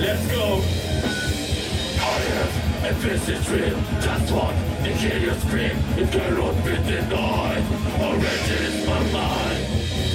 let's 0.00 0.26
go. 0.28 0.62
I 2.00 2.20
have 2.34 2.84
a 2.84 2.92
vivid 2.94 3.42
dream, 3.44 3.76
just 4.00 4.32
one, 4.32 4.54
to 4.84 4.90
hear 4.94 5.18
you 5.18 5.34
scream, 5.40 5.76
it 5.98 6.10
cannot 6.12 6.56
be 6.64 6.76
denied. 6.86 7.64
Already 8.00 8.54
is 8.68 8.86
my 8.86 9.02
mind, 9.12 9.58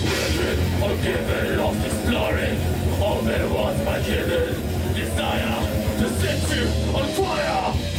willing 0.07 0.83
or 0.83 0.95
given, 1.03 1.57
lost 1.57 1.85
exploring. 1.85 2.57
All 3.01 3.21
there 3.21 3.47
was 3.49 3.85
my 3.85 3.99
hidden 3.99 4.55
desire 4.93 5.59
to 5.99 6.09
set 6.09 6.55
you 6.55 6.65
on 6.95 7.07
fire. 7.09 7.92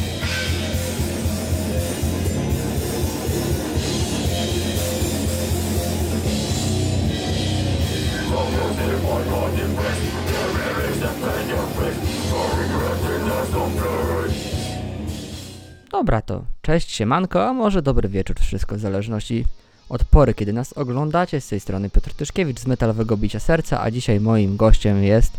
Dobra 15.91 16.23
to, 16.23 16.45
cześć, 16.63 16.91
siemanko, 16.91 17.47
a 17.47 17.53
może 17.53 17.83
dobry 17.83 18.09
wieczór, 18.09 18.37
wszystko 18.41 18.77
w 18.77 18.79
zależności 18.79 19.45
od 19.89 20.05
pory, 20.05 20.35
kiedy 20.35 20.53
nas 20.53 20.73
oglądacie. 20.73 21.41
Z 21.41 21.49
tej 21.49 21.61
strony 21.61 21.91
Piotr 21.91 22.15
Tyszkiewicz 22.15 22.61
z 22.61 22.67
Metalowego 22.67 23.17
Bicia 23.17 23.41
Serca, 23.41 23.81
a 23.81 23.91
dzisiaj 23.91 24.21
moim 24.21 24.57
gościem 24.57 25.05
jest 25.05 25.33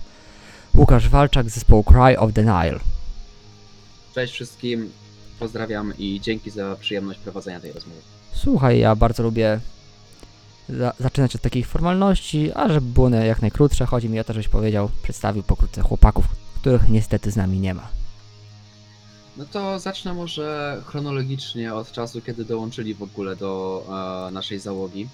Łukasz 0.75 1.09
Walczak 1.09 1.49
z 1.49 1.53
zespołu 1.53 1.83
Cry 1.83 2.19
of 2.19 2.33
the 2.33 2.41
Nile. 2.41 2.79
Cześć 4.15 4.33
wszystkim, 4.33 4.91
pozdrawiam 5.39 5.93
i 5.97 6.19
dzięki 6.21 6.49
za 6.51 6.75
przyjemność 6.79 7.19
prowadzenia 7.19 7.59
tej 7.59 7.71
rozmowy. 7.71 8.01
Słuchaj, 8.33 8.79
ja 8.79 8.95
bardzo 8.95 9.23
lubię 9.23 9.59
za 10.69 10.93
zaczynać 10.99 11.35
od 11.35 11.41
takich 11.41 11.67
formalności, 11.67 12.51
a 12.53 12.67
żeby 12.69 12.87
było 12.87 13.07
one 13.07 13.27
jak 13.27 13.41
najkrótsze, 13.41 13.85
chodzi 13.85 14.09
mi 14.09 14.19
o 14.19 14.23
to, 14.23 14.33
żebyś 14.33 14.47
powiedział, 14.47 14.89
przedstawił 15.03 15.43
pokrótce 15.43 15.81
chłopaków, 15.81 16.25
których 16.55 16.89
niestety 16.89 17.31
z 17.31 17.35
nami 17.35 17.59
nie 17.59 17.73
ma. 17.73 17.87
No 19.37 19.45
to 19.45 19.79
zacznę 19.79 20.13
może 20.13 20.81
chronologicznie 20.85 21.73
od 21.73 21.91
czasu, 21.91 22.21
kiedy 22.21 22.45
dołączyli 22.45 22.93
w 22.93 23.03
ogóle 23.03 23.35
do 23.35 23.83
e, 24.27 24.31
naszej 24.31 24.59
załogi. 24.59 25.09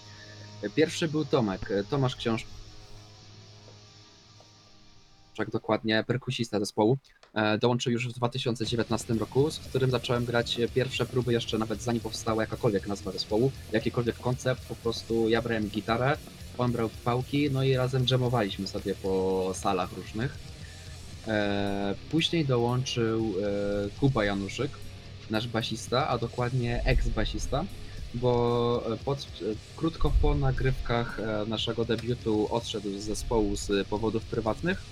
Pierwszy 0.76 1.08
był 1.08 1.26
Tomek, 1.26 1.70
Tomasz 1.90 2.16
Książ... 2.16 2.46
Tak 5.38 5.50
dokładnie, 5.50 6.04
perkusista 6.08 6.60
zespołu. 6.60 6.98
E, 7.34 7.58
dołączył 7.58 7.92
już 7.92 8.08
w 8.08 8.14
2019 8.14 9.14
roku, 9.14 9.52
z 9.52 9.60
którym 9.60 9.92
zacząłem 9.92 10.26
grać 10.26 10.60
pierwsze 10.76 11.06
próby 11.06 11.34
jeszcze 11.34 11.58
nawet 11.58 11.82
zanim 11.82 12.02
powstała 12.02 12.44
jakakolwiek 12.44 12.88
nazwa 12.88 13.12
zespołu, 13.12 13.52
jakikolwiek 13.72 14.20
koncept, 14.20 14.66
po 14.66 14.76
prostu 14.76 15.30
ja 15.30 15.42
brałem 15.42 15.70
gitarę, 15.70 16.18
on 16.58 16.72
brał 16.72 16.90
pałki, 17.06 17.52
no 17.52 17.64
i 17.64 17.76
razem 17.76 18.06
dżemowaliśmy 18.06 18.68
sobie 18.68 18.96
po 18.96 19.52
salach 19.54 19.94
różnych. 19.94 20.38
E, 21.28 21.96
później 22.12 22.46
dołączył 22.46 23.34
e, 23.44 24.00
Kuba 24.00 24.26
Januszyk, 24.26 24.72
nasz 25.30 25.48
basista, 25.48 26.08
a 26.08 26.18
dokładnie 26.18 26.82
ex-basista, 26.86 27.66
bo 28.14 28.84
pod, 29.06 29.28
krótko 29.76 30.12
po 30.22 30.36
nagrywkach 30.36 31.22
naszego 31.48 31.86
debiutu 31.86 32.48
odszedł 32.52 33.00
z 33.00 33.04
zespołu 33.04 33.56
z 33.56 33.88
powodów 33.88 34.24
prywatnych. 34.24 34.84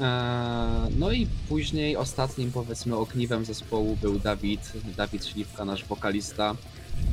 E, 0.00 0.88
No 0.98 1.12
i 1.12 1.26
później 1.48 1.96
ostatnim 1.96 2.52
powiedzmy 2.52 2.96
ogniwem 2.96 3.44
zespołu 3.44 3.96
był 3.96 4.18
Dawid, 4.18 4.72
Dawid 4.96 5.26
Śliwka, 5.26 5.64
nasz 5.64 5.84
wokalista. 5.84 6.54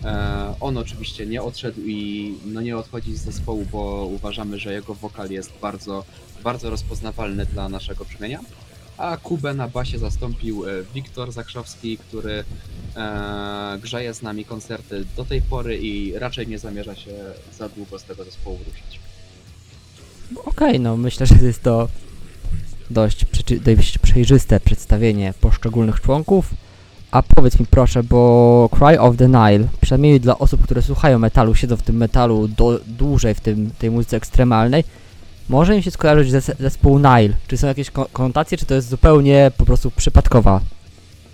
E, 0.04 0.56
On 0.60 0.78
oczywiście 0.78 1.26
nie 1.26 1.42
odszedł 1.42 1.82
i 1.82 2.34
no 2.46 2.62
nie 2.62 2.78
odchodzi 2.78 3.18
z 3.18 3.22
zespołu, 3.22 3.66
bo 3.72 4.06
uważamy, 4.06 4.60
że 4.60 4.74
jego 4.74 4.96
wokal 4.96 5.30
jest 5.32 5.52
bardzo 5.62 6.04
bardzo 6.44 6.70
rozpoznawalny 6.70 7.46
dla 7.46 7.70
naszego 7.70 8.06
brzmienia. 8.06 8.40
A 8.98 9.18
Kubę 9.18 9.54
na 9.54 9.68
basie 9.68 10.00
zastąpił 10.00 10.70
e, 10.70 10.84
Wiktor 10.94 11.32
Zakrzowski, 11.32 11.98
który 11.98 12.44
grzeje 13.82 14.14
z 14.14 14.22
nami 14.22 14.46
koncerty 14.46 15.06
do 15.18 15.26
tej 15.26 15.42
pory 15.42 15.78
i 15.78 16.20
raczej 16.20 16.48
nie 16.48 16.60
zamierza 16.60 16.96
się 16.96 17.12
za 17.58 17.70
długo 17.70 18.00
z 18.00 18.04
tego 18.04 18.24
zespołu 18.24 18.60
ruszyć. 18.68 19.00
Okej, 20.46 20.80
no 20.80 20.98
myślę, 20.98 21.26
że 21.26 21.36
jest 21.36 21.64
to 21.64 21.88
dość, 22.90 23.26
dość 23.66 23.98
przejrzyste 23.98 24.60
przedstawienie 24.60 25.34
poszczególnych 25.42 26.02
członków. 26.02 26.54
A 27.12 27.24
powiedz 27.24 27.60
mi 27.60 27.66
proszę, 27.66 28.04
bo 28.04 28.70
Cry 28.72 29.00
of 29.00 29.18
the 29.18 29.28
Nile, 29.28 29.68
przynajmniej 29.82 30.20
dla 30.20 30.40
osób, 30.40 30.64
które 30.64 30.82
słuchają 30.82 31.20
metalu, 31.20 31.56
siedzą 31.56 31.78
w 31.78 31.82
tym 31.82 31.98
metalu 31.98 32.48
do, 32.48 32.80
dłużej 32.88 33.36
w 33.36 33.40
tym, 33.42 33.72
tej 33.80 33.92
muzyce 33.92 34.18
ekstremalnej, 34.18 34.84
może 35.50 35.76
im 35.76 35.82
się 35.82 35.92
skojarzyć 35.92 36.32
ze, 36.32 36.42
zespół 36.42 37.00
Nile. 37.00 37.34
Czy 37.48 37.58
są 37.58 37.68
jakieś 37.68 37.92
ko- 37.92 38.10
konotacje, 38.14 38.58
czy 38.58 38.66
to 38.66 38.76
jest 38.76 38.90
zupełnie 38.90 39.52
po 39.58 39.66
prostu 39.66 39.92
przypadkowa 39.92 40.62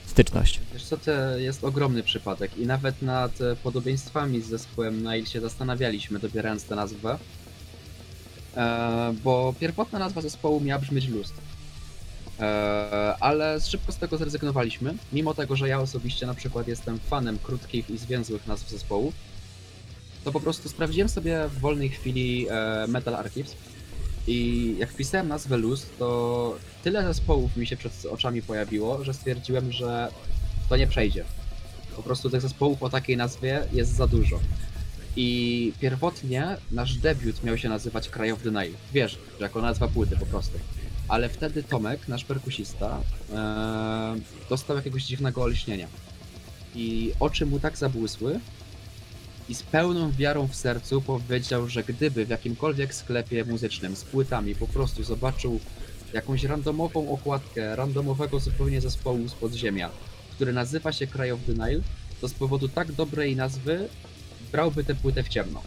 styczność? 0.05 0.59
Wiesz 0.73 0.83
co, 0.83 0.97
to 0.97 1.11
jest 1.37 1.63
ogromny 1.63 2.03
przypadek 2.03 2.57
i 2.57 2.65
nawet 2.65 3.01
nad 3.01 3.31
podobieństwami 3.63 4.41
z 4.41 4.47
zespołem 4.47 5.03
Nile 5.03 5.25
się 5.25 5.41
zastanawialiśmy, 5.41 6.19
dobierając 6.19 6.63
tę 6.63 6.75
nazwę. 6.75 7.17
E, 8.55 9.13
bo 9.23 9.53
pierwotna 9.59 9.99
nazwa 9.99 10.21
zespołu 10.21 10.61
miała 10.61 10.81
brzmieć 10.81 11.07
Lust. 11.07 11.33
E, 12.39 13.15
ale 13.19 13.61
szybko 13.61 13.91
z 13.91 13.97
tego 13.97 14.17
zrezygnowaliśmy, 14.17 14.93
mimo 15.13 15.33
tego, 15.33 15.55
że 15.55 15.69
ja 15.69 15.79
osobiście 15.79 16.25
na 16.25 16.33
przykład 16.33 16.67
jestem 16.67 16.99
fanem 16.99 17.37
krótkich 17.43 17.89
i 17.89 17.97
zwięzłych 17.97 18.47
nazw 18.47 18.69
zespołu, 18.69 19.13
to 20.23 20.31
po 20.31 20.39
prostu 20.39 20.69
sprawdziłem 20.69 21.09
sobie 21.09 21.47
w 21.47 21.59
wolnej 21.59 21.89
chwili 21.89 22.47
e, 22.49 22.85
Metal 22.87 23.15
Archives 23.15 23.55
i 24.27 24.75
jak 24.79 24.91
wpisałem 24.91 25.27
nazwę 25.27 25.57
Lust, 25.57 25.97
to 25.99 26.57
tyle 26.83 27.03
zespołów 27.03 27.57
mi 27.57 27.67
się 27.67 27.77
przed 27.77 28.05
oczami 28.11 28.41
pojawiło, 28.41 29.03
że 29.03 29.13
stwierdziłem, 29.13 29.71
że 29.71 30.11
to 30.69 30.77
nie 30.77 30.87
przejdzie. 30.87 31.25
Po 31.95 32.03
prostu 32.03 32.29
tych 32.29 32.41
zespołów 32.41 32.83
o 32.83 32.89
takiej 32.89 33.17
nazwie 33.17 33.67
jest 33.73 33.91
za 33.95 34.07
dużo. 34.07 34.39
I 35.15 35.73
pierwotnie 35.81 36.57
nasz 36.71 36.95
debiut 36.95 37.43
miał 37.43 37.57
się 37.57 37.69
nazywać 37.69 38.09
Cry 38.09 38.33
of 38.33 38.41
the 38.41 38.49
Nile. 38.49 38.77
Wiesz, 38.93 39.17
jako 39.39 39.61
nazwa 39.61 39.87
płyty 39.87 40.17
po 40.17 40.25
prostu. 40.25 40.59
Ale 41.07 41.29
wtedy 41.29 41.63
Tomek, 41.63 42.07
nasz 42.07 42.25
perkusista, 42.25 43.01
e, 43.33 44.15
dostał 44.49 44.75
jakiegoś 44.75 45.03
dziwnego 45.03 45.41
olśnienia. 45.41 45.87
I 46.75 47.11
oczy 47.19 47.45
mu 47.45 47.59
tak 47.59 47.77
zabłysły 47.77 48.39
i 49.49 49.55
z 49.55 49.63
pełną 49.63 50.11
wiarą 50.11 50.47
w 50.47 50.55
sercu 50.55 51.01
powiedział, 51.01 51.69
że 51.69 51.83
gdyby 51.83 52.25
w 52.25 52.29
jakimkolwiek 52.29 52.93
sklepie 52.93 53.45
muzycznym 53.45 53.95
z 53.95 54.03
płytami 54.03 54.55
po 54.55 54.67
prostu 54.67 55.03
zobaczył 55.03 55.59
jakąś 56.13 56.43
randomową 56.43 57.09
okładkę 57.09 57.75
randomowego 57.75 58.39
zupełnie 58.39 58.81
zespołu 58.81 59.27
z 59.27 59.33
podziemia, 59.33 59.89
który 60.31 60.53
nazywa 60.53 60.91
się 60.91 61.07
Cry 61.07 61.33
of 61.33 61.39
the 61.47 61.81
to 62.21 62.27
z 62.27 62.33
powodu 62.33 62.67
tak 62.67 62.91
dobrej 62.91 63.35
nazwy 63.35 63.89
brałby 64.51 64.83
tę 64.83 64.95
płytę 64.95 65.23
w 65.23 65.29
ciemno. 65.29 65.61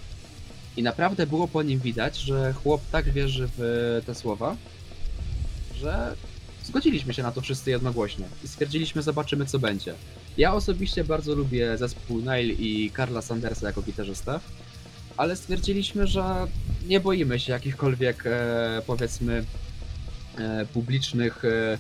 I 0.76 0.82
naprawdę 0.82 1.26
było 1.26 1.48
po 1.48 1.62
nim 1.62 1.80
widać, 1.80 2.16
że 2.16 2.52
chłop 2.52 2.80
tak 2.92 3.10
wierzy 3.10 3.48
w 3.56 4.02
te 4.06 4.14
słowa, 4.14 4.56
że 5.74 6.14
zgodziliśmy 6.64 7.14
się 7.14 7.22
na 7.22 7.32
to 7.32 7.40
wszyscy 7.40 7.70
jednogłośnie 7.70 8.24
i 8.44 8.48
stwierdziliśmy, 8.48 9.02
zobaczymy 9.02 9.46
co 9.46 9.58
będzie. 9.58 9.94
Ja 10.36 10.54
osobiście 10.54 11.04
bardzo 11.04 11.34
lubię 11.34 11.78
zespół 11.78 12.20
Nile 12.20 12.42
i 12.42 12.90
Karla 12.90 13.22
Sandersa 13.22 13.66
jako 13.66 13.82
gitarzysta, 13.82 14.40
ale 15.16 15.36
stwierdziliśmy, 15.36 16.06
że 16.06 16.46
nie 16.86 17.00
boimy 17.00 17.40
się 17.40 17.52
jakichkolwiek 17.52 18.22
e, 18.26 18.82
powiedzmy 18.86 19.44
e, 20.38 20.66
publicznych 20.66 21.44
e, 21.44 21.78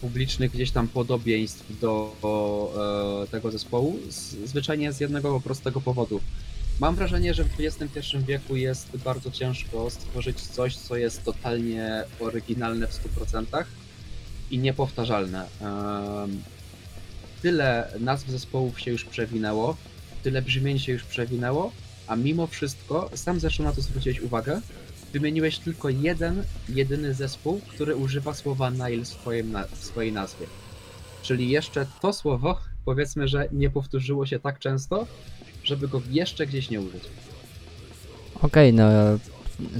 publicznych 0.00 0.52
gdzieś 0.52 0.70
tam 0.70 0.88
podobieństw 0.88 1.80
do, 1.80 2.16
e, 3.24 3.30
tego 3.30 3.50
zespołu, 3.50 3.98
z, 4.10 4.36
zwyczajnie 4.48 4.92
z 4.92 5.00
jednego 5.00 5.40
prostego 5.40 5.80
powodu. 5.80 6.20
Mam 6.80 6.94
wrażenie, 6.94 7.34
że 7.34 7.44
w 7.44 7.60
XXI 7.60 8.00
wieku 8.26 8.56
jest 8.56 8.96
bardzo 8.96 9.30
ciężko 9.30 9.90
stworzyć 9.90 10.40
coś, 10.40 10.76
co 10.76 10.96
jest 10.96 11.24
totalnie 11.24 12.04
oryginalne 12.20 12.86
w 12.86 12.92
100% 12.92 13.64
i 14.50 14.58
niepowtarzalne. 14.58 15.46
Em, 15.60 16.42
tyle 17.42 17.88
nazw 18.00 18.28
zespołów 18.28 18.80
się 18.80 18.90
już 18.90 19.04
przewinęło, 19.04 19.76
tyle 20.22 20.42
brzmień 20.42 20.78
się 20.78 20.92
już 20.92 21.04
przewinęło, 21.04 21.72
a 22.06 22.16
mimo 22.16 22.46
wszystko, 22.46 23.10
sam 23.14 23.40
zresztą 23.40 23.64
na 23.64 23.72
to 23.72 23.80
zwróciłeś 23.80 24.20
uwagę, 24.20 24.60
wymieniłeś 25.18 25.58
tylko 25.58 25.88
jeden, 25.88 26.44
jedyny 26.68 27.14
zespół, 27.14 27.60
który 27.68 27.96
używa 27.96 28.34
słowa 28.34 28.70
Nile 28.70 29.04
w, 29.04 29.08
swoim 29.08 29.56
w 29.72 29.84
swojej 29.84 30.12
nazwie. 30.12 30.46
Czyli 31.22 31.50
jeszcze 31.50 31.86
to 32.02 32.12
słowo, 32.12 32.58
powiedzmy, 32.84 33.28
że 33.28 33.48
nie 33.52 33.70
powtórzyło 33.70 34.26
się 34.26 34.38
tak 34.38 34.58
często, 34.58 35.06
żeby 35.64 35.88
go 35.88 36.02
jeszcze 36.10 36.46
gdzieś 36.46 36.70
nie 36.70 36.80
użyć. 36.80 37.04
Okej, 38.42 38.72
no 38.72 38.84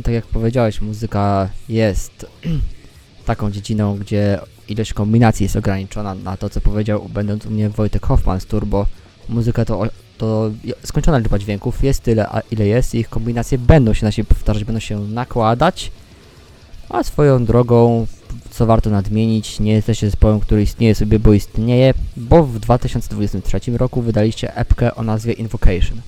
tak 0.03 0.15
jak 0.15 0.27
powiedziałeś, 0.27 0.81
muzyka 0.81 1.51
jest 1.69 2.27
taką 3.27 3.51
dziedziną, 3.51 3.97
gdzie 3.99 4.39
ilość 4.69 4.93
kombinacji 4.93 5.45
jest 5.45 5.57
ograniczona 5.57 6.15
na 6.15 6.37
to, 6.37 6.51
co 6.51 6.61
powiedział 6.61 7.09
będąc 7.09 7.47
u 7.47 7.51
mnie 7.51 7.71
Wojtek 7.71 8.07
Hoffman 8.07 8.41
z 8.41 8.47
Turbo. 8.47 8.87
Muzyka 9.29 9.65
to, 9.65 9.83
to 10.19 10.51
skończona 10.85 11.19
liczba 11.19 11.39
dźwięków, 11.39 11.85
jest 11.85 12.03
tyle, 12.03 12.29
a 12.29 12.41
ile 12.51 12.67
jest 12.67 12.95
i 12.95 12.99
ich 12.99 13.09
kombinacje 13.09 13.59
będą 13.59 13.95
się 13.95 14.07
na 14.07 14.13
siebie 14.13 14.29
powtarzać, 14.29 14.65
będą 14.65 14.81
się 14.81 15.01
nakładać, 15.01 15.93
a 16.89 17.03
swoją 17.03 17.45
drogą 17.45 18.07
co 18.57 18.67
warto 18.67 18.91
nadmienić, 18.91 19.61
nie 19.61 19.73
jesteście 19.73 20.07
zespołem, 20.07 20.41
który 20.41 20.63
istnieje 20.63 20.95
sobie, 20.95 21.19
bo 21.19 21.33
istnieje, 21.33 21.95
bo 22.17 22.43
w 22.45 22.59
2023 22.59 23.61
roku 23.77 24.03
wydaliście 24.03 24.57
epkę 24.57 24.95
o 24.95 25.03
nazwie 25.03 25.33
Invocation. 25.33 26.01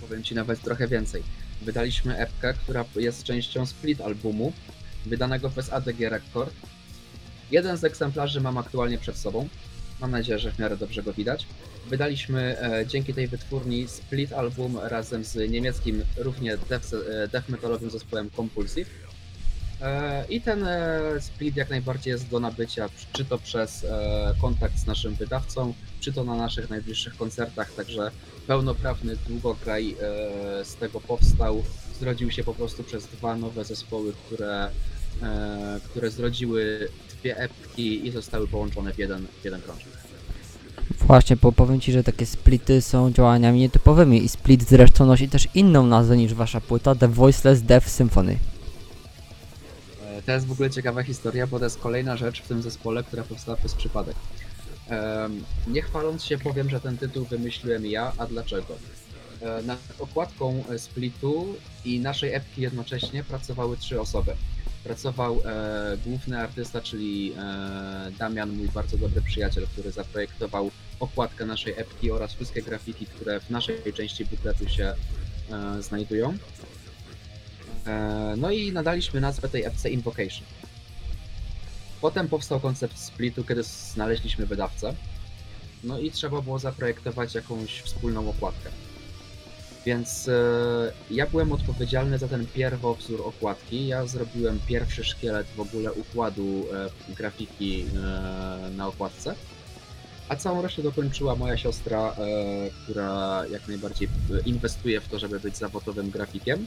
Powiem 0.00 0.22
ci 0.22 0.34
nawet 0.34 0.60
trochę 0.62 0.88
więcej. 0.88 1.22
Wydaliśmy 1.62 2.16
epkę, 2.16 2.54
która 2.54 2.84
jest 2.96 3.24
częścią 3.24 3.66
split 3.66 4.00
albumu, 4.00 4.52
wydanego 5.06 5.50
przez 5.50 5.72
ADG 5.72 6.00
Record. 6.00 6.54
Jeden 7.50 7.76
z 7.76 7.84
egzemplarzy 7.84 8.40
mam 8.40 8.58
aktualnie 8.58 8.98
przed 8.98 9.16
sobą. 9.16 9.48
Mam 10.00 10.10
nadzieję, 10.10 10.38
że 10.38 10.52
w 10.52 10.58
miarę 10.58 10.76
dobrze 10.76 11.02
go 11.02 11.12
widać. 11.12 11.46
Wydaliśmy 11.86 12.60
e, 12.60 12.86
dzięki 12.86 13.14
tej 13.14 13.28
wytwórni 13.28 13.88
split 13.88 14.32
album 14.32 14.78
razem 14.82 15.24
z 15.24 15.50
niemieckim 15.50 16.04
równie 16.16 16.56
death, 16.56 16.94
e, 16.94 17.28
death 17.28 17.48
metalowym 17.48 17.90
zespołem 17.90 18.30
Compulsive. 18.36 18.88
E, 19.80 20.24
I 20.28 20.40
ten 20.40 20.64
e, 20.66 21.00
split 21.20 21.56
jak 21.56 21.70
najbardziej 21.70 22.10
jest 22.10 22.28
do 22.28 22.40
nabycia, 22.40 22.88
czy 23.12 23.24
to 23.24 23.38
przez 23.38 23.84
e, 23.84 24.34
kontakt 24.40 24.78
z 24.78 24.86
naszym 24.86 25.14
wydawcą, 25.14 25.74
czy 26.00 26.12
to 26.12 26.24
na 26.24 26.36
naszych 26.36 26.70
najbliższych 26.70 27.16
koncertach, 27.16 27.72
także 27.72 28.10
pełnoprawny 28.46 29.16
długograj 29.16 29.96
e, 30.00 30.64
z 30.64 30.74
tego 30.74 31.00
powstał. 31.00 31.62
Zrodził 32.00 32.30
się 32.30 32.44
po 32.44 32.54
prostu 32.54 32.84
przez 32.84 33.06
dwa 33.06 33.36
nowe 33.36 33.64
zespoły, 33.64 34.12
które, 34.12 34.70
e, 35.22 35.80
które 35.84 36.10
zrodziły 36.10 36.88
dwie 37.20 37.36
epki 37.36 38.06
i 38.06 38.10
zostały 38.10 38.48
połączone 38.48 38.92
w 38.92 38.98
jeden, 38.98 39.26
w 39.40 39.44
jeden 39.44 39.62
krążek. 39.62 39.86
Właśnie, 41.00 41.36
bo 41.36 41.52
powiem 41.52 41.80
Ci, 41.80 41.92
że 41.92 42.04
takie 42.04 42.26
splity 42.26 42.82
są 42.82 43.12
działaniami 43.12 43.60
nietypowymi 43.60 44.24
i 44.24 44.28
split 44.28 44.68
zresztą 44.68 45.06
nosi 45.06 45.28
też 45.28 45.48
inną 45.54 45.86
nazwę 45.86 46.16
niż 46.16 46.34
Wasza 46.34 46.60
płyta, 46.60 46.94
The 46.94 47.08
Voiceless 47.08 47.62
Death 47.62 47.88
Symphony. 47.88 48.38
E, 50.06 50.22
To 50.22 50.32
jest 50.32 50.46
w 50.46 50.52
ogóle 50.52 50.70
ciekawa 50.70 51.02
historia, 51.02 51.46
bo 51.46 51.58
to 51.58 51.64
jest 51.64 51.78
kolejna 51.78 52.16
rzecz 52.16 52.42
w 52.42 52.48
tym 52.48 52.62
zespole, 52.62 53.04
która 53.04 53.22
powstała 53.22 53.56
przez 53.56 53.74
przypadek. 53.74 54.16
Em, 54.88 55.44
Nie 55.66 55.82
chwaląc 55.82 56.24
się 56.24 56.38
powiem, 56.38 56.70
że 56.70 56.80
ten 56.80 56.98
tytuł 56.98 57.24
wymyśliłem 57.24 57.86
ja, 57.86 58.12
a 58.18 58.26
dlaczego? 58.26 58.74
E, 59.42 59.62
Nad 59.62 59.78
okładką 59.98 60.64
e, 60.70 60.78
Splitu 60.78 61.46
i 61.84 62.00
naszej 62.00 62.34
epki 62.34 62.62
jednocześnie 62.62 63.24
pracowały 63.24 63.76
trzy 63.76 64.00
osoby. 64.00 64.32
Pracował 64.88 65.40
e, 65.44 65.96
główny 66.06 66.38
artysta, 66.38 66.80
czyli 66.80 67.32
e, 67.38 68.10
Damian, 68.18 68.50
mój 68.50 68.68
bardzo 68.68 68.98
dobry 68.98 69.22
przyjaciel, 69.22 69.66
który 69.66 69.90
zaprojektował 69.92 70.70
okładkę 71.00 71.46
naszej 71.46 71.74
epki 71.76 72.10
oraz 72.10 72.34
wszystkie 72.34 72.62
grafiki, 72.62 73.06
które 73.06 73.40
w 73.40 73.50
naszej 73.50 73.92
części 73.92 74.24
bukletu 74.24 74.68
się 74.68 74.94
e, 75.50 75.82
znajdują. 75.82 76.36
E, 77.86 78.34
No 78.36 78.50
i 78.50 78.72
nadaliśmy 78.72 79.20
nazwę 79.20 79.48
tej 79.48 79.64
epce 79.64 79.90
Invocation. 79.90 80.46
Potem 82.00 82.28
powstał 82.28 82.60
koncept 82.60 82.98
splitu, 82.98 83.44
kiedy 83.44 83.62
znaleźliśmy 83.62 84.46
wydawcę. 84.46 84.94
No 85.84 85.98
i 85.98 86.10
trzeba 86.10 86.40
było 86.42 86.58
zaprojektować 86.58 87.34
jakąś 87.34 87.80
wspólną 87.80 88.30
okładkę. 88.30 88.70
Więc 89.88 90.28
e, 90.28 90.32
ja 91.10 91.26
byłem 91.26 91.52
odpowiedzialny 91.52 92.18
za 92.18 92.28
ten 92.28 92.46
pierwowzór 92.46 93.22
okładki. 93.26 93.86
Ja 93.86 94.06
zrobiłem 94.06 94.60
pierwszy 94.66 95.04
szkielet 95.04 95.46
w 95.56 95.60
ogóle 95.60 95.92
układu 95.92 96.64
e, 96.72 97.14
grafiki 97.14 97.84
e, 97.84 98.70
na 98.76 98.86
okładce. 98.86 99.34
A 100.28 100.36
całą 100.36 100.62
resztę 100.62 100.82
dokończyła 100.82 101.36
moja 101.36 101.56
siostra, 101.56 102.16
która 102.82 103.42
jak 103.50 103.68
najbardziej 103.68 104.08
inwestuje 104.46 105.00
w 105.00 105.08
to, 105.08 105.18
żeby 105.18 105.40
być 105.40 105.56
zawodowym 105.56 106.10
grafikiem. 106.10 106.66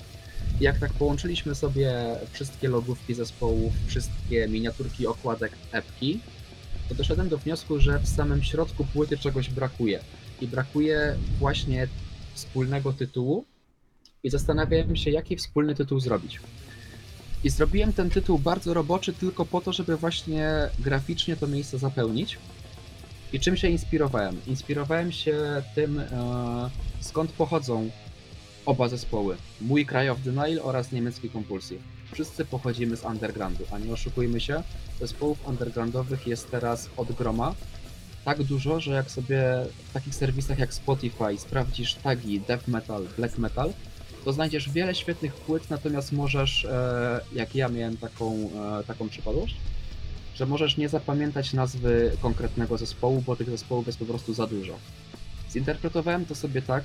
Jak 0.62 0.80
tak 0.80 0.94
połączyliśmy 0.94 1.56
sobie 1.56 2.16
wszystkie 2.32 2.70
logówki 2.70 3.14
zespołów, 3.14 3.74
wszystkie 3.88 4.48
miniaturki 4.48 5.08
okładek 5.08 5.52
epki, 5.72 6.20
to 6.90 6.96
doszedłem 6.96 7.30
do 7.30 7.38
wniosku, 7.38 7.80
że 7.80 8.00
w 8.00 8.08
samym 8.08 8.44
środku 8.44 8.86
płyty 8.86 9.18
czegoś 9.18 9.50
brakuje. 9.50 10.00
I 10.42 10.48
brakuje 10.48 11.16
właśnie 11.40 11.88
wspólnego 12.34 12.94
tytułu. 12.94 13.46
I 14.24 14.30
zastanawiałem 14.30 14.96
się, 14.96 15.12
jaki 15.12 15.36
wspólny 15.36 15.76
tytuł 15.76 16.00
zrobić. 16.00 16.40
I 17.44 17.50
zrobiłem 17.50 17.94
ten 17.94 18.10
tytuł 18.10 18.40
bardzo 18.40 18.74
roboczy 18.74 19.14
tylko 19.14 19.46
po 19.46 19.62
to, 19.62 19.74
żeby 19.74 19.98
właśnie 19.98 20.50
graficznie 20.80 21.36
to 21.36 21.48
miejsce 21.48 21.78
zapełnić. 21.78 22.38
I 23.34 23.40
czym 23.40 23.58
się 23.58 23.70
inspirowałem? 23.70 24.42
Inspirowałem 24.48 25.12
się 25.12 25.64
tym, 25.76 26.00
e, 26.00 26.70
skąd 27.00 27.32
pochodzą 27.32 27.90
oba 28.66 28.88
zespoły. 28.88 29.38
Mój 29.62 29.86
Cry 29.86 30.12
of 30.12 30.18
Nile 30.26 30.64
oraz 30.64 30.92
niemiecki 30.92 31.30
Compulsive. 31.30 31.82
Wszyscy 32.12 32.46
pochodzimy 32.46 32.98
z 32.98 33.04
undergroundu, 33.04 33.64
a 33.72 33.80
nie 33.80 33.94
oszukujmy 33.94 34.40
się, 34.40 34.64
zespołów 35.00 35.48
undergroundowych 35.48 36.28
jest 36.28 36.52
teraz 36.52 36.90
od 36.98 37.12
groma. 37.12 37.56
Tak 38.26 38.44
dużo, 38.44 38.80
że 38.80 38.92
jak 38.92 39.12
sobie 39.12 39.44
w 39.90 39.94
takich 39.94 40.16
serwisach 40.16 40.60
jak 40.60 40.74
Spotify 40.74 41.38
sprawdzisz 41.38 41.94
tagi 41.96 42.40
death 42.40 42.68
metal, 42.68 43.08
black 43.18 43.38
metal, 43.38 43.74
to 44.26 44.34
znajdziesz 44.34 44.70
wiele 44.70 44.96
świetnych 44.96 45.34
płyt, 45.34 45.70
natomiast 45.70 46.12
możesz, 46.12 46.66
e, 46.66 47.20
jak 47.34 47.56
ja 47.56 47.70
miałem 47.70 47.98
taką, 47.98 48.50
e, 48.80 48.84
taką 48.84 49.10
przypadłość, 49.10 49.56
że 50.36 50.46
możesz 50.46 50.78
nie 50.78 50.90
zapamiętać 50.90 51.54
nazwy 51.54 52.18
konkretnego 52.22 52.78
zespołu, 52.78 53.24
bo 53.26 53.36
tych 53.36 53.50
zespołów 53.50 53.88
jest 53.88 54.00
po 54.00 54.06
prostu 54.06 54.34
za 54.34 54.48
dużo. 54.48 54.74
Zinterpretowałem 55.52 56.26
to 56.26 56.36
sobie 56.36 56.62
tak, 56.62 56.84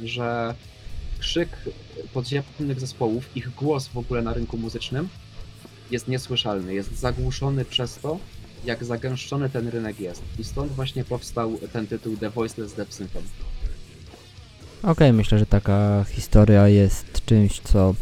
że 0.00 0.54
krzyk 1.18 1.48
podziemnych 2.12 2.80
zespołów, 2.80 3.36
ich 3.36 3.54
głos 3.54 3.88
w 3.88 3.98
ogóle 3.98 4.22
na 4.22 4.34
rynku 4.34 4.58
muzycznym 4.58 5.08
jest 5.90 6.08
niesłyszalny, 6.08 6.74
jest 6.74 6.98
zagłuszony 6.98 7.64
przez 7.64 7.98
to, 7.98 8.18
jak 8.64 8.84
zagęszczony 8.84 9.50
ten 9.50 9.68
rynek 9.68 10.00
jest. 10.00 10.22
I 10.38 10.44
stąd 10.44 10.72
właśnie 10.72 11.04
powstał 11.04 11.58
ten 11.72 11.86
tytuł 11.86 12.16
The 12.16 12.30
Voiceless 12.30 12.74
Death 12.74 12.92
Symphony. 12.92 13.26
Okej, 14.82 15.12
myślę, 15.12 15.38
że 15.38 15.46
taka 15.46 16.04
historia 16.08 16.68
jest 16.68 17.24
czymś, 17.26 17.60
co 17.60 17.94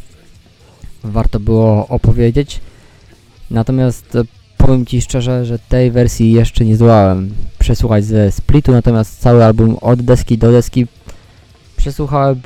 warto 1.04 1.40
było 1.40 1.88
opowiedzieć. 1.88 2.60
Natomiast 3.50 4.16
e, 4.16 4.22
powiem 4.56 4.86
Ci 4.86 5.02
szczerze, 5.02 5.44
że 5.44 5.58
tej 5.58 5.90
wersji 5.90 6.32
jeszcze 6.32 6.64
nie 6.64 6.76
zdołałem 6.76 7.34
przesłuchać 7.58 8.04
ze 8.04 8.32
splitu, 8.32 8.72
natomiast 8.72 9.20
cały 9.20 9.44
album 9.44 9.76
od 9.80 10.02
deski 10.02 10.38
do 10.38 10.52
deski 10.52 10.86
przesłuchałem. 11.76 12.40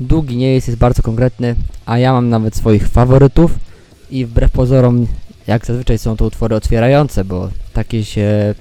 Długi 0.00 0.36
nie 0.36 0.54
jest, 0.54 0.68
jest 0.68 0.80
bardzo 0.80 1.02
konkretny, 1.02 1.56
a 1.86 1.98
ja 1.98 2.12
mam 2.12 2.28
nawet 2.28 2.56
swoich 2.56 2.88
faworytów 2.88 3.58
i 4.10 4.26
wbrew 4.26 4.50
pozorom, 4.50 5.06
jak 5.48 5.66
zazwyczaj 5.66 5.98
są 5.98 6.16
to 6.16 6.24
utwory 6.24 6.56
otwierające, 6.56 7.24
bo 7.24 7.50
takie 7.72 8.04
się 8.04 8.54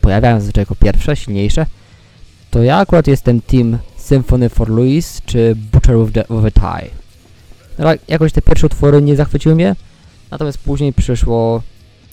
pojawiają 0.00 0.40
zazwyczaj 0.40 0.62
jako 0.62 0.74
pierwsze, 0.74 1.16
silniejsze, 1.16 1.66
to 2.50 2.62
ja 2.62 2.76
akurat 2.76 3.06
jestem 3.06 3.40
team 3.40 3.78
Symphony 3.96 4.48
for 4.48 4.68
Louis 4.68 5.22
czy 5.26 5.56
Butcher 5.72 5.98
with, 5.98 6.12
the, 6.12 6.24
with 6.34 6.46
a 6.46 6.50
Tie. 6.50 6.90
No, 7.78 7.90
jakoś 8.08 8.32
te 8.32 8.42
pierwsze 8.42 8.66
utwory 8.66 9.02
nie 9.02 9.16
zachwyciły 9.16 9.54
mnie, 9.54 9.76
natomiast 10.30 10.58
później 10.58 10.92
przyszło 10.92 11.62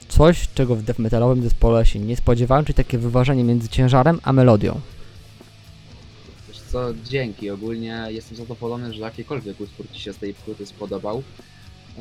coś, 0.08 0.48
czego 0.54 0.76
w 0.76 0.84
death 0.84 1.00
metalowym 1.00 1.44
zespole 1.44 1.86
się 1.86 2.00
nie 2.00 2.16
spodziewałem, 2.16 2.66
czyli 2.66 2.76
takie 2.76 2.98
wyważenie 2.98 3.44
między 3.44 3.70
ciężarem 3.70 4.20
a 4.24 4.34
melodią. 4.34 4.80
Wiesz 6.48 6.60
co, 6.72 6.94
dzięki. 7.04 7.50
Ogólnie 7.50 8.06
jestem 8.10 8.38
zadowolony, 8.38 8.94
że 8.94 9.00
jakikolwiek 9.00 9.62
utwór 9.62 9.86
Ci 9.92 10.02
się 10.02 10.14
z 10.14 10.18
tej 10.18 10.34
płyty 10.34 10.66
spodobał. 10.66 11.24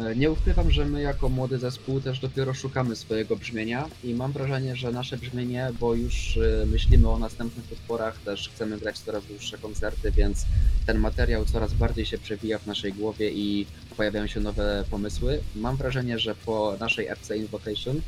E, 0.07 0.17
Nie 0.17 0.31
ukrywam, 0.31 0.71
że 0.71 0.85
my 0.85 1.03
jako 1.03 1.29
młody 1.29 1.59
zespół 1.59 2.01
też 2.01 2.21
dopiero 2.21 2.55
szukamy 2.55 2.97
swojego 2.97 3.37
brzmienia 3.37 3.89
i 4.05 4.15
mam 4.15 4.33
wrażenie, 4.33 4.77
że 4.77 4.93
nasze 4.93 5.17
brzmienie, 5.17 5.71
bo 5.81 5.95
już 5.95 6.37
e, 6.37 6.67
myślimy 6.67 7.09
o 7.11 7.19
następnych 7.19 7.73
utworach, 7.73 8.19
też 8.19 8.49
chcemy 8.49 8.79
grać 8.79 8.99
coraz 8.99 9.27
dłuższe 9.27 9.59
koncerty, 9.59 10.11
więc 10.11 10.45
ten 10.87 10.99
materiał 10.99 11.45
coraz 11.45 11.75
bardziej 11.75 12.07
się 12.07 12.19
przewija 12.19 12.59
w 12.59 12.67
naszej 12.67 12.93
głowie 12.93 13.31
i 13.31 13.67
pojawiają 13.97 14.27
się 14.27 14.41
nowe 14.41 14.85
pomysły. 14.91 15.41
Mam 15.57 15.77
wrażenie, 15.77 16.19
że 16.19 16.35
po 16.35 16.77
naszej 16.81 17.07
FC 17.09 17.37
Invocation 17.37 18.01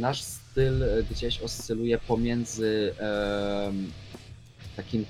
nasz 0.00 0.22
styl 0.22 0.82
e, 0.82 1.02
gdzieś 1.10 1.40
oscyluje 1.40 1.98
pomiędzy 1.98 2.94
em, 2.98 3.92
takim 4.76 5.04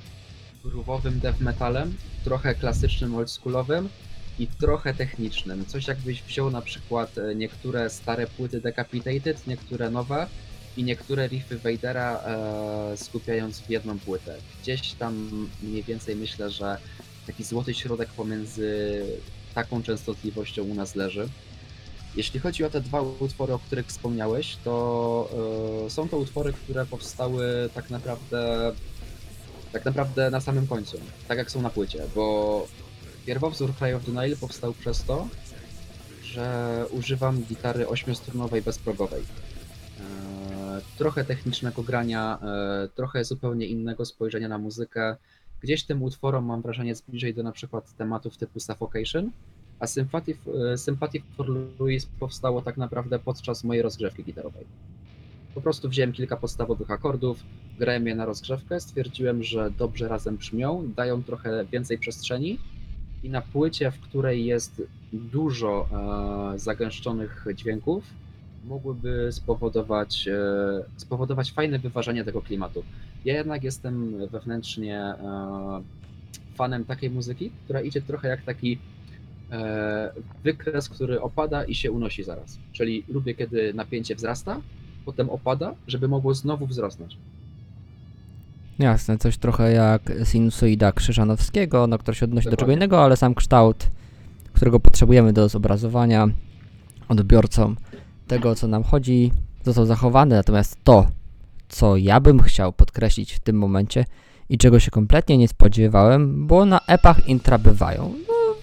grówowym 0.64 1.20
death 1.20 1.40
metalem, 1.40 1.94
trochę 2.24 2.54
klasycznym 2.54 3.14
oldschoolowym 3.14 3.88
i 4.40 4.46
trochę 4.46 4.94
technicznym. 4.94 5.66
Coś 5.66 5.88
jakbyś 5.88 6.22
wziął 6.22 6.50
na 6.50 6.62
przykład 6.62 7.18
e, 7.18 7.34
niektóre 7.34 7.90
stare 7.90 8.26
płyty 8.26 8.60
Decapitated, 8.60 9.46
niektóre 9.46 9.90
nowe 9.90 10.26
i 10.76 10.84
niektóre 10.84 11.28
riffy 11.28 11.58
Vadera 11.58 12.20
e, 12.20 12.96
skupiając 12.96 13.60
w 13.60 13.70
jedną 13.70 13.98
płytę. 13.98 14.36
Gdzieś 14.62 14.92
tam 14.92 15.48
mniej 15.62 15.82
więcej 15.82 16.16
myślę, 16.16 16.50
że 16.50 16.78
taki 17.26 17.44
złoty 17.44 17.74
środek 17.74 18.08
pomiędzy 18.08 19.02
taką 19.54 19.82
częstotliwością 19.82 20.62
u 20.62 20.74
nas 20.74 20.94
leży. 20.94 21.28
Jeśli 22.16 22.40
chodzi 22.40 22.64
o 22.64 22.70
te 22.70 22.80
dwa 22.80 23.00
utwory, 23.00 23.52
o 23.52 23.58
których 23.58 23.86
wspomniałeś, 23.86 24.56
to 24.64 25.30
e, 25.86 25.90
są 25.90 26.08
to 26.08 26.18
utwory, 26.18 26.52
które 26.52 26.86
powstały 26.86 27.70
tak 27.74 27.90
naprawdę 27.90 28.72
tak 29.72 29.84
naprawdę 29.84 30.30
na 30.30 30.40
samym 30.40 30.66
końcu, 30.66 31.00
tak 31.28 31.38
jak 31.38 31.50
są 31.50 31.62
na 31.62 31.70
płycie, 31.70 32.02
bo 32.14 32.66
pierwowzór 33.30 33.74
Cry 33.74 33.96
of 33.96 34.04
the 34.04 34.12
Nile 34.12 34.36
powstał 34.36 34.72
przez 34.72 35.04
to, 35.04 35.28
że 36.22 36.84
używam 36.90 37.42
gitary 37.42 37.88
ośmiostrunowej 37.88 38.62
bezprogowej. 38.62 39.22
E, 40.00 40.80
trochę 40.98 41.24
technicznego 41.24 41.82
grania, 41.82 42.38
e, 42.42 42.88
trochę 42.94 43.24
zupełnie 43.24 43.66
innego 43.66 44.04
spojrzenia 44.04 44.48
na 44.48 44.58
muzykę. 44.58 45.16
Gdzieś 45.60 45.84
tym 45.84 46.02
utworom 46.02 46.44
mam 46.44 46.62
wrażenie 46.62 46.88
jest 46.88 47.04
bliżej 47.08 47.34
do 47.34 47.42
na 47.42 47.52
przykład 47.52 47.96
tematów 47.96 48.36
typu 48.36 48.60
Suffocation, 48.60 49.30
a 49.78 49.86
Sympathy, 49.86 50.36
e, 50.72 50.78
Sympathy 50.78 51.18
for 51.36 51.46
Louis 51.78 52.06
powstało 52.06 52.62
tak 52.62 52.76
naprawdę 52.76 53.18
podczas 53.18 53.64
mojej 53.64 53.82
rozgrzewki 53.82 54.24
gitarowej. 54.24 54.66
Po 55.54 55.60
prostu 55.60 55.88
wziąłem 55.88 56.12
kilka 56.12 56.36
podstawowych 56.36 56.90
akordów, 56.90 57.38
grałem 57.78 58.06
je 58.06 58.14
na 58.14 58.24
rozgrzewkę, 58.24 58.80
stwierdziłem, 58.80 59.42
że 59.42 59.70
dobrze 59.70 60.08
razem 60.08 60.36
brzmią, 60.36 60.92
dają 60.96 61.22
trochę 61.22 61.64
więcej 61.64 61.98
przestrzeni 61.98 62.58
i 63.22 63.30
na 63.30 63.40
płycie, 63.40 63.90
w 63.90 64.00
której 64.00 64.46
jest 64.46 64.82
dużo 65.12 65.88
e, 66.54 66.58
zagęszczonych 66.58 67.46
dźwięków, 67.54 68.04
mogłyby 68.64 69.28
spowodować, 69.32 70.28
e, 70.28 70.84
spowodować 70.96 71.52
fajne 71.52 71.78
wyważenie 71.78 72.24
tego 72.24 72.42
klimatu. 72.42 72.84
Ja 73.24 73.34
jednak 73.34 73.64
jestem 73.64 74.26
wewnętrznie 74.28 74.98
e, 74.98 75.82
fanem 76.54 76.84
takiej 76.84 77.10
muzyki, 77.10 77.50
która 77.64 77.80
idzie 77.80 78.02
trochę 78.02 78.28
jak 78.28 78.42
taki 78.42 78.78
e, 79.52 80.12
wykres, 80.44 80.88
który 80.88 81.20
opada 81.20 81.64
i 81.64 81.74
się 81.74 81.92
unosi 81.92 82.22
zaraz. 82.22 82.58
Czyli 82.72 83.04
lubię, 83.08 83.34
kiedy 83.34 83.74
napięcie 83.74 84.14
wzrasta, 84.14 84.60
potem 85.04 85.30
opada, 85.30 85.74
żeby 85.86 86.08
mogło 86.08 86.34
znowu 86.34 86.66
wzrosnąć. 86.66 87.16
Jasne, 88.80 89.18
coś 89.18 89.38
trochę 89.38 89.72
jak 89.72 90.12
sinusoida 90.24 90.92
Krzyżanowskiego, 90.92 91.86
no, 91.86 91.98
która 91.98 92.14
się 92.14 92.24
odnosi 92.24 92.44
do 92.44 92.50
czego 92.50 92.56
Dokładnie. 92.56 92.74
innego, 92.74 93.04
ale 93.04 93.16
sam 93.16 93.34
kształt, 93.34 93.90
którego 94.52 94.80
potrzebujemy 94.80 95.32
do 95.32 95.48
zobrazowania 95.48 96.28
odbiorcom 97.08 97.76
tego, 98.26 98.54
co 98.54 98.68
nam 98.68 98.82
chodzi, 98.82 99.32
został 99.64 99.86
zachowany. 99.86 100.36
Natomiast 100.36 100.76
to, 100.84 101.06
co 101.68 101.96
ja 101.96 102.20
bym 102.20 102.42
chciał 102.42 102.72
podkreślić 102.72 103.32
w 103.32 103.40
tym 103.40 103.56
momencie 103.56 104.04
i 104.48 104.58
czego 104.58 104.80
się 104.80 104.90
kompletnie 104.90 105.38
nie 105.38 105.48
spodziewałem, 105.48 106.46
bo 106.46 106.64
na 106.64 106.80
epach 106.86 107.28
intra 107.28 107.58
bywają. 107.58 108.14
No, 108.28 108.54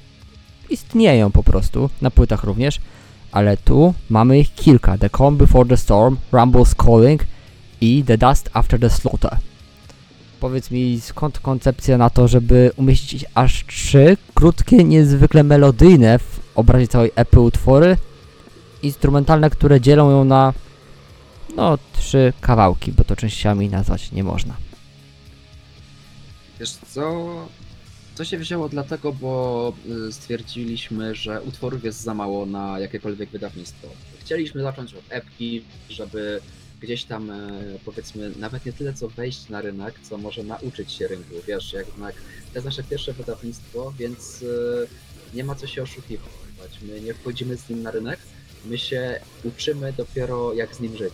istnieją 0.69 1.31
po 1.31 1.43
prostu, 1.43 1.89
na 2.01 2.11
płytach 2.11 2.43
również, 2.43 2.79
ale 3.31 3.57
tu 3.57 3.93
mamy 4.09 4.39
ich 4.39 4.53
kilka. 4.53 4.97
The 4.97 5.09
Calm 5.09 5.37
Before 5.37 5.69
the 5.69 5.77
Storm, 5.77 6.17
Rumble's 6.31 6.85
Calling 6.85 7.25
i 7.81 8.03
The 8.03 8.17
Dust 8.17 8.49
After 8.53 8.79
the 8.79 8.89
Slaughter. 8.89 9.37
Powiedz 10.39 10.71
mi, 10.71 11.01
skąd 11.01 11.39
koncepcja 11.39 11.97
na 11.97 12.09
to, 12.09 12.27
żeby 12.27 12.71
umieścić 12.75 13.25
aż 13.33 13.65
trzy 13.65 14.17
krótkie, 14.33 14.83
niezwykle 14.83 15.43
melodyjne 15.43 16.19
w 16.19 16.39
obrazie 16.55 16.87
całej 16.87 17.11
epy 17.15 17.39
utwory, 17.39 17.97
instrumentalne, 18.83 19.49
które 19.49 19.81
dzielą 19.81 20.11
ją 20.11 20.23
na 20.23 20.53
no 21.55 21.77
trzy 21.93 22.33
kawałki, 22.41 22.91
bo 22.91 23.03
to 23.03 23.15
częściami 23.15 23.69
nazwać 23.69 24.11
nie 24.11 24.23
można. 24.23 24.55
Wiesz 26.59 26.71
co? 26.71 27.25
To 28.15 28.25
się 28.25 28.37
wzięło 28.37 28.69
dlatego, 28.69 29.13
bo 29.13 29.73
y, 30.07 30.11
stwierdziliśmy, 30.11 31.15
że 31.15 31.41
utworów 31.41 31.83
jest 31.83 32.01
za 32.01 32.13
mało 32.13 32.45
na 32.45 32.79
jakiekolwiek 32.79 33.29
wydawnictwo. 33.29 33.87
Chcieliśmy 34.19 34.61
zacząć 34.61 34.93
od 34.93 35.03
epki, 35.09 35.63
żeby 35.89 36.41
gdzieś 36.81 37.03
tam 37.03 37.31
e, 37.31 37.61
powiedzmy 37.85 38.31
nawet 38.39 38.65
nie 38.65 38.73
tyle 38.73 38.93
co 38.93 39.07
wejść 39.07 39.49
na 39.49 39.61
rynek, 39.61 39.95
co 40.09 40.17
może 40.17 40.43
nauczyć 40.43 40.91
się 40.91 41.07
rynku. 41.07 41.35
Wiesz, 41.47 41.73
jednak 41.73 42.15
to 42.15 42.53
jest 42.55 42.65
nasze 42.65 42.83
pierwsze 42.83 43.13
wydawnictwo, 43.13 43.93
więc 43.99 44.43
e, 44.43 45.35
nie 45.35 45.43
ma 45.43 45.55
co 45.55 45.67
się 45.67 45.83
oszukiwać. 45.83 46.79
My 46.81 47.01
nie 47.01 47.13
wchodzimy 47.13 47.57
z 47.57 47.69
nim 47.69 47.83
na 47.83 47.91
rynek, 47.91 48.19
my 48.65 48.77
się 48.77 49.19
uczymy 49.43 49.93
dopiero 49.93 50.53
jak 50.53 50.75
z 50.75 50.79
nim 50.79 50.97
żyć. 50.97 51.13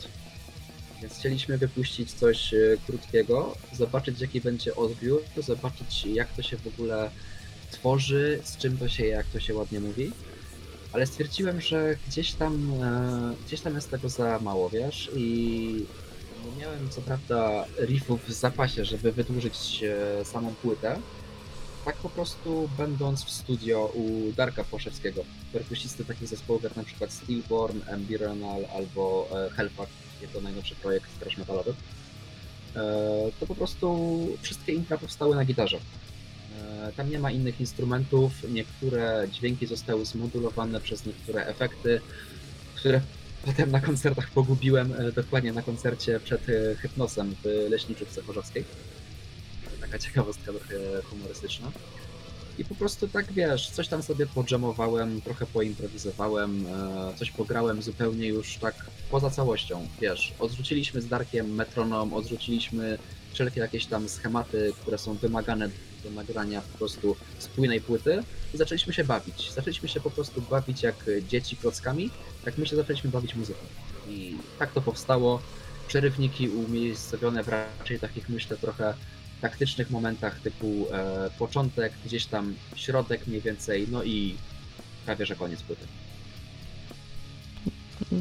Więc 1.02 1.14
chcieliśmy 1.14 1.58
wypuścić 1.58 2.14
coś 2.14 2.54
e, 2.54 2.58
krótkiego, 2.88 3.58
zobaczyć 3.74 4.22
jaki 4.22 4.42
będzie 4.42 4.76
odbiór, 4.76 5.22
zobaczyć 5.38 6.06
jak 6.06 6.36
to 6.36 6.42
się 6.42 6.58
w 6.58 6.68
ogóle 6.68 7.12
tworzy, 7.72 8.40
z 8.44 8.58
czym 8.58 8.78
to 8.78 8.90
się, 8.90 9.06
jak 9.06 9.26
to 9.26 9.40
się 9.40 9.54
ładnie 9.54 9.80
mówi. 9.80 10.12
Ale 10.94 11.06
stwierdziłem, 11.06 11.62
że 11.62 11.96
gdzieś 12.08 12.34
tam, 12.34 12.74
e, 12.84 13.46
gdzieś 13.46 13.62
tam 13.62 13.76
jest 13.76 13.92
tego 13.92 14.10
za 14.10 14.40
mało, 14.40 14.70
wiesz, 14.70 15.12
i 15.16 15.86
nie 16.46 16.62
miałem 16.62 16.90
co 16.90 17.02
prawda 17.02 17.66
riffów 17.80 18.26
w 18.28 18.32
zapasie, 18.32 18.86
żeby 18.86 19.12
wydłużyć 19.12 19.84
e, 19.84 20.26
samą 20.26 20.54
płytę. 20.62 21.00
Tak 21.86 21.96
po 21.96 22.10
prostu 22.10 22.70
będąc 22.78 23.24
w 23.26 23.30
studio 23.30 23.92
u 23.96 24.32
Darka 24.32 24.64
Płaszewskiego, 24.64 25.24
perkusisty 25.54 26.06
takich 26.06 26.28
zespołów 26.28 26.64
jak 26.64 26.76
na 26.76 26.84
przykład 26.84 27.12
Stillborn, 27.12 27.80
Embryonal 27.88 28.66
albo 28.76 29.30
e, 29.32 29.50
Hellpack, 29.50 29.92
jego 30.22 30.42
najnowszy 30.42 30.76
projekt 30.76 31.20
thrash 31.20 31.38
metalowy, 31.38 31.74
to 33.40 33.46
po 33.48 33.56
prostu 33.56 34.28
wszystkie 34.42 34.74
intra 34.74 34.98
powstały 34.98 35.36
na 35.36 35.46
gitarze. 35.46 35.80
E, 36.62 36.92
Tam 36.92 37.10
nie 37.10 37.20
ma 37.20 37.32
innych 37.32 37.60
instrumentów, 37.60 38.32
niektóre 38.50 39.28
dźwięki 39.32 39.68
zostały 39.68 40.06
zmodulowane 40.06 40.80
przez 40.80 41.06
niektóre 41.06 41.46
efekty, 41.46 42.02
które 42.76 43.02
potem 43.46 43.72
na 43.72 43.80
koncertach 43.80 44.30
pogubiłem, 44.30 44.94
e, 44.94 45.12
dokładnie 45.12 45.54
na 45.54 45.62
koncercie 45.62 46.20
przed 46.20 46.50
e, 46.50 46.76
Hypnosem 46.76 47.36
w 47.44 47.70
Leśniczówce 47.70 48.22
Chorzowskiej. 48.22 48.66
Taka 49.82 50.00
ciekawostka 50.00 50.52
trochę 50.52 50.76
humorystyczna. 51.04 51.72
I 52.58 52.66
po 52.66 52.76
prostu 52.76 53.08
tak 53.08 53.34
wiesz, 53.34 53.70
coś 53.70 53.88
tam 53.88 54.04
sobie 54.04 54.26
podżemowałem, 54.26 55.22
trochę 55.22 55.46
poimprowizowałem, 55.46 56.66
coś 57.16 57.32
pograłem 57.32 57.82
zupełnie 57.82 58.28
już 58.28 58.58
tak 58.58 58.76
poza 59.12 59.30
całością, 59.30 59.88
wiesz. 60.02 60.34
Odrzuciliśmy 60.40 61.02
z 61.02 61.08
Darkiem 61.08 61.56
metronom, 61.56 62.14
odrzuciliśmy 62.14 62.98
wszelkie 63.34 63.60
jakieś 63.60 63.86
tam 63.86 64.10
schematy, 64.10 64.74
które 64.82 64.98
są 64.98 65.14
wymagane 65.14 65.70
do 66.04 66.12
nagrania 66.12 66.62
po 66.62 66.78
prostu 66.78 67.16
spójnej 67.40 67.82
płyty 67.82 68.24
i 68.54 68.58
zaczęliśmy 68.58 68.94
się 68.94 69.04
bawić. 69.04 69.52
Zaczęliśmy 69.52 69.90
się 69.90 70.00
po 70.00 70.12
prostu 70.12 70.42
bawić 70.42 70.84
jak 70.84 70.96
dzieci 71.28 71.58
klockami, 71.58 72.10
jak 72.46 72.58
my 72.58 72.66
się 72.66 72.76
zaczęliśmy 72.76 73.10
bawić 73.10 73.36
muzyką. 73.36 73.60
I 74.10 74.38
tak 74.60 74.72
to 74.72 74.82
powstało. 74.82 75.42
Przerywniki 75.88 76.50
umiejscowione 76.50 77.44
w 77.44 77.48
raczej 77.48 78.00
takich, 78.00 78.30
myślę, 78.30 78.58
trochę 78.58 78.94
taktycznych 79.42 79.90
momentach 79.90 80.40
typu 80.40 80.88
e, 80.92 81.30
początek, 81.40 81.94
gdzieś 82.06 82.26
tam 82.26 82.56
środek 82.76 83.28
mniej 83.28 83.42
więcej, 83.42 83.88
no 83.92 84.04
i 84.04 84.36
prawie 85.06 85.26
że 85.26 85.36
koniec 85.36 85.62
płyty. 85.62 85.88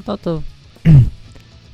No 0.06 0.18
to 0.18 0.42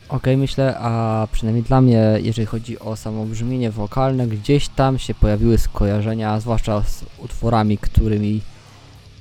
okej, 0.08 0.36
myślę, 0.36 0.78
a 0.78 1.26
przynajmniej 1.32 1.64
dla 1.64 1.80
mnie, 1.80 2.18
jeżeli 2.22 2.46
chodzi 2.46 2.78
o 2.78 2.96
samo 2.96 3.24
brzmienie 3.26 3.70
wokalne, 3.70 4.26
gdzieś 4.26 4.68
tam 4.68 4.98
się 4.98 5.14
pojawiły 5.14 5.58
skojarzenia, 5.58 6.40
zwłaszcza 6.40 6.82
z 6.82 7.04
utworami, 7.18 7.78
którymi 7.78 8.40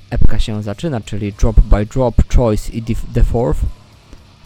epka 0.10 0.39
się 0.39 0.63
zaczyna, 0.63 1.01
czyli 1.01 1.34
Drop 1.34 1.60
by 1.60 1.86
Drop, 1.86 2.36
Choice 2.36 2.72
i 2.72 2.84
The 3.13 3.24
Fourth. 3.24 3.62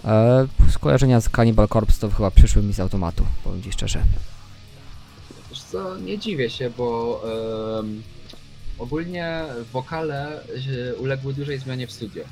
E, 0.05 0.47
skojarzenia 0.69 1.21
z 1.21 1.29
Cannibal 1.29 1.67
Corpse 1.67 1.99
to 2.01 2.15
chyba 2.15 2.31
przyszły 2.31 2.63
mi 2.63 2.73
z 2.73 2.79
automatu, 2.79 3.25
powiem 3.43 3.63
Ci 3.63 3.71
szczerze. 3.71 4.03
Wiesz 5.49 5.61
co, 5.61 5.97
nie 5.97 6.17
dziwię 6.17 6.49
się, 6.49 6.69
bo 6.77 7.21
ogólnie 8.79 9.43
wokale 9.73 10.43
e, 10.89 10.95
uległy 10.95 11.33
dużej 11.33 11.59
zmianie 11.59 11.87
w 11.87 11.91
studio. 11.91 12.23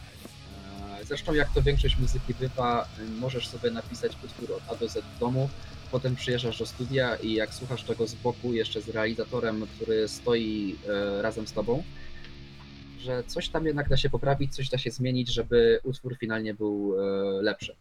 Zresztą 1.10 1.34
jak 1.34 1.54
to 1.54 1.62
większość 1.62 2.00
muzyki 2.00 2.34
bywa, 2.40 2.84
e, 2.84 3.04
możesz 3.20 3.48
sobie 3.48 3.72
napisać 3.72 4.12
utwór 4.24 4.52
od 4.52 4.62
A 4.68 4.76
do 4.76 4.90
Z 4.90 5.06
w 5.06 5.20
domu, 5.20 5.50
potem 5.92 6.16
przyjeżdżasz 6.16 6.60
do 6.60 6.66
studia 6.66 7.16
i 7.16 7.34
jak 7.34 7.54
słuchasz 7.54 7.84
tego 7.84 8.08
z 8.08 8.16
boku 8.16 8.54
jeszcze 8.54 8.82
z 8.82 8.90
realizatorem, 8.90 9.68
który 9.76 10.08
stoi 10.08 10.76
e, 10.88 11.22
razem 11.22 11.48
z 11.48 11.54
tobą, 11.54 11.84
że 13.00 13.24
coś 13.24 13.50
tam 13.50 13.66
jednak 13.66 13.90
da 13.90 13.98
się 13.98 14.10
poprawić, 14.10 14.56
coś 14.56 14.70
da 14.70 14.78
się 14.78 14.92
zmienić, 14.92 15.34
żeby 15.34 15.80
utwór 15.84 16.18
finalnie 16.18 16.54
był 16.54 16.96
e, 17.00 17.42
lepszy. 17.42 17.76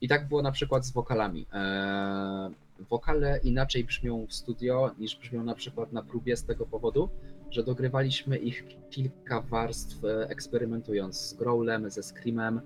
I 0.00 0.08
tak 0.08 0.28
było 0.28 0.42
na 0.42 0.52
przykład 0.52 0.86
z 0.86 0.92
wokalami. 0.92 1.46
E, 1.52 2.50
wokale 2.90 3.40
inaczej 3.44 3.84
brzmią 3.84 4.26
w 4.26 4.34
studio 4.34 4.94
niż 4.98 5.16
brzmią 5.16 5.44
na 5.44 5.54
przykład 5.54 5.92
na 5.92 6.02
próbie 6.02 6.36
z 6.36 6.44
tego 6.44 6.66
powodu, 6.66 7.08
że 7.50 7.64
dogrywaliśmy 7.64 8.36
ich 8.36 8.64
kilka 8.90 9.40
warstw 9.40 10.04
e, 10.04 10.28
eksperymentując 10.28 11.20
z 11.20 11.34
growlem, 11.34 11.90
ze 11.90 12.02
screamem. 12.02 12.60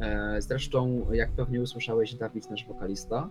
E, 0.00 0.42
Zresztą, 0.42 1.06
jak 1.12 1.30
pewnie 1.30 1.60
usłyszałeś, 1.60 2.14
Dawid, 2.14 2.50
nasz 2.50 2.66
wokalista, 2.66 3.30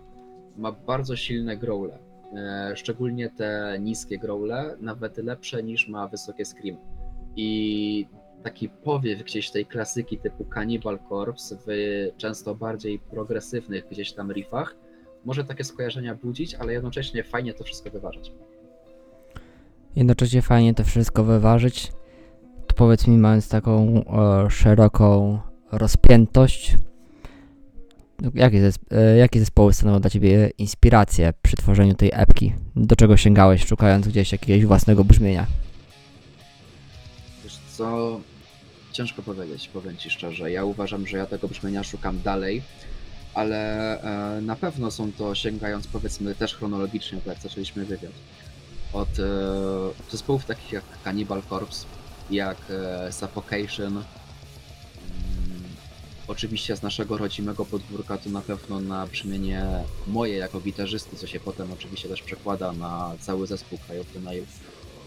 ma 0.56 0.72
bardzo 0.72 1.16
silne 1.16 1.56
growle. 1.56 1.98
E, 2.34 2.72
Szczególnie 2.76 3.30
te 3.30 3.78
niskie 3.80 4.18
growle, 4.18 4.76
nawet 4.80 5.16
lepsze 5.16 5.62
niż 5.62 5.88
ma 5.88 6.08
wysokie 6.08 6.44
scream. 6.44 6.76
I 7.36 8.06
taki 8.42 8.68
powiew 8.68 9.22
gdzieś 9.22 9.50
tej 9.50 9.66
klasyki 9.66 10.18
typu 10.18 10.44
Cannibal 10.44 10.98
Corpse 11.08 11.56
w 11.66 11.70
często 12.16 12.54
bardziej 12.54 12.98
progresywnych 12.98 13.88
gdzieś 13.88 14.12
tam 14.12 14.32
riffach 14.32 14.76
może 15.24 15.44
takie 15.44 15.64
skojarzenia 15.64 16.14
budzić, 16.14 16.54
ale 16.54 16.72
jednocześnie 16.72 17.24
fajnie 17.24 17.54
to 17.54 17.64
wszystko 17.64 17.90
wyważać. 17.90 18.32
Jednocześnie 19.96 20.42
fajnie 20.42 20.74
to 20.74 20.84
wszystko 20.84 21.24
wyważyć. 21.24 21.92
To 22.66 22.74
powiedz 22.74 23.06
mi, 23.06 23.18
mając 23.18 23.48
taką 23.48 24.04
e, 24.04 24.50
szeroką 24.50 25.38
rozpiętość. 25.72 26.76
Jakie, 28.34 28.70
e, 28.90 29.16
jakie 29.16 29.40
zespoły 29.40 29.72
stanowią 29.72 30.00
dla 30.00 30.10
Ciebie 30.10 30.50
inspirację 30.58 31.32
przy 31.42 31.56
tworzeniu 31.56 31.94
tej 31.94 32.10
epki? 32.12 32.52
Do 32.76 32.96
czego 32.96 33.16
sięgałeś, 33.16 33.66
szukając 33.66 34.08
gdzieś 34.08 34.32
jakiegoś 34.32 34.66
własnego 34.66 35.04
brzmienia? 35.04 35.46
Wiesz 37.44 37.58
co, 37.76 38.20
ciężko 38.92 39.22
powiedzieć, 39.22 39.68
powiem 39.68 39.96
Ci 39.96 40.10
szczerze. 40.10 40.50
Ja 40.50 40.64
uważam, 40.64 41.06
że 41.06 41.16
ja 41.16 41.26
tego 41.26 41.48
brzmienia 41.48 41.84
szukam 41.84 42.22
dalej, 42.22 42.62
ale 43.34 44.00
e, 44.38 44.40
na 44.40 44.56
pewno 44.56 44.90
są 44.90 45.12
to 45.12 45.34
sięgając 45.34 45.86
powiedzmy 45.86 46.34
też 46.34 46.54
chronologicznie, 46.54 47.18
tak 47.18 47.26
jak 47.26 47.42
zaczęliśmy 47.42 47.84
wywiad. 47.84 48.12
Od 48.92 49.18
e, 49.18 49.22
zespołów 50.10 50.44
takich 50.44 50.72
jak 50.72 50.84
Cannibal 51.04 51.42
Corpse, 51.48 51.86
jak 52.30 52.56
e, 52.70 53.12
Suffocation. 53.12 53.92
Mm, 53.96 54.04
oczywiście 56.28 56.76
z 56.76 56.82
naszego 56.82 57.18
rodzimego 57.18 57.64
podwórka 57.64 58.18
to 58.18 58.30
na 58.30 58.40
pewno 58.40 58.80
na 58.80 59.06
brzmienie 59.06 59.66
moje 60.06 60.36
jako 60.36 60.60
gitarzysty, 60.60 61.16
co 61.16 61.26
się 61.26 61.40
potem 61.40 61.72
oczywiście 61.72 62.08
też 62.08 62.22
przekłada 62.22 62.72
na 62.72 63.12
cały 63.20 63.46
zespół 63.46 63.78
the 63.88 64.20
Nile. 64.20 64.46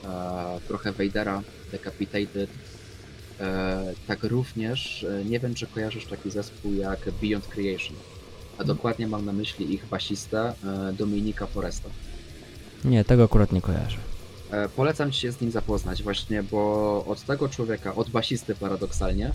E, 0.05 0.59
trochę 0.67 0.91
Vadera, 0.91 1.41
Decapitated. 1.71 2.49
Tak 4.07 4.23
również, 4.23 5.05
nie 5.25 5.39
wiem 5.39 5.55
czy 5.55 5.67
kojarzysz 5.67 6.05
taki 6.05 6.31
zespół 6.31 6.73
jak 6.73 6.99
Beyond 7.21 7.47
Creation. 7.47 7.95
A 8.57 8.63
dokładnie 8.63 9.07
mam 9.07 9.25
na 9.25 9.33
myśli 9.33 9.73
ich 9.73 9.85
basistę 9.85 10.53
e, 10.63 10.93
Dominika 10.93 11.45
Foresta. 11.45 11.89
Nie, 12.83 13.05
tego 13.05 13.23
akurat 13.23 13.51
nie 13.51 13.61
kojarzę. 13.61 13.97
E, 14.51 14.69
Polecam 14.69 15.11
ci 15.11 15.21
się 15.21 15.31
z 15.31 15.41
nim 15.41 15.51
zapoznać 15.51 16.03
właśnie, 16.03 16.43
bo 16.43 17.05
od 17.07 17.21
tego 17.21 17.49
człowieka, 17.49 17.95
od 17.95 18.09
basisty 18.09 18.55
paradoksalnie, 18.55 19.31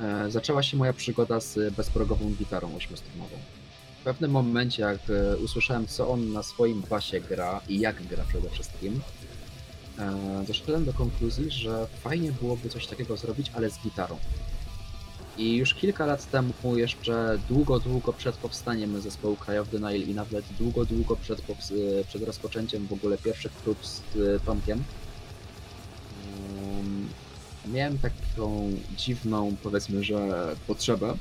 e, 0.00 0.30
zaczęła 0.30 0.62
się 0.62 0.76
moja 0.76 0.92
przygoda 0.92 1.40
z 1.40 1.74
bezprogową 1.74 2.30
gitarą 2.30 2.76
ośmiostrunową. 2.76 3.36
W 4.00 4.04
pewnym 4.04 4.30
momencie, 4.30 4.82
jak 4.82 4.98
e, 5.10 5.36
usłyszałem, 5.36 5.86
co 5.86 6.08
on 6.08 6.32
na 6.32 6.42
swoim 6.42 6.82
basie 6.90 7.20
gra 7.20 7.60
i 7.68 7.80
jak 7.80 8.06
gra 8.06 8.24
przede 8.28 8.50
wszystkim, 8.50 9.00
doszedłem 10.46 10.84
do 10.84 10.92
konkluzji, 10.92 11.50
że 11.50 11.86
fajnie 12.02 12.32
byłoby 12.32 12.68
coś 12.68 12.86
takiego 12.86 13.16
zrobić, 13.16 13.50
ale 13.54 13.70
z 13.70 13.78
gitarą. 13.78 14.16
I 15.38 15.56
już 15.56 15.74
kilka 15.74 16.06
lat 16.06 16.30
temu, 16.30 16.52
jeszcze 16.76 17.38
długo, 17.48 17.80
długo 17.80 18.12
przed 18.12 18.36
powstaniem 18.36 19.00
zespołu 19.00 19.36
Cry 19.36 19.60
of 19.60 19.68
i 20.08 20.14
nawet 20.14 20.44
długo, 20.58 20.84
długo 20.84 21.16
przed, 21.16 21.40
e, 21.40 22.04
przed 22.08 22.22
rozpoczęciem 22.22 22.86
w 22.86 22.92
ogóle 22.92 23.18
pierwszych 23.18 23.52
prób 23.52 23.86
z 23.86 24.00
e, 24.00 24.40
Tomkiem, 24.40 24.84
em, 26.78 27.08
miałem 27.72 27.98
taką 27.98 28.72
dziwną, 28.96 29.56
powiedzmy, 29.62 30.04
że 30.04 30.54
potrzebę 30.66 31.14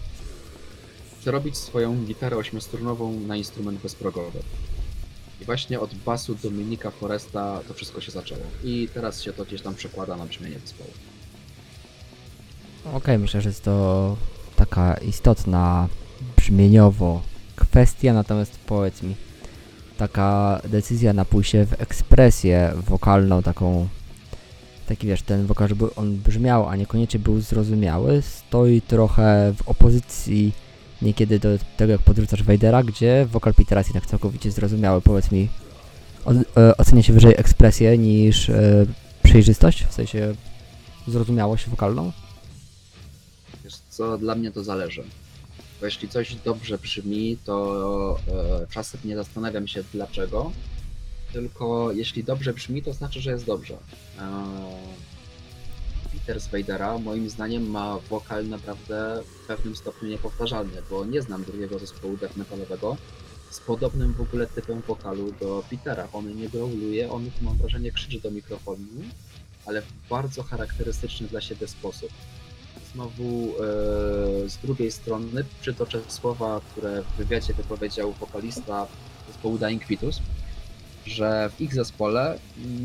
zrobić 1.23 1.57
swoją 1.57 2.05
gitarę 2.05 2.37
ośmiostrunową 2.37 3.19
na 3.19 3.35
instrument 3.35 3.81
bezprogowy. 3.81 4.39
I 5.41 5.45
właśnie 5.45 5.79
od 5.79 5.95
basu 5.95 6.35
Dominika 6.35 6.91
Foresta 6.91 7.61
to 7.67 7.73
wszystko 7.73 8.01
się 8.01 8.11
zaczęło. 8.11 8.43
I 8.63 8.89
teraz 8.93 9.21
się 9.21 9.33
to 9.33 9.45
gdzieś 9.45 9.61
tam 9.61 9.75
przekłada 9.75 10.17
na 10.17 10.25
brzmienie 10.25 10.59
zespołu. 10.59 10.91
Okej, 12.93 13.19
myślę, 13.19 13.41
że 13.41 13.49
jest 13.49 13.63
to 13.63 14.15
taka 14.55 14.93
istotna 14.93 15.87
brzmieniowo 16.37 17.21
kwestia, 17.55 18.13
natomiast 18.13 18.59
powiedz 18.65 19.03
mi, 19.03 19.15
taka 19.97 20.61
decyzja 20.65 21.13
na 21.13 21.25
pójście 21.25 21.65
w 21.65 21.81
ekspresję 21.81 22.73
wokalną, 22.87 23.43
taką, 23.43 23.87
taki 24.87 25.07
wiesz, 25.07 25.21
ten 25.21 25.45
wokal, 25.45 25.67
żeby 25.67 25.95
on 25.95 26.15
brzmiał, 26.15 26.69
a 26.69 26.75
niekoniecznie 26.75 27.19
był 27.19 27.41
zrozumiały, 27.41 28.21
stoi 28.21 28.81
trochę 28.81 29.53
w 29.57 29.67
opozycji 29.67 30.53
niekiedy 31.01 31.39
do 31.39 31.49
tego, 31.77 31.91
jak 31.91 32.01
podrzucasz 32.01 32.43
Vadera, 32.43 32.83
gdzie 32.83 33.27
wokal 33.31 33.53
Petera 33.53 33.79
jest 33.79 33.89
jednak 33.89 34.05
całkowicie 34.05 34.51
zrozumiały. 34.51 35.01
Powiedz 35.01 35.31
mi, 35.31 35.49
e, 36.57 36.77
ocenia 36.77 37.03
się 37.03 37.13
wyżej 37.13 37.33
ekspresję 37.37 37.97
niż 37.97 38.49
e, 38.49 38.85
przejrzystość, 39.23 39.85
w 39.85 39.93
sensie 39.93 40.35
zrozumiałość 41.07 41.69
wokalną? 41.69 42.11
Co, 43.97 44.17
dla 44.17 44.35
mnie 44.35 44.51
to 44.51 44.63
zależy. 44.63 45.03
Bo 45.79 45.85
jeśli 45.85 46.09
coś 46.09 46.35
dobrze 46.35 46.77
brzmi, 46.77 47.37
to 47.45 48.19
e, 48.61 48.67
czasem 48.69 49.01
nie 49.05 49.15
zastanawiam 49.15 49.67
się 49.67 49.83
dlaczego, 49.93 50.51
tylko 51.33 51.91
jeśli 51.91 52.23
dobrze 52.23 52.53
brzmi, 52.53 52.83
to 52.83 52.93
znaczy, 52.93 53.21
że 53.21 53.31
jest 53.31 53.45
dobrze. 53.45 53.73
E, 53.73 53.77
Peter 56.11 56.39
z 56.39 56.49
moim 57.03 57.29
zdaniem 57.29 57.69
ma 57.69 57.99
wokal 58.09 58.47
naprawdę 58.47 59.23
w 59.43 59.47
pewnym 59.47 59.75
stopniu 59.75 60.09
niepowtarzalny, 60.09 60.81
bo 60.89 61.05
nie 61.05 61.21
znam 61.21 61.43
drugiego 61.43 61.79
zespołu 61.79 62.17
death 62.17 62.37
metalowego 62.37 62.97
z 63.49 63.59
podobnym 63.59 64.13
w 64.13 64.21
ogóle 64.21 64.47
typem 64.47 64.81
wokalu 64.81 65.31
do 65.39 65.63
Petera. 65.69 66.07
On 66.13 66.35
nie 66.35 66.49
growluje, 66.49 67.11
on 67.11 67.29
mam 67.41 67.57
wrażenie 67.57 67.91
krzyczy 67.91 68.19
do 68.19 68.31
mikrofonu, 68.31 68.87
ale 69.65 69.81
w 69.81 69.93
bardzo 70.09 70.43
charakterystyczny 70.43 71.27
dla 71.27 71.41
siebie 71.41 71.67
sposób. 71.67 72.09
Znowu 72.97 73.23
e, 73.23 74.49
z 74.49 74.57
drugiej 74.57 74.91
strony 74.91 75.43
przytoczę 75.61 76.01
słowa, 76.07 76.61
które 76.71 77.01
w 77.01 77.17
wywiadzie 77.17 77.53
wypowiedział 77.53 78.11
wokalista 78.11 78.87
zespołu 79.27 79.57
Dying 79.57 79.85
Fetus, 79.85 80.21
że 81.05 81.49
w 81.49 81.61
ich 81.61 81.73
zespole 81.73 82.39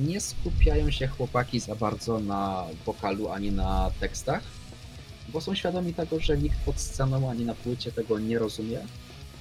nie 0.07 0.21
skupiają 0.21 0.91
się 0.91 1.07
chłopaki 1.07 1.61
za 1.61 1.75
bardzo 1.75 2.21
na 2.21 2.65
wokalu 2.87 3.29
ani 3.29 3.53
na 3.53 3.91
tekstach, 4.01 4.43
bo 5.29 5.41
są 5.41 5.55
świadomi 5.55 5.95
tego, 5.95 6.21
że 6.21 6.39
nikt 6.39 6.65
pod 6.65 6.81
sceną 6.81 7.31
ani 7.31 7.45
na 7.45 7.55
płycie 7.55 7.93
tego 7.93 8.19
nie 8.19 8.39
rozumie. 8.39 8.81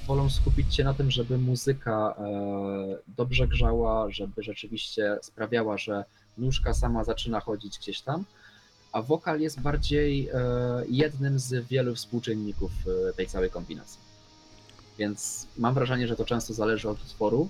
Wolą 0.07 0.29
skupić 0.29 0.75
się 0.75 0.83
na 0.83 0.93
tym, 0.93 1.11
żeby 1.11 1.37
muzyka 1.37 2.15
e, 2.17 2.97
dobrze 3.17 3.47
grzała, 3.47 4.11
żeby 4.11 4.43
rzeczywiście 4.43 5.17
sprawiała, 5.21 5.77
że 5.77 6.03
nóżka 6.37 6.73
sama 6.73 7.03
zaczyna 7.03 7.39
chodzić 7.39 7.79
gdzieś 7.79 8.01
tam, 8.01 8.25
a 8.91 9.01
wokal 9.01 9.41
jest 9.41 9.59
bardziej 9.59 10.29
e, 10.29 10.39
jednym 10.89 11.39
z 11.39 11.67
wielu 11.67 11.95
współczynników 11.95 12.71
e, 13.09 13.13
tej 13.13 13.27
całej 13.27 13.49
kombinacji. 13.49 13.99
Więc 14.97 15.47
mam 15.57 15.73
wrażenie, 15.73 16.07
że 16.07 16.15
to 16.15 16.25
często 16.25 16.53
zależy 16.53 16.89
od 16.89 17.03
utworu, 17.03 17.49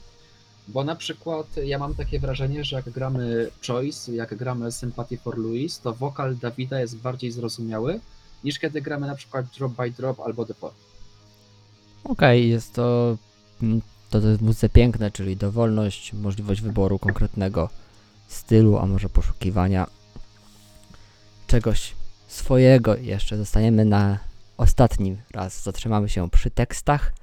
bo 0.68 0.84
na 0.84 0.96
przykład 0.96 1.48
ja 1.64 1.80
mam 1.80 1.96
takie 1.96 2.20
wrażenie, 2.20 2.64
że 2.64 2.76
jak 2.76 2.90
gramy 2.90 3.50
Choice, 3.68 4.16
jak 4.16 4.36
gramy 4.36 4.72
Sympathy 4.72 5.18
for 5.18 5.38
Louis, 5.38 5.80
to 5.80 5.94
wokal 5.94 6.38
Dawida 6.38 6.80
jest 6.80 6.98
bardziej 6.98 7.32
zrozumiały 7.32 8.00
niż 8.44 8.60
kiedy 8.60 8.82
gramy 8.82 9.08
na 9.08 9.16
przykład 9.16 9.46
Drop 9.58 9.74
by 9.74 9.92
Drop 9.92 10.20
albo 10.20 10.46
The. 10.46 10.54
Okej, 12.04 12.50
jest 12.50 12.74
to, 12.74 13.18
mm, 13.62 13.82
to, 14.10 14.22
to 14.22 14.28
jest 14.28 14.42
muzyce 14.42 14.70
piękne, 14.70 15.12
czyli 15.12 15.38
dowolność, 15.38 16.14
możliwość 16.14 16.62
wyboru 16.62 17.00
konkretnego 17.00 17.70
stylu, 18.28 18.78
a 18.78 18.86
może 18.86 19.10
poszukiwania 19.10 19.88
czegoś 21.52 21.96
swojego. 22.28 22.96
Jeszcze 22.96 23.38
zostaniemy 23.38 23.86
na 23.86 24.20
ostatnim 24.58 25.18
raz, 25.32 25.64
zatrzymamy 25.64 26.10
się 26.10 26.30
przy 26.30 26.50
tekstach. 26.50 27.14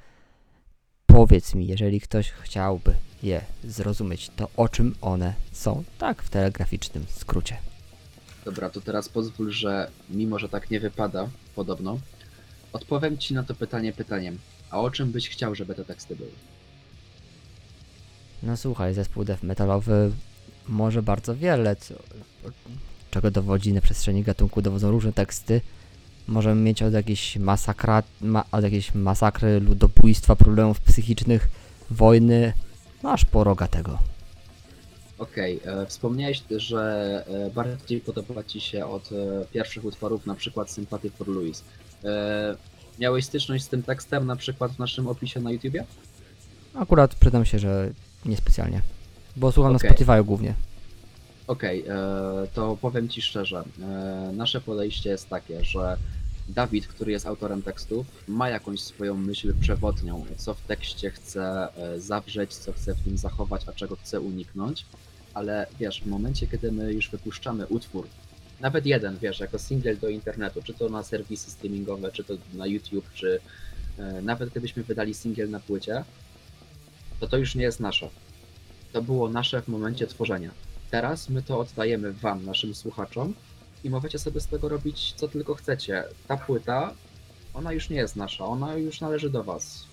Powiedz 1.06 1.54
mi, 1.54 1.66
jeżeli 1.66 2.00
ktoś 2.00 2.30
chciałby 2.30 2.94
je 3.22 3.40
zrozumieć, 3.64 4.30
to 4.36 4.48
o 4.56 4.68
czym 4.68 4.94
one 5.00 5.34
są, 5.52 5.84
tak 5.98 6.22
w 6.22 6.30
telegraficznym 6.30 7.06
skrócie. 7.08 7.56
Dobra, 8.44 8.70
to 8.70 8.80
teraz 8.80 9.08
pozwól, 9.08 9.50
że 9.50 9.90
mimo, 10.10 10.38
że 10.38 10.48
tak 10.48 10.70
nie 10.70 10.80
wypada, 10.80 11.28
podobno, 11.54 11.98
odpowiem 12.72 13.18
Ci 13.18 13.34
na 13.34 13.42
to 13.42 13.54
pytanie 13.54 13.92
pytaniem. 13.92 14.38
A 14.70 14.80
o 14.80 14.90
czym 14.90 15.12
byś 15.12 15.28
chciał, 15.28 15.54
żeby 15.54 15.74
te 15.74 15.84
teksty 15.84 16.16
były? 16.16 16.30
No 18.42 18.56
słuchaj, 18.56 18.94
zespół 18.94 19.24
death 19.24 19.42
metalowy 19.42 20.12
może 20.68 21.02
bardzo 21.02 21.36
wiele, 21.36 21.76
co, 21.76 21.94
czego 23.10 23.30
dowodzi 23.30 23.72
na 23.72 23.80
przestrzeni 23.80 24.22
gatunku, 24.22 24.62
dowodzą 24.62 24.90
różne 24.90 25.12
teksty. 25.12 25.60
Możemy 26.28 26.60
mieć 26.60 26.82
od 26.82 26.92
jakiejś 26.92 27.36
masakra, 27.36 28.02
ma, 28.20 28.44
od 28.52 28.64
jakiejś 28.64 28.94
masakry, 28.94 29.60
ludobójstwa, 29.60 30.36
problemów 30.36 30.80
psychicznych, 30.80 31.48
wojny, 31.90 32.52
no 33.02 33.12
aż 33.12 33.24
po 33.24 33.44
rogatego. 33.44 33.98
Okej, 35.18 35.60
e, 35.64 35.86
wspomniałeś, 35.86 36.42
że 36.50 37.24
e, 37.28 37.50
bardziej 37.50 38.00
podoba 38.00 38.44
Ci 38.44 38.60
się 38.60 38.86
od 38.86 39.12
e, 39.12 39.44
pierwszych 39.52 39.84
utworów, 39.84 40.26
na 40.26 40.34
przykład 40.34 40.70
Sympathy 40.70 41.10
for 41.10 41.28
Louis. 41.28 41.64
E, 42.04 42.56
miałeś 42.98 43.24
styczność 43.24 43.64
z 43.64 43.68
tym 43.68 43.82
tekstem 43.82 44.26
na 44.26 44.36
przykład 44.36 44.72
w 44.72 44.78
naszym 44.78 45.06
opisie 45.08 45.40
na 45.40 45.50
YouTubie? 45.50 45.84
Akurat 46.74 47.14
przyznam 47.14 47.44
się, 47.44 47.58
że 47.58 47.90
niespecjalnie, 48.24 48.82
bo 49.36 49.52
słucham 49.52 49.76
Okej. 49.76 49.90
na 49.90 49.96
Spotify 49.96 50.24
głównie. 50.24 50.54
Okej, 51.48 51.84
e, 51.88 51.94
to 52.54 52.78
powiem 52.80 53.08
Ci 53.08 53.22
szczerze. 53.22 53.64
E, 53.80 54.32
nasze 54.32 54.60
podejście 54.60 55.10
jest 55.10 55.28
takie, 55.28 55.64
że 55.64 55.96
Dawid, 56.48 56.86
który 56.86 57.12
jest 57.12 57.26
autorem 57.26 57.62
tekstów, 57.62 58.06
ma 58.28 58.48
jakąś 58.48 58.80
swoją 58.80 59.14
myśl 59.16 59.54
przewodnią, 59.60 60.24
co 60.36 60.54
w 60.54 60.60
tekście 60.60 61.10
chce 61.10 61.68
e, 61.76 62.00
zawrzeć, 62.00 62.54
co 62.54 62.72
chce 62.72 62.94
w 62.94 63.06
nim 63.06 63.18
zachować, 63.18 63.68
a 63.68 63.72
czego 63.72 63.96
chce 63.96 64.20
uniknąć. 64.20 64.86
Ale 65.34 65.66
wiesz, 65.80 66.00
w 66.00 66.06
momencie, 66.06 66.46
kiedy 66.46 66.72
my 66.72 66.92
już 66.92 67.10
wypuszczamy 67.10 67.66
utwór 67.66 68.06
nawet 68.60 68.86
jeden, 68.86 69.18
wiesz, 69.18 69.40
jako 69.40 69.58
single 69.58 69.96
do 69.96 70.08
internetu, 70.08 70.62
czy 70.62 70.74
to 70.74 70.88
na 70.88 71.02
serwisy 71.02 71.50
streamingowe, 71.50 72.12
czy 72.12 72.24
to 72.24 72.34
na 72.54 72.66
YouTube, 72.66 73.10
czy 73.14 73.40
nawet 74.22 74.50
gdybyśmy 74.50 74.82
wydali 74.82 75.14
single 75.14 75.46
na 75.46 75.60
płycie, 75.60 76.04
to 77.20 77.28
to 77.28 77.36
już 77.36 77.54
nie 77.54 77.62
jest 77.62 77.80
nasze. 77.80 78.08
To 78.92 79.02
było 79.02 79.28
nasze 79.28 79.62
w 79.62 79.68
momencie 79.68 80.06
tworzenia. 80.06 80.50
Teraz 80.90 81.28
my 81.28 81.42
to 81.42 81.58
oddajemy 81.58 82.12
wam, 82.12 82.44
naszym 82.44 82.74
słuchaczom 82.74 83.34
i 83.84 83.90
możecie 83.90 84.18
sobie 84.18 84.40
z 84.40 84.46
tego 84.46 84.68
robić 84.68 85.12
co 85.16 85.28
tylko 85.28 85.54
chcecie. 85.54 86.04
Ta 86.28 86.36
płyta, 86.36 86.94
ona 87.54 87.72
już 87.72 87.90
nie 87.90 87.96
jest 87.96 88.16
nasza, 88.16 88.44
ona 88.44 88.76
już 88.76 89.00
należy 89.00 89.30
do 89.30 89.44
was. 89.44 89.84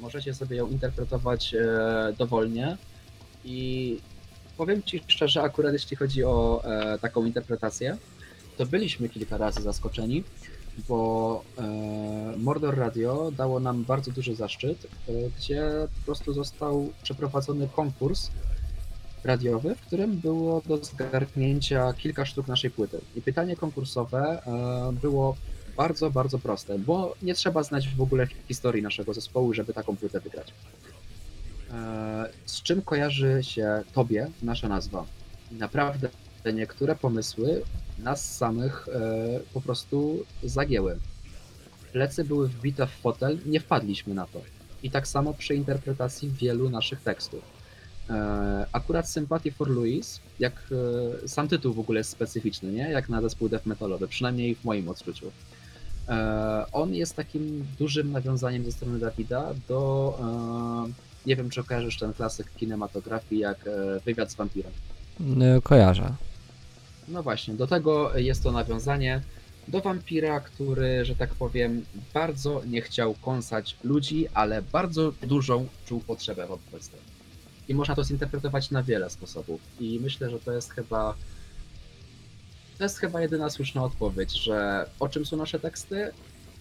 Możecie 0.00 0.34
sobie 0.34 0.56
ją 0.56 0.68
interpretować 0.68 1.54
e, 1.54 2.14
dowolnie 2.18 2.76
i 3.44 3.98
powiem 4.56 4.82
ci 4.82 5.00
szczerze, 5.06 5.42
akurat 5.42 5.72
jeśli 5.72 5.96
chodzi 5.96 6.24
o 6.24 6.62
e, 6.64 6.98
taką 6.98 7.24
interpretację, 7.24 7.96
to 8.56 8.66
byliśmy 8.66 9.08
kilka 9.08 9.36
razy 9.36 9.62
zaskoczeni, 9.62 10.24
bo 10.88 11.42
e, 11.58 11.62
Mordor 12.38 12.78
Radio 12.78 13.30
dało 13.36 13.60
nam 13.60 13.84
bardzo 13.84 14.10
duży 14.10 14.34
zaszczyt, 14.34 14.86
e, 15.08 15.12
gdzie 15.38 15.70
po 15.98 16.04
prostu 16.04 16.32
został 16.32 16.92
przeprowadzony 17.02 17.68
konkurs 17.76 18.30
radiowy, 19.24 19.74
w 19.74 19.80
którym 19.80 20.16
było 20.16 20.62
do 20.66 20.84
zgarnięcia 20.84 21.92
kilka 21.92 22.26
sztuk 22.26 22.48
naszej 22.48 22.70
płyty. 22.70 23.00
I 23.16 23.22
pytanie 23.22 23.56
konkursowe 23.56 24.42
e, 24.46 24.92
było 24.92 25.36
bardzo, 25.76 26.10
bardzo 26.10 26.38
proste, 26.38 26.78
bo 26.78 27.14
nie 27.22 27.34
trzeba 27.34 27.62
znać 27.62 27.88
w 27.88 28.00
ogóle 28.00 28.26
historii 28.48 28.82
naszego 28.82 29.14
zespołu, 29.14 29.54
żeby 29.54 29.72
taką 29.72 29.96
płytę 29.96 30.20
wygrać. 30.20 30.52
E, 31.70 32.28
Z 32.46 32.62
czym 32.62 32.82
kojarzy 32.82 33.38
się 33.42 33.82
tobie 33.92 34.28
nasza 34.42 34.68
nazwa? 34.68 35.04
Naprawdę 35.50 36.08
niektóre 36.54 36.96
pomysły 36.96 37.62
nas 37.98 38.36
samych 38.36 38.88
e, 38.88 39.40
po 39.54 39.60
prostu 39.60 40.24
zagięły. 40.42 40.98
Plecy 41.92 42.24
były 42.24 42.48
wbite 42.48 42.86
w 42.86 42.90
fotel, 42.90 43.38
nie 43.46 43.60
wpadliśmy 43.60 44.14
na 44.14 44.26
to. 44.26 44.40
I 44.82 44.90
tak 44.90 45.08
samo 45.08 45.34
przy 45.34 45.54
interpretacji 45.54 46.30
wielu 46.30 46.70
naszych 46.70 47.02
tekstów. 47.02 47.61
E, 48.12 48.66
Akurat 48.72 49.08
Sympathy 49.10 49.52
for 49.52 49.68
Louis, 49.70 50.20
jak 50.38 50.52
e, 51.24 51.28
sam 51.28 51.48
tytuł 51.48 51.74
w 51.74 51.78
ogóle 51.78 52.00
jest 52.00 52.10
specyficzny, 52.10 52.72
nie? 52.72 52.90
Jak 52.90 53.08
na 53.08 53.22
zespół 53.22 53.48
death 53.48 53.66
metalowy, 53.66 54.08
przynajmniej 54.08 54.54
w 54.54 54.64
moim 54.64 54.88
odczuciu. 54.88 55.30
E, 56.08 56.66
On 56.72 56.94
jest 56.94 57.16
takim 57.16 57.64
dużym 57.78 58.12
nawiązaniem 58.12 58.64
ze 58.64 58.72
strony 58.72 58.98
Dawida 58.98 59.54
do, 59.68 60.18
nie 61.26 61.36
wiem 61.36 61.50
czy 61.50 61.64
kojarzysz 61.64 61.98
ten 61.98 62.12
klasyk 62.12 62.46
kinematografii 62.56 63.40
jak 63.40 63.58
Wywiad 64.04 64.30
z 64.30 64.34
wampirem. 64.34 64.72
N- 65.20 65.60
Kojarzę. 65.62 66.14
No 67.08 67.22
właśnie, 67.22 67.54
do 67.54 67.66
tego 67.66 68.18
jest 68.18 68.42
to 68.42 68.52
nawiązanie 68.52 69.20
do 69.68 69.80
wampira, 69.80 70.40
który, 70.40 71.04
że 71.04 71.16
tak 71.16 71.34
powiem, 71.34 71.84
bardzo 72.14 72.62
nie 72.66 72.82
chciał 72.82 73.14
kąsać 73.14 73.76
ludzi, 73.84 74.26
ale 74.34 74.62
bardzo 74.62 75.12
dużą 75.22 75.66
czuł 75.86 76.00
potrzebę 76.00 76.46
wobec 76.46 76.88
tego. 76.88 77.02
I 77.72 77.74
można 77.74 77.94
to 77.94 78.04
zinterpretować 78.04 78.70
na 78.70 78.82
wiele 78.82 79.10
sposobów. 79.10 79.60
I 79.80 80.00
myślę, 80.02 80.30
że 80.30 80.38
to 80.38 80.52
jest 80.52 80.72
chyba. 80.72 81.14
To 82.78 82.84
jest 82.84 82.98
chyba 82.98 83.20
jedyna 83.20 83.50
słuszna 83.50 83.84
odpowiedź, 83.84 84.32
że 84.32 84.86
o 85.00 85.08
czym 85.08 85.26
są 85.26 85.36
nasze 85.36 85.60
teksty, 85.60 86.10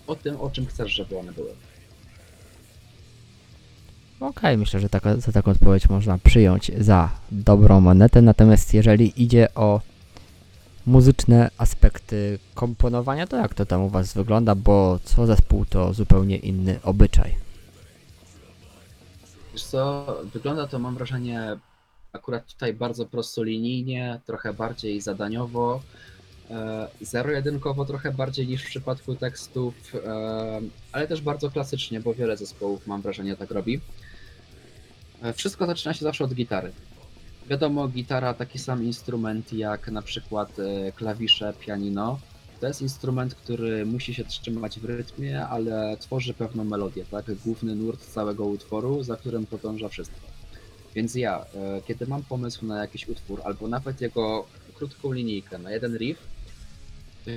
o 0.08 0.16
tym, 0.16 0.42
o 0.42 0.50
czym 0.50 0.66
chcesz, 0.66 0.92
żeby 0.92 1.18
one 1.18 1.32
były. 1.32 1.52
Okej, 4.20 4.58
myślę, 4.58 4.80
że 4.80 4.90
taka, 4.90 5.18
za 5.18 5.32
taką 5.32 5.52
odpowiedź 5.52 5.90
można 5.90 6.18
przyjąć 6.18 6.72
za 6.78 7.10
dobrą 7.32 7.82
monetę. 7.82 8.22
Natomiast 8.22 8.74
jeżeli 8.74 9.24
idzie 9.24 9.54
o 9.56 9.82
muzyczne 10.86 11.50
aspekty 11.58 12.40
komponowania, 12.54 13.28
to 13.28 13.38
jak 13.38 13.54
to 13.54 13.66
tam 13.66 13.82
u 13.82 13.90
Was 13.90 14.14
wygląda? 14.14 14.56
Bo 14.56 15.00
co 15.04 15.26
zespół 15.26 15.66
to 15.66 15.94
zupełnie 15.94 16.38
inny 16.38 16.80
obyczaj. 16.84 17.51
Wiesz 19.54 19.64
co, 19.64 20.06
wygląda 20.34 20.68
to 20.68 20.80
mam 20.80 20.96
wrażenie 20.96 21.58
akurat 22.14 22.54
tutaj 22.54 22.74
bardzo 22.74 23.06
prostolinijnie, 23.06 24.20
trochę 24.26 24.54
bardziej 24.54 25.02
zadaniowo, 25.02 25.82
e, 26.50 26.88
zero-jedynkowo 27.02 27.86
trochę 27.86 28.12
bardziej 28.12 28.48
niż 28.48 28.64
w 28.64 28.68
przypadku 28.68 29.16
tekstów, 29.16 29.96
e, 29.96 30.62
ale 30.92 31.08
też 31.08 31.22
bardzo 31.22 31.52
klasycznie, 31.52 32.00
bo 32.00 32.14
wiele 32.14 32.38
zespołów 32.38 32.88
mam 32.88 33.02
wrażenie 33.02 33.36
tak 33.36 33.52
robi. 33.52 33.82
E, 35.22 35.34
Wszystko 35.34 35.66
zaczyna 35.66 35.94
się 35.94 36.04
zawsze 36.06 36.24
od 36.24 36.34
gitary. 36.34 36.72
Wiadomo, 37.48 37.88
gitara 37.88 38.34
taki 38.34 38.60
sam 38.60 38.84
instrument 38.84 39.54
jak 39.54 39.88
na 39.88 40.02
przykład 40.02 40.60
e, 40.60 40.92
klawisze, 40.92 41.54
pianino. 41.60 42.20
To 42.62 42.68
jest 42.68 42.82
instrument, 42.82 43.36
który 43.36 43.86
musi 43.86 44.14
się 44.14 44.26
trzymać 44.26 44.80
w 44.80 44.86
rytmie, 44.86 45.48
ale 45.48 45.98
tworzy 45.98 46.34
pewną 46.34 46.64
melodię, 46.64 47.06
tak? 47.12 47.26
Główny 47.46 47.76
nurt 47.76 48.06
całego 48.06 48.46
utworu, 48.46 49.04
za 49.04 49.18
którym 49.18 49.46
podąża 49.46 49.90
wszystko. 49.90 50.20
Więc 50.96 51.16
ja, 51.16 51.46
e, 51.56 51.82
kiedy 51.88 52.08
mam 52.08 52.24
pomysł 52.24 52.66
na 52.66 52.82
jakiś 52.82 53.08
utwór, 53.08 53.42
albo 53.44 53.68
nawet 53.68 54.02
jego 54.02 54.46
krótką 54.74 55.12
linijkę 55.12 55.58
na 55.58 55.72
jeden 55.72 55.98
riff, 55.98 56.20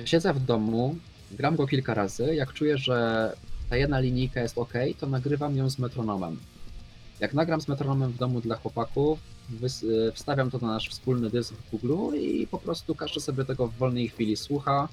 siedzę 0.05 0.33
w 0.33 0.39
domu, 0.39 0.95
gram 1.31 1.55
go 1.55 1.67
kilka 1.67 1.93
razy, 1.93 2.35
jak 2.35 2.53
czuję, 2.53 2.77
że 2.77 3.31
ta 3.69 3.77
jedna 3.77 3.99
linijka 3.99 4.41
jest 4.41 4.57
ok, 4.57 4.73
to 4.99 5.07
nagrywam 5.07 5.57
ją 5.57 5.69
z 5.69 5.79
metronomem. 5.79 6.37
Jak 7.19 7.33
nagram 7.33 7.61
z 7.61 7.67
metronomem 7.67 8.11
w 8.11 8.17
domu 8.17 8.41
dla 8.41 8.55
chłopaków, 8.55 9.19
e, 9.63 10.11
wstawiam 10.11 10.51
to 10.51 10.57
na 10.57 10.67
nasz 10.67 10.89
wspólny 10.89 11.29
dysk 11.29 11.53
w 11.53 11.71
Google 11.71 12.17
i 12.17 12.47
po 12.47 12.57
prostu 12.57 12.95
każdy 12.95 13.19
sobie 13.19 13.45
tego 13.45 13.67
w 13.67 13.75
wolnej 13.77 14.09
chwili 14.09 14.37
słucha. 14.37 14.87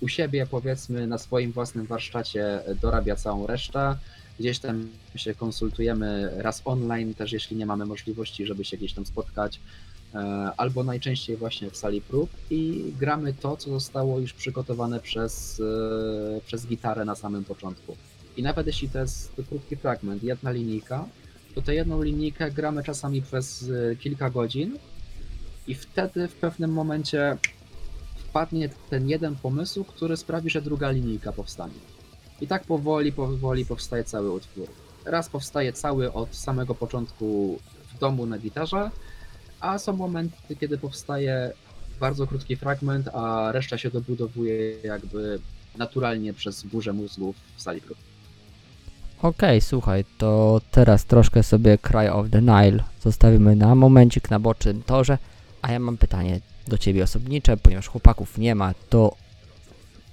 U 0.00 0.08
siebie, 0.08 0.46
powiedzmy, 0.50 1.06
na 1.06 1.18
swoim 1.18 1.52
własnym 1.52 1.86
warsztacie 1.86 2.60
dorabia 2.82 3.16
całą 3.16 3.46
resztę. 3.46 3.96
Gdzieś 4.40 4.58
tam 4.58 4.88
się 5.16 5.34
konsultujemy 5.34 6.30
raz 6.36 6.62
online, 6.64 7.14
też 7.14 7.32
jeśli 7.32 7.56
nie 7.56 7.66
mamy 7.66 7.86
możliwości, 7.86 8.46
żeby 8.46 8.64
się 8.64 8.76
gdzieś 8.76 8.92
tam 8.92 9.06
spotkać, 9.06 9.60
albo 10.56 10.84
najczęściej 10.84 11.36
właśnie 11.36 11.70
w 11.70 11.76
sali 11.76 12.00
prób 12.00 12.30
i 12.50 12.92
gramy 12.98 13.34
to, 13.34 13.56
co 13.56 13.70
zostało 13.70 14.18
już 14.18 14.32
przygotowane 14.32 15.00
przez, 15.00 15.60
e, 15.60 16.40
przez 16.40 16.66
gitarę 16.66 17.04
na 17.04 17.14
samym 17.14 17.44
początku. 17.44 17.96
I 18.36 18.42
nawet 18.42 18.66
jeśli 18.66 18.88
to 18.88 18.98
jest 18.98 19.32
krótki 19.48 19.76
fragment, 19.76 20.22
jedna 20.22 20.50
linijka, 20.50 21.08
to 21.54 21.62
tę 21.62 21.74
jedną 21.74 22.02
linijkę 22.02 22.50
gramy 22.50 22.84
czasami 22.84 23.22
przez 23.22 23.70
e, 23.92 23.96
kilka 23.96 24.30
godzin 24.30 24.78
i 25.66 25.74
wtedy 25.74 26.28
w 26.28 26.34
pewnym 26.34 26.72
momencie 26.72 27.36
wpadnie 28.30 28.68
ten 28.90 29.08
jeden 29.08 29.36
pomysł, 29.36 29.84
który 29.84 30.16
sprawi, 30.16 30.50
że 30.50 30.62
druga 30.62 30.90
linijka 30.90 31.32
powstanie. 31.32 31.80
I 32.40 32.46
tak 32.46 32.64
powoli, 32.64 33.12
powoli 33.12 33.66
powstaje 33.66 34.04
cały 34.04 34.30
utwór. 34.30 34.68
Raz 35.04 35.28
powstaje 35.28 35.72
cały 35.72 36.12
od 36.12 36.36
samego 36.36 36.74
początku 36.74 37.58
w 37.94 37.98
domu 37.98 38.26
na 38.26 38.38
gitarze, 38.38 38.90
a 39.60 39.78
są 39.78 39.96
momenty, 39.96 40.56
kiedy 40.60 40.78
powstaje 40.78 41.52
bardzo 42.00 42.26
krótki 42.26 42.56
fragment, 42.56 43.08
a 43.08 43.52
reszta 43.52 43.78
się 43.78 43.90
dobudowuje 43.90 44.80
jakby 44.84 45.38
naturalnie 45.78 46.32
przez 46.34 46.62
burzę 46.62 46.92
mózgów 46.92 47.36
w 47.56 47.62
sali 47.62 47.80
prób. 47.80 47.98
Okej, 49.22 49.60
słuchaj, 49.60 50.04
to 50.18 50.60
teraz 50.70 51.04
troszkę 51.04 51.42
sobie 51.42 51.78
Cry 51.78 52.12
of 52.12 52.30
the 52.30 52.42
Nile 52.42 52.84
zostawimy 53.02 53.56
na 53.56 53.74
momencik 53.74 54.30
na 54.30 54.38
bocznym 54.38 54.82
torze, 54.82 55.18
a 55.62 55.72
ja 55.72 55.78
mam 55.78 55.96
pytanie 55.96 56.40
do 56.68 56.78
Ciebie 56.78 57.04
osobnicze, 57.04 57.56
ponieważ 57.56 57.88
chłopaków 57.88 58.38
nie 58.38 58.54
ma, 58.54 58.74
to 58.88 59.16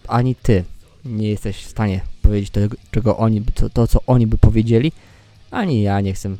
ani 0.07 0.36
Ty 0.36 0.63
nie 1.05 1.29
jesteś 1.29 1.57
w 1.57 1.69
stanie 1.69 2.01
powiedzieć 2.21 2.49
to, 2.49 2.60
czego 2.91 3.17
oni, 3.17 3.41
to, 3.41 3.69
to 3.69 3.88
co 3.88 3.99
oni 4.07 4.27
by 4.27 4.38
powiedzieli, 4.38 4.91
ani 5.51 5.81
ja 5.81 6.01
nie 6.01 6.13
chcę 6.13 6.36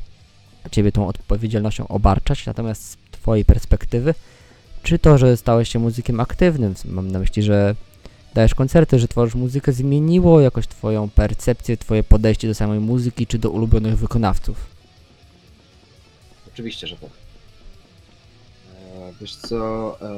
Ciebie 0.72 0.91
tą 0.91 1.08
odpowiedzialnością 1.08 1.88
obarczać, 1.88 2.46
natomiast 2.46 2.89
z 2.89 2.98
Twojej 3.12 3.46
perspektywy, 3.46 4.13
czy 4.84 5.00
to, 5.00 5.17
że 5.17 5.38
stałeś 5.38 5.70
się 5.70 5.80
muzykiem 5.80 6.20
aktywnym, 6.20 6.74
mam 6.86 7.12
na 7.12 7.20
myśli, 7.20 7.43
że 7.43 7.76
dajesz 8.34 8.56
koncerty, 8.56 9.00
że 9.00 9.08
tworzysz 9.08 9.36
muzykę, 9.36 9.74
zmieniło 9.74 10.41
jakoś 10.41 10.67
Twoją 10.67 11.10
percepcję, 11.10 11.78
Twoje 11.78 12.04
podejście 12.04 12.48
do 12.48 12.54
samej 12.56 12.80
muzyki, 12.80 13.28
czy 13.28 13.39
do 13.39 13.50
ulubionych 13.50 13.98
wykonawców? 13.98 14.65
Oczywiście, 16.54 16.88
że 16.88 16.96
tak. 16.96 17.27
E, 18.98 19.14
Wiesz 19.22 19.36
co, 19.36 19.98
e, 20.02 20.16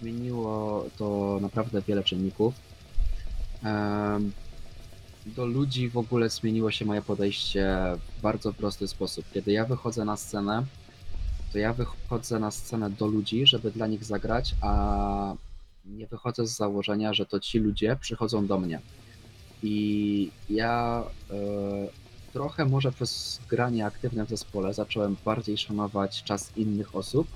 zmieniło 0.00 0.84
to 0.98 1.38
naprawdę 1.42 1.82
wiele 1.82 2.04
czynników. 2.04 2.54
Do 5.26 5.46
ludzi 5.46 5.88
w 5.88 5.96
ogóle 5.98 6.30
zmieniło 6.30 6.70
się 6.70 6.84
moje 6.84 7.02
podejście 7.02 7.76
w 8.18 8.20
bardzo 8.20 8.52
prosty 8.52 8.88
sposób. 8.88 9.24
Kiedy 9.34 9.52
ja 9.52 9.64
wychodzę 9.64 10.04
na 10.04 10.16
scenę, 10.16 10.64
to 11.52 11.58
ja 11.58 11.72
wychodzę 11.72 12.38
na 12.38 12.50
scenę 12.50 12.90
do 12.90 13.06
ludzi, 13.06 13.46
żeby 13.46 13.70
dla 13.70 13.86
nich 13.86 14.04
zagrać, 14.04 14.54
a 14.60 15.34
nie 15.84 16.06
wychodzę 16.06 16.46
z 16.46 16.56
założenia, 16.56 17.14
że 17.14 17.26
to 17.26 17.40
ci 17.40 17.58
ludzie 17.58 17.96
przychodzą 18.00 18.46
do 18.46 18.58
mnie. 18.58 18.80
I 19.62 20.30
ja 20.50 21.04
e, 21.30 21.34
trochę 22.32 22.64
może 22.64 22.92
przez 22.92 23.40
granie 23.48 23.86
aktywne 23.86 24.26
w 24.26 24.28
zespole 24.28 24.74
zacząłem 24.74 25.16
bardziej 25.24 25.58
szanować 25.58 26.22
czas 26.22 26.56
innych 26.56 26.96
osób, 26.96 27.26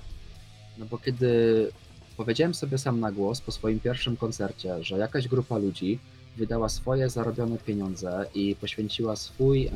no 0.81 0.87
bo 0.87 0.97
kiedy 0.97 1.71
powiedziałem 2.17 2.53
sobie 2.53 2.77
sam 2.77 2.99
na 2.99 3.11
głos 3.11 3.41
po 3.41 3.51
swoim 3.51 3.79
pierwszym 3.79 4.17
koncercie, 4.17 4.83
że 4.83 4.97
jakaś 4.97 5.27
grupa 5.27 5.57
ludzi 5.57 5.99
wydała 6.37 6.69
swoje 6.69 7.09
zarobione 7.09 7.57
pieniądze 7.57 8.25
i 8.33 8.55
poświęciła 8.55 9.15
swój 9.15 9.67
e, 9.67 9.71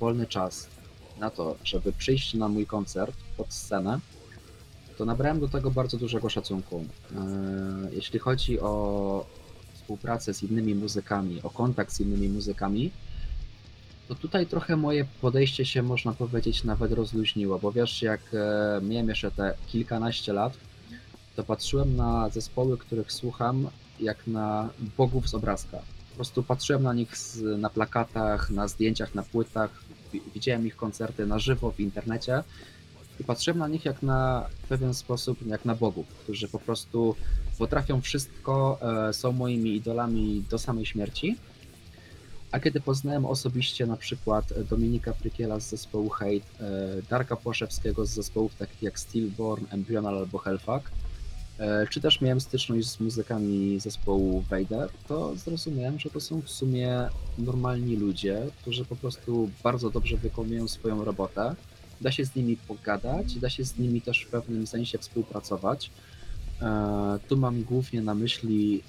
wolny 0.00 0.26
czas 0.26 0.68
na 1.20 1.30
to, 1.30 1.56
żeby 1.64 1.92
przyjść 1.92 2.34
na 2.34 2.48
mój 2.48 2.66
koncert 2.66 3.16
pod 3.36 3.52
scenę, 3.52 4.00
to 4.98 5.04
nabrałem 5.04 5.40
do 5.40 5.48
tego 5.48 5.70
bardzo 5.70 5.96
dużego 5.96 6.28
szacunku. 6.28 6.84
E, 7.16 7.24
jeśli 7.92 8.18
chodzi 8.18 8.60
o 8.60 9.26
współpracę 9.74 10.34
z 10.34 10.42
innymi 10.42 10.74
muzykami, 10.74 11.42
o 11.42 11.50
kontakt 11.50 11.92
z 11.92 12.00
innymi 12.00 12.28
muzykami, 12.28 12.90
to 14.08 14.14
tutaj 14.14 14.46
trochę 14.46 14.76
moje 14.76 15.04
podejście 15.20 15.64
się, 15.64 15.82
można 15.82 16.12
powiedzieć, 16.12 16.64
nawet 16.64 16.92
rozluźniło, 16.92 17.58
bo 17.58 17.72
wiesz, 17.72 18.02
jak 18.02 18.20
e, 18.34 18.80
miałem 18.82 19.08
jeszcze 19.08 19.30
te 19.30 19.54
kilkanaście 19.66 20.32
lat, 20.32 20.52
to 21.36 21.42
patrzyłem 21.44 21.96
na 21.96 22.28
zespoły, 22.28 22.78
których 22.78 23.12
słucham, 23.12 23.68
jak 24.00 24.26
na 24.26 24.70
bogów 24.96 25.28
z 25.28 25.34
obrazka. 25.34 25.78
Po 26.10 26.16
prostu 26.16 26.42
patrzyłem 26.42 26.82
na 26.82 26.94
nich 26.94 27.16
z, 27.16 27.60
na 27.60 27.70
plakatach, 27.70 28.50
na 28.50 28.68
zdjęciach, 28.68 29.14
na 29.14 29.22
płytach, 29.22 29.70
wi- 30.12 30.22
widziałem 30.34 30.66
ich 30.66 30.76
koncerty 30.76 31.26
na 31.26 31.38
żywo 31.38 31.70
w 31.70 31.80
internecie 31.80 32.42
i 33.20 33.24
patrzyłem 33.24 33.58
na 33.58 33.68
nich 33.68 33.84
jak 33.84 34.02
na 34.02 34.46
w 34.62 34.68
pewien 34.68 34.94
sposób, 34.94 35.46
jak 35.46 35.64
na 35.64 35.74
bogów, 35.74 36.06
którzy 36.06 36.48
po 36.48 36.58
prostu 36.58 37.16
potrafią 37.58 38.00
wszystko, 38.00 38.78
e, 39.08 39.12
są 39.12 39.32
moimi 39.32 39.74
idolami 39.76 40.44
do 40.50 40.58
samej 40.58 40.86
śmierci. 40.86 41.36
A 42.54 42.60
kiedy 42.60 42.80
poznałem 42.80 43.26
osobiście 43.26 43.86
na 43.86 43.96
przykład 43.96 44.52
Dominika 44.70 45.12
Frykiela 45.12 45.60
z 45.60 45.68
zespołu 45.70 46.08
Hate, 46.08 46.34
e, 46.34 47.02
Darka 47.10 47.36
Płaszewskiego 47.36 48.06
z 48.06 48.10
zespołów 48.10 48.54
takich 48.54 48.82
jak 48.82 48.98
Stillborn, 48.98 49.64
Embryonal 49.70 50.18
albo 50.18 50.38
Hellfuck, 50.38 50.90
e, 51.58 51.86
czy 51.90 52.00
też 52.00 52.20
miałem 52.20 52.40
styczność 52.40 52.88
z 52.88 53.00
muzykami 53.00 53.80
zespołu 53.80 54.44
Vader, 54.50 54.88
to 55.08 55.36
zrozumiałem, 55.36 55.98
że 55.98 56.10
to 56.10 56.20
są 56.20 56.40
w 56.40 56.50
sumie 56.50 57.08
normalni 57.38 57.96
ludzie, 57.96 58.46
którzy 58.60 58.84
po 58.84 58.96
prostu 58.96 59.50
bardzo 59.62 59.90
dobrze 59.90 60.16
wykonują 60.16 60.68
swoją 60.68 61.04
robotę. 61.04 61.54
Da 62.00 62.12
się 62.12 62.24
z 62.24 62.34
nimi 62.34 62.56
pogadać, 62.56 63.34
da 63.34 63.50
się 63.50 63.64
z 63.64 63.78
nimi 63.78 64.00
też 64.00 64.20
w 64.20 64.30
pewnym 64.30 64.66
sensie 64.66 64.98
współpracować. 64.98 65.90
E, 66.62 67.18
Tu 67.28 67.36
mam 67.36 67.62
głównie 67.62 68.02
na 68.02 68.14
myśli 68.14 68.82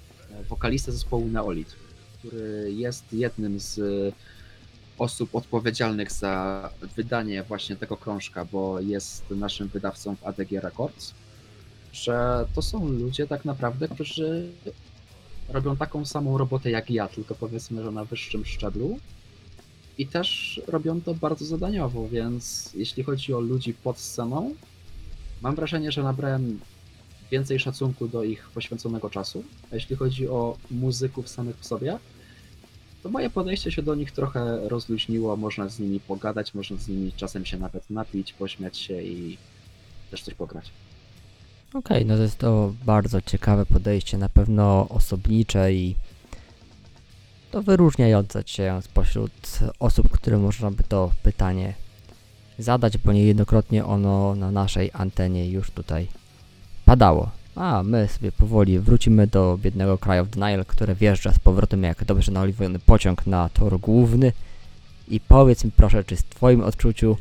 wokalistę 0.49 0.91
zespołu 0.91 1.27
Neolit, 1.27 1.84
który 2.27 2.73
jest 2.73 3.13
jednym 3.13 3.59
z 3.59 3.79
osób 4.97 5.35
odpowiedzialnych 5.35 6.11
za 6.11 6.69
wydanie 6.95 7.43
właśnie 7.43 7.75
tego 7.75 7.97
krążka, 7.97 8.45
bo 8.45 8.79
jest 8.79 9.29
naszym 9.29 9.67
wydawcą 9.67 10.15
w 10.15 10.27
ADG 10.27 10.51
Records, 10.51 11.13
że 11.93 12.45
to 12.55 12.61
są 12.61 12.89
ludzie 12.89 13.27
tak 13.27 13.45
naprawdę, 13.45 13.87
którzy 13.87 14.51
robią 15.49 15.77
taką 15.77 16.05
samą 16.05 16.37
robotę 16.37 16.71
jak 16.71 16.91
ja, 16.91 17.07
tylko 17.07 17.35
powiedzmy, 17.35 17.83
że 17.83 17.91
na 17.91 18.05
wyższym 18.05 18.45
szczeblu. 18.45 18.99
I 19.97 20.07
też 20.07 20.61
robią 20.67 21.01
to 21.01 21.13
bardzo 21.13 21.45
zadaniowo, 21.45 22.07
więc 22.07 22.69
jeśli 22.73 23.03
chodzi 23.03 23.33
o 23.33 23.39
ludzi 23.39 23.73
pod 23.73 23.99
sceną, 23.99 24.55
mam 25.41 25.55
wrażenie, 25.55 25.91
że 25.91 26.03
nabrałem 26.03 26.59
więcej 27.31 27.59
szacunku 27.59 28.07
do 28.07 28.23
ich 28.23 28.49
poświęconego 28.49 29.09
czasu. 29.09 29.43
A 29.71 29.75
jeśli 29.75 29.95
chodzi 29.95 30.27
o 30.27 30.57
muzyków 30.71 31.29
samych 31.29 31.59
w 31.59 31.65
sobie, 31.65 31.99
to 33.05 33.09
moje 33.09 33.29
podejście 33.29 33.71
się 33.71 33.81
do 33.81 33.95
nich 33.95 34.11
trochę 34.11 34.69
rozluźniło. 34.69 35.37
Można 35.37 35.69
z 35.69 35.79
nimi 35.79 35.99
pogadać, 35.99 36.53
można 36.53 36.77
z 36.77 36.87
nimi 36.87 37.11
czasem 37.11 37.45
się 37.45 37.57
nawet 37.57 37.89
napić, 37.89 38.33
pośmiać 38.33 38.77
się 38.77 39.01
i 39.01 39.37
też 40.11 40.23
coś 40.23 40.33
pograć. 40.33 40.71
Okej, 41.73 42.05
no 42.05 42.17
to 42.17 42.23
jest 42.23 42.37
to 42.37 42.73
bardzo 42.85 43.21
ciekawe 43.21 43.65
podejście, 43.65 44.17
na 44.17 44.29
pewno 44.29 44.87
osobnicze 44.89 45.73
i 45.73 45.95
to 47.51 47.63
wyróżniające 47.63 48.43
się 48.45 48.79
spośród 48.81 49.31
osób, 49.79 50.09
którym 50.09 50.41
można 50.41 50.71
by 50.71 50.83
to 50.83 51.11
pytanie 51.23 51.73
zadać, 52.59 52.97
bo 52.97 53.13
niejednokrotnie 53.13 53.85
ono 53.85 54.35
na 54.35 54.51
naszej 54.51 54.89
antenie 54.93 55.49
już 55.49 55.71
tutaj 55.71 56.07
padało. 56.85 57.31
A 57.55 57.83
my 57.83 58.07
sobie 58.07 58.31
powoli 58.31 58.79
wrócimy 58.79 59.27
do 59.27 59.57
biednego 59.61 59.97
Cry 59.97 60.19
of 60.19 60.29
Denial, 60.29 60.65
które 60.65 60.95
wjeżdża 60.95 61.33
z 61.33 61.39
powrotem 61.39 61.83
jak 61.83 62.05
dobrze 62.05 62.31
naoliwiony 62.31 62.79
pociąg 62.79 63.27
na 63.27 63.49
tor 63.49 63.79
główny. 63.79 64.31
I 65.07 65.19
powiedz 65.19 65.63
mi 65.63 65.71
proszę, 65.71 66.03
czy 66.03 66.15
w 66.15 66.23
twoim 66.23 66.61
odczuciu 66.61 67.17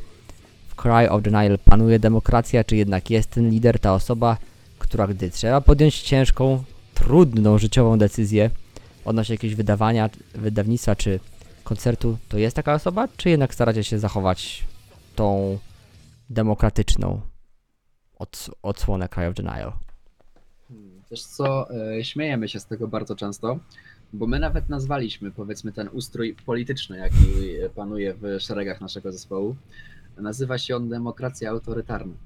w 0.67 0.75
Cry 0.75 1.09
of 1.09 1.21
Denial 1.21 1.59
panuje 1.65 1.99
demokracja, 1.99 2.63
czy 2.63 2.75
jednak 2.75 3.09
jest 3.09 3.29
ten 3.29 3.49
lider, 3.49 3.79
ta 3.79 3.93
osoba, 3.93 4.37
która 4.79 5.07
gdy 5.07 5.29
trzeba 5.29 5.61
podjąć 5.61 6.01
ciężką, 6.01 6.63
trudną 6.93 7.57
życiową 7.57 7.97
decyzję 7.97 8.49
odnośnie 9.05 9.33
jakiegoś 9.33 9.55
wydawania, 9.55 10.09
wydawnictwa 10.33 10.95
czy 10.95 11.19
koncertu, 11.63 12.17
to 12.29 12.37
jest 12.37 12.55
taka 12.55 12.73
osoba, 12.73 13.07
czy 13.17 13.29
jednak 13.29 13.53
staracie 13.53 13.83
się 13.83 13.99
zachować 13.99 14.65
tą 15.15 15.57
demokratyczną 16.29 17.21
ods- 18.19 18.51
odsłonę 18.63 19.09
Cry 19.09 19.27
of 19.27 19.35
Denial? 19.35 19.84
Wiesz 21.15 21.23
co, 21.23 21.69
e, 21.69 22.03
śmiejemy 22.03 22.49
się 22.49 22.59
z 22.59 22.65
tego 22.65 22.87
bardzo 22.87 23.15
często, 23.15 23.59
bo 24.13 24.27
my 24.27 24.39
nawet 24.39 24.69
nazwaliśmy, 24.69 25.31
powiedzmy, 25.31 25.71
ten 25.71 25.89
ustrój 25.91 26.35
polityczny, 26.45 26.97
jaki 26.97 27.15
panuje 27.75 28.13
w 28.13 28.39
szeregach 28.39 28.81
naszego 28.81 29.11
zespołu. 29.11 29.55
Nazywa 30.17 30.57
się 30.57 30.75
on 30.75 30.89
demokracja 30.89 31.49
autorytarna. 31.49 32.13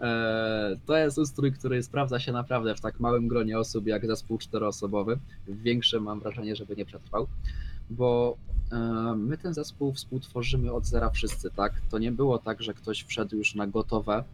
E, 0.00 0.76
to 0.86 0.96
jest 0.96 1.18
ustrój, 1.18 1.52
który 1.52 1.82
sprawdza 1.82 2.20
się 2.20 2.32
naprawdę 2.32 2.74
w 2.74 2.80
tak 2.80 3.00
małym 3.00 3.28
gronie 3.28 3.58
osób 3.58 3.86
jak 3.86 4.06
zespół 4.06 4.38
czteroosobowy. 4.38 5.18
W 5.48 5.62
większym 5.62 6.02
mam 6.02 6.20
wrażenie, 6.20 6.56
żeby 6.56 6.76
nie 6.76 6.84
przetrwał, 6.84 7.26
bo 7.90 8.36
e, 8.72 8.76
my 9.16 9.38
ten 9.38 9.54
zespół 9.54 9.92
współtworzymy 9.92 10.72
od 10.72 10.86
zera 10.86 11.10
wszyscy, 11.10 11.50
tak? 11.50 11.72
To 11.90 11.98
nie 11.98 12.12
było 12.12 12.38
tak, 12.38 12.62
że 12.62 12.74
ktoś 12.74 13.02
wszedł 13.02 13.36
już 13.36 13.54
na 13.54 13.66
gotowe. 13.66 14.24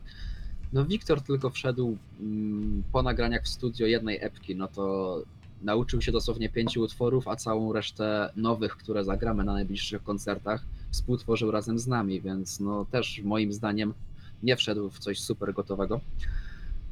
No 0.72 0.84
Wiktor 0.84 1.20
tylko 1.20 1.50
wszedł 1.50 1.96
mm, 2.20 2.82
po 2.92 3.02
nagraniach 3.02 3.42
w 3.42 3.48
studio 3.48 3.86
jednej 3.86 4.18
epki, 4.24 4.56
no 4.56 4.68
to 4.68 5.22
nauczył 5.62 6.02
się 6.02 6.12
dosłownie 6.12 6.48
pięciu 6.48 6.82
utworów, 6.82 7.28
a 7.28 7.36
całą 7.36 7.72
resztę 7.72 8.30
nowych, 8.36 8.76
które 8.76 9.04
zagramy 9.04 9.44
na 9.44 9.52
najbliższych 9.52 10.02
koncertach, 10.02 10.64
współtworzył 10.90 11.50
razem 11.50 11.78
z 11.78 11.86
nami, 11.86 12.20
więc 12.20 12.60
no 12.60 12.86
też 12.90 13.20
moim 13.24 13.52
zdaniem 13.52 13.94
nie 14.42 14.56
wszedł 14.56 14.90
w 14.90 14.98
coś 14.98 15.20
super 15.20 15.54
gotowego. 15.54 16.00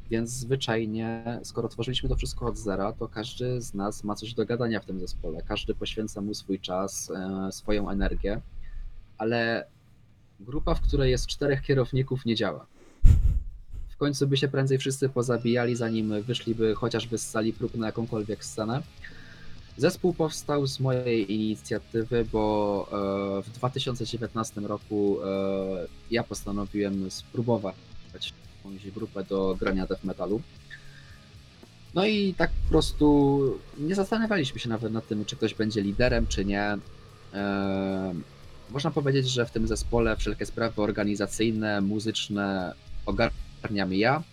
Więc 0.09 0.29
zwyczajnie, 0.29 1.39
skoro 1.43 1.67
tworzyliśmy 1.67 2.09
to 2.09 2.15
wszystko 2.15 2.45
od 2.45 2.57
zera, 2.57 2.93
to 2.93 3.07
każdy 3.07 3.61
z 3.61 3.73
nas 3.73 4.03
ma 4.03 4.15
coś 4.15 4.33
do 4.33 4.45
gadania 4.45 4.79
w 4.79 4.85
tym 4.85 4.99
zespole. 4.99 5.41
Każdy 5.47 5.75
poświęca 5.75 6.21
mu 6.21 6.33
swój 6.33 6.59
czas, 6.59 7.11
e, 7.11 7.51
swoją 7.51 7.89
energię, 7.89 8.41
ale 9.17 9.67
grupa, 10.39 10.75
w 10.75 10.81
której 10.81 11.11
jest 11.11 11.27
czterech 11.27 11.61
kierowników, 11.61 12.25
nie 12.25 12.35
działa. 12.35 12.65
W 13.95 13.97
końcu 13.97 14.27
by 14.27 14.37
się 14.37 14.47
prędzej 14.47 14.77
wszyscy 14.77 15.09
pozabijali, 15.09 15.75
zanim 15.75 16.23
wyszliby 16.23 16.75
chociażby 16.75 17.17
z 17.17 17.29
sali 17.29 17.53
prób 17.53 17.75
na 17.75 17.85
jakąkolwiek 17.85 18.45
scenę. 18.45 18.81
Zespół 19.77 20.13
powstał 20.13 20.67
z 20.67 20.79
mojej 20.79 21.33
inicjatywy, 21.33 22.25
bo 22.31 22.87
e, 23.39 23.49
w 23.49 23.49
2019 23.49 24.61
roku 24.61 25.17
e, 25.23 25.27
ja 26.11 26.23
postanowiłem 26.23 27.11
spróbować 27.11 27.75
jakąś 28.57 28.91
grupę 28.91 29.23
do 29.23 29.55
grania 29.59 29.85
death 29.85 30.03
metalu. 30.03 30.41
No 31.93 32.05
i 32.05 32.33
tak 32.33 32.51
po 32.63 32.69
prostu 32.69 33.59
nie 33.77 33.95
zastanawialiśmy 33.95 34.59
się 34.59 34.69
nawet 34.69 34.93
nad 34.93 35.07
tym, 35.07 35.25
czy 35.25 35.35
ktoś 35.35 35.53
będzie 35.53 35.81
liderem, 35.81 36.27
czy 36.27 36.45
nie. 36.45 36.77
E, 37.33 38.13
Można 38.69 38.91
powiedzieć, 38.91 39.29
że 39.29 39.45
w 39.45 39.51
tym 39.51 39.67
zespole 39.67 40.17
wszelkie 40.17 40.45
sprawy 40.45 40.81
organizacyjne, 40.81 41.81
muzyczne 41.81 42.73
ogarniam 43.65 43.93
ja. 43.93 44.23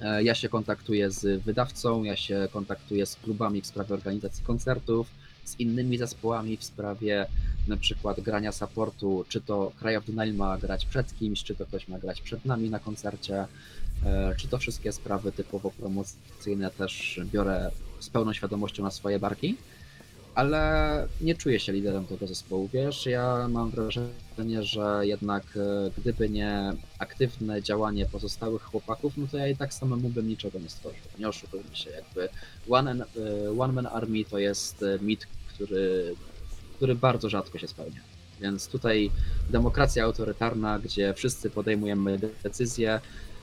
E, 0.00 0.22
Ja 0.22 0.34
się 0.34 0.48
kontaktuję 0.48 1.10
z 1.10 1.42
wydawcą, 1.42 2.04
ja 2.04 2.16
się 2.16 2.48
kontaktuję 2.52 3.06
z 3.06 3.16
klubami 3.16 3.60
w 3.60 3.66
sprawie 3.66 3.94
organizacji 3.94 4.44
koncertów, 4.44 5.06
z 5.44 5.60
innymi 5.60 5.98
zespołami 5.98 6.56
w 6.56 6.64
sprawie 6.64 7.26
na 7.68 7.76
przykład 7.76 8.20
grania 8.20 8.52
supportu, 8.52 9.24
czy 9.28 9.40
to 9.40 9.72
Cry 9.80 9.96
of 9.98 10.08
Nile 10.08 10.32
ma 10.32 10.58
grać 10.58 10.86
przed 10.86 11.18
kimś, 11.18 11.44
czy 11.44 11.54
to 11.54 11.66
ktoś 11.66 11.88
ma 11.88 11.98
grać 11.98 12.20
przed 12.20 12.44
nami 12.44 12.70
na 12.70 12.78
koncercie, 12.78 13.46
e, 14.04 14.34
czy 14.36 14.48
to 14.48 14.58
wszystkie 14.58 14.92
sprawy 14.92 15.32
typowo 15.32 15.70
promocyjne 15.70 16.70
też 16.70 17.20
biorę 17.32 17.70
z 18.00 18.08
pełną 18.10 18.32
świadomością 18.32 18.82
na 18.82 18.90
swoje 18.90 19.18
barki, 19.18 19.56
ale 20.38 21.06
nie 21.20 21.34
czuję 21.34 21.60
się 21.60 21.72
liderem 21.72 22.06
tego 22.06 22.26
zespołu, 22.26 22.68
wiesz, 22.72 23.06
ja 23.06 23.48
mam 23.48 23.70
wrażenie, 23.70 24.62
że 24.62 25.00
jednak 25.02 25.42
e, 25.56 25.90
gdyby 26.00 26.30
nie 26.30 26.72
aktywne 26.98 27.62
działanie 27.62 28.06
pozostałych 28.06 28.62
chłopaków, 28.62 29.12
no 29.16 29.26
to 29.26 29.36
ja 29.36 29.48
i 29.48 29.56
tak 29.56 29.74
samemu 29.74 30.08
bym 30.08 30.28
niczego 30.28 30.58
nie 30.58 30.68
stworzył. 30.68 31.00
Nie 31.18 31.28
oszukujmy 31.28 31.76
się, 31.76 31.90
jakby 31.90 32.28
One, 32.70 32.94
Man- 32.94 33.06
e, 33.46 33.60
One 33.60 33.72
Man 33.72 33.86
Army 33.86 34.24
to 34.24 34.38
jest 34.38 34.82
e, 34.82 34.98
mit, 35.00 35.26
który, 35.48 36.14
który 36.76 36.94
bardzo 36.94 37.28
rzadko 37.28 37.58
się 37.58 37.68
spełnia. 37.68 38.00
Więc 38.40 38.68
tutaj 38.68 39.10
demokracja 39.50 40.04
autorytarna, 40.04 40.78
gdzie 40.78 41.14
wszyscy 41.14 41.50
podejmujemy 41.50 42.18
decyzje, 42.42 43.00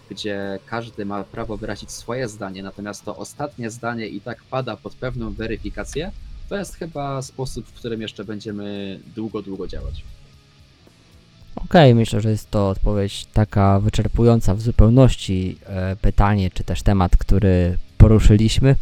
gdzie 0.09 0.59
każdy 0.65 1.05
ma 1.05 1.23
prawo 1.23 1.57
wyrazić 1.57 1.91
swoje 1.91 2.27
zdanie, 2.27 2.63
natomiast 2.63 3.05
to 3.05 3.15
ostatnie 3.17 3.69
zdanie 3.69 4.07
i 4.07 4.21
tak 4.21 4.43
pada 4.43 4.77
pod 4.77 4.95
pewną 4.95 5.33
weryfikację, 5.33 6.11
to 6.49 6.55
jest 6.55 6.75
chyba 6.75 7.21
sposób, 7.21 7.67
w 7.67 7.73
którym 7.73 8.01
jeszcze 8.01 8.25
będziemy 8.25 8.99
długo, 9.15 9.41
długo 9.41 9.67
działać. 9.67 10.03
Okej, 11.55 11.95
myślę, 11.95 12.21
że 12.21 12.29
jest 12.29 12.51
to 12.51 12.69
odpowiedź 12.69 13.25
taka 13.33 13.79
wyczerpująca 13.79 14.55
w 14.55 14.61
zupełności 14.61 15.57
e, 15.65 15.95
pytanie, 15.95 16.51
czy 16.51 16.63
też 16.63 16.83
temat, 16.83 17.17
który 17.17 17.77
poruszyliśmy. 17.97 18.75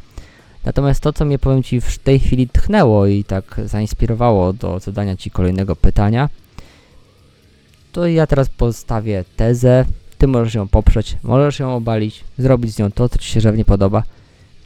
Natomiast 0.65 1.01
to, 1.01 1.13
co 1.13 1.25
mnie 1.25 1.39
powiem 1.39 1.63
Ci 1.63 1.81
w 1.81 1.99
tej 1.99 2.19
chwili 2.19 2.47
tchnęło 2.47 3.07
i 3.07 3.23
tak 3.23 3.61
zainspirowało 3.65 4.53
do 4.53 4.79
zadania 4.79 5.15
Ci 5.15 5.31
kolejnego 5.31 5.75
pytania, 5.75 6.29
to 7.91 8.07
ja 8.07 8.27
teraz 8.27 8.49
postawię 8.49 9.25
tezę. 9.35 9.85
Ty 10.17 10.27
możesz 10.27 10.53
ją 10.53 10.67
poprzeć, 10.67 11.17
możesz 11.23 11.59
ją 11.59 11.75
obalić, 11.75 12.23
zrobić 12.37 12.73
z 12.73 12.79
nią 12.79 12.91
to, 12.91 13.09
co 13.09 13.17
Ci 13.17 13.29
się 13.31 13.41
żywnie 13.41 13.65
podoba. 13.65 14.03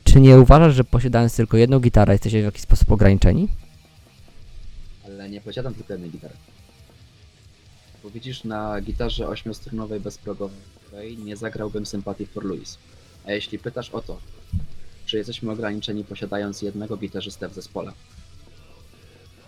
Czy 0.08 0.20
nie 0.20 0.40
uważasz, 0.40 0.76
że 0.76 0.84
posiadając 0.84 1.36
tylko 1.36 1.58
jedną 1.58 1.80
gitarę 1.80 2.14
jesteście 2.14 2.42
w 2.42 2.46
jakiś 2.46 2.62
sposób 2.62 2.92
ograniczeni? 2.92 3.48
Ale 5.06 5.30
nie 5.30 5.42
posiadam 5.42 5.74
tylko 5.74 5.94
jednej 5.94 6.12
gitary. 6.12 6.34
Bo 8.04 8.10
widzisz, 8.10 8.44
na 8.44 8.82
gitarze 8.82 9.28
ośmiostrunowej 9.28 10.00
bezprogowej 10.00 11.18
nie 11.18 11.38
zagrałbym 11.38 11.86
Sympathy 11.86 12.26
for 12.26 12.46
Louis. 12.46 12.78
A 13.26 13.32
jeśli 13.32 13.60
pytasz 13.60 13.90
o 13.90 14.02
to, 14.02 14.18
czy 15.06 15.18
jesteśmy 15.18 15.52
ograniczeni 15.52 16.04
posiadając 16.04 16.62
jednego 16.62 16.98
gitarzystę 16.98 17.50
w 17.50 17.54
zespole, 17.54 17.92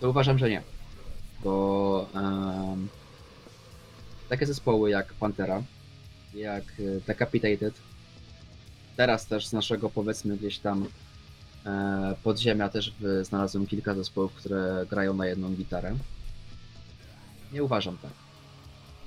to 0.00 0.10
uważam, 0.10 0.38
że 0.38 0.50
nie. 0.50 0.62
Bo 1.44 2.06
em, 2.14 2.88
takie 4.28 4.46
zespoły 4.46 4.90
jak 4.90 5.12
Pantera, 5.12 5.62
jak 6.34 6.64
e, 6.64 7.00
Decapitated, 7.06 7.74
teraz 9.00 9.26
też 9.26 9.46
z 9.46 9.52
naszego 9.52 9.90
powiedzmy 9.90 10.36
gdzieś 10.36 10.58
tam 10.58 10.86
e, 11.66 12.14
podziemia 12.22 12.68
też 12.68 12.92
znalazłem 13.22 13.66
kilka 13.66 13.94
zespołów, 13.94 14.34
które 14.34 14.86
grają 14.90 15.14
na 15.14 15.26
jedną 15.26 15.54
gitarę. 15.54 15.96
Nie 17.52 17.64
uważam 17.64 17.96
tak. 17.98 18.10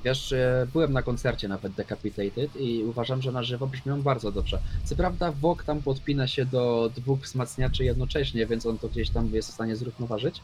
Wiesz, 0.06 0.34
byłem 0.74 0.94
na 0.94 1.02
koncercie 1.02 1.48
nawet 1.48 1.74
Decapitated 1.74 2.56
i 2.56 2.84
uważam, 2.84 3.22
że 3.22 3.32
na 3.32 3.44
żywo 3.44 3.68
brzmią 3.68 4.02
bardzo 4.02 4.32
dobrze. 4.32 4.60
Co 4.84 4.96
prawda 4.96 5.32
Wok 5.32 5.64
tam 5.64 5.82
podpina 5.82 6.28
się 6.28 6.46
do 6.46 6.92
dwóch 6.96 7.20
wzmacniaczy 7.20 7.84
jednocześnie, 7.84 8.46
więc 8.46 8.66
on 8.66 8.78
to 8.78 8.90
gdzieś 8.90 9.10
tam 9.10 9.30
jest 9.34 9.50
w 9.50 9.54
stanie 9.54 9.76
zrównoważyć. 9.76 10.42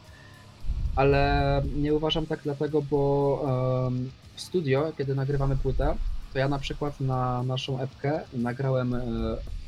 Ale 0.95 1.61
nie 1.75 1.93
uważam 1.93 2.25
tak 2.25 2.39
dlatego, 2.43 2.81
bo 2.81 3.85
em, 3.87 4.11
w 4.35 4.41
studio, 4.41 4.91
kiedy 4.97 5.15
nagrywamy 5.15 5.57
płytę, 5.57 5.95
to 6.33 6.39
ja 6.39 6.47
na 6.47 6.59
przykład 6.59 6.99
na 6.99 7.43
naszą 7.43 7.79
epkę 7.79 8.21
nagrałem, 8.33 8.93
e, 8.93 9.01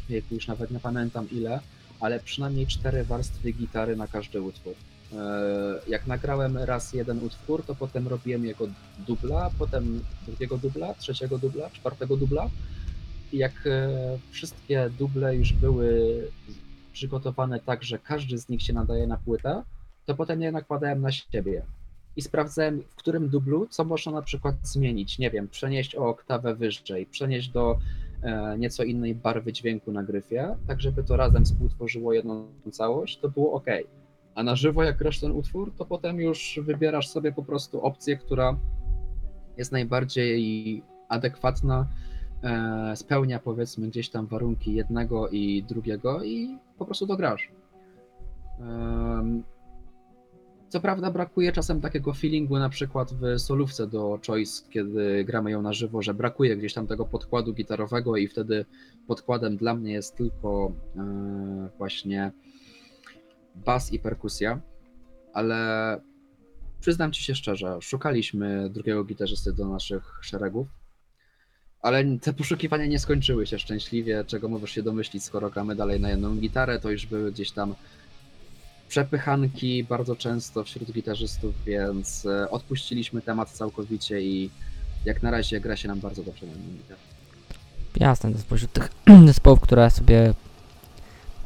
jejku, 0.09 0.35
już 0.35 0.47
nawet 0.47 0.71
nie 0.71 0.79
pamiętam 0.79 1.27
ile, 1.31 1.59
ale 1.99 2.19
przynajmniej 2.19 2.67
cztery 2.67 3.03
warstwy 3.03 3.51
gitary 3.51 3.95
na 3.95 4.07
każdy 4.07 4.41
utwór. 4.41 4.73
E, 5.13 5.17
Jak 5.87 6.07
nagrałem 6.07 6.57
raz 6.57 6.93
jeden 6.93 7.23
utwór, 7.23 7.65
to 7.65 7.75
potem 7.75 8.07
robiłem 8.07 8.45
jego 8.45 8.67
dubla, 9.07 9.51
potem 9.59 10.03
drugiego 10.25 10.57
dubla, 10.57 10.93
trzeciego 10.93 11.37
dubla, 11.37 11.69
czwartego 11.69 12.17
dubla. 12.17 12.49
I 13.33 13.37
jak 13.37 13.67
e, 13.67 13.89
wszystkie 14.31 14.89
duble 14.99 15.35
już 15.35 15.53
były 15.53 15.87
przygotowane 16.93 17.59
tak, 17.59 17.83
że 17.83 17.99
każdy 17.99 18.37
z 18.37 18.49
nich 18.49 18.61
się 18.63 18.73
nadaje 18.73 19.07
na 19.07 19.17
płytę, 19.17 19.63
to 20.05 20.15
potem 20.15 20.41
je 20.41 20.51
nakładałem 20.51 21.01
na 21.01 21.11
siebie. 21.11 21.63
I 22.15 22.21
sprawdzałem, 22.21 22.81
w 22.81 22.95
którym 22.95 23.29
dublu, 23.29 23.67
co 23.69 23.83
można 23.83 24.11
na 24.11 24.21
przykład 24.21 24.55
zmienić. 24.63 25.19
Nie 25.19 25.31
wiem, 25.31 25.47
przenieść 25.47 25.95
o 25.95 26.07
oktawę 26.07 26.55
wyżej, 26.55 27.05
przenieść 27.05 27.49
do 27.49 27.77
e, 28.23 28.57
nieco 28.57 28.83
innej 28.83 29.15
barwy 29.15 29.53
dźwięku 29.53 29.91
na 29.91 30.03
gryfie, 30.03 30.55
tak 30.67 30.81
żeby 30.81 31.03
to 31.03 31.17
razem 31.17 31.45
współtworzyło 31.45 32.13
jedną 32.13 32.47
całość, 32.71 33.19
to 33.19 33.29
było 33.29 33.53
ok. 33.53 33.65
A 34.35 34.43
na 34.43 34.55
żywo, 34.55 34.83
jak 34.83 34.97
grasz 34.97 35.19
ten 35.19 35.31
utwór, 35.31 35.73
to 35.77 35.85
potem 35.85 36.21
już 36.21 36.59
wybierasz 36.63 37.07
sobie 37.07 37.31
po 37.31 37.43
prostu 37.43 37.81
opcję, 37.81 38.17
która 38.17 38.57
jest 39.57 39.71
najbardziej 39.71 40.83
adekwatna, 41.09 41.87
e, 42.43 42.95
spełnia 42.95 43.39
powiedzmy 43.39 43.87
gdzieś 43.87 44.09
tam 44.09 44.27
warunki 44.27 44.73
jednego 44.73 45.29
i 45.29 45.63
drugiego 45.63 46.23
i 46.23 46.57
po 46.77 46.85
prostu 46.85 47.07
to 47.07 47.17
grasz. 47.17 47.51
Co 50.71 50.81
prawda 50.81 51.11
brakuje 51.11 51.51
czasem 51.51 51.81
takiego 51.81 52.13
feelingu 52.13 52.59
na 52.59 52.69
przykład 52.69 53.13
w 53.13 53.39
solówce 53.39 53.87
do 53.87 54.19
Choice, 54.27 54.63
kiedy 54.69 55.23
gramy 55.25 55.51
ją 55.51 55.61
na 55.61 55.73
żywo, 55.73 56.01
że 56.01 56.13
brakuje 56.13 56.57
gdzieś 56.57 56.73
tam 56.73 56.87
tego 56.87 57.05
podkładu 57.05 57.53
gitarowego 57.53 58.17
i 58.17 58.27
wtedy 58.27 58.65
podkładem 59.07 59.57
dla 59.57 59.75
mnie 59.75 59.93
jest 59.93 60.15
tylko 60.15 60.71
e, 60.97 61.69
właśnie 61.77 62.31
bas 63.55 63.93
i 63.93 63.99
perkusja, 63.99 64.61
ale 65.33 66.01
przyznam 66.79 67.11
ci 67.11 67.23
się 67.23 67.35
szczerze, 67.35 67.77
szukaliśmy 67.81 68.69
drugiego 68.69 69.03
gitarzysty 69.03 69.53
do 69.53 69.67
naszych 69.67 70.19
szeregów, 70.21 70.67
ale 71.81 72.17
te 72.17 72.33
poszukiwania 72.33 72.85
nie 72.85 72.99
skończyły 72.99 73.47
się 73.47 73.59
szczęśliwie, 73.59 74.23
czego 74.27 74.49
możesz 74.49 74.71
się 74.71 74.83
domyślić, 74.83 75.23
skoro 75.23 75.49
gramy 75.49 75.75
dalej 75.75 75.99
na 75.99 76.09
jedną 76.09 76.35
gitarę, 76.35 76.79
to 76.79 76.91
już 76.91 77.05
były 77.05 77.31
gdzieś 77.31 77.51
tam 77.51 77.75
przepychanki 78.91 79.83
bardzo 79.83 80.15
często 80.15 80.63
wśród 80.63 80.91
gitarzystów, 80.91 81.55
więc 81.65 82.25
e, 82.25 82.49
odpuściliśmy 82.49 83.21
temat 83.21 83.51
całkowicie 83.51 84.21
i 84.21 84.49
jak 85.05 85.23
na 85.23 85.31
razie 85.31 85.59
gra 85.59 85.75
się 85.75 85.87
nam 85.87 85.99
bardzo 85.99 86.23
dobrze 86.23 86.45
na 86.45 86.53
gitarę. 86.53 86.99
Jasne, 87.95 88.31
to 88.31 88.39
spośród 88.39 88.73
tych 88.73 88.89
zespołów, 89.27 89.59
które 89.59 89.91
sobie 89.91 90.33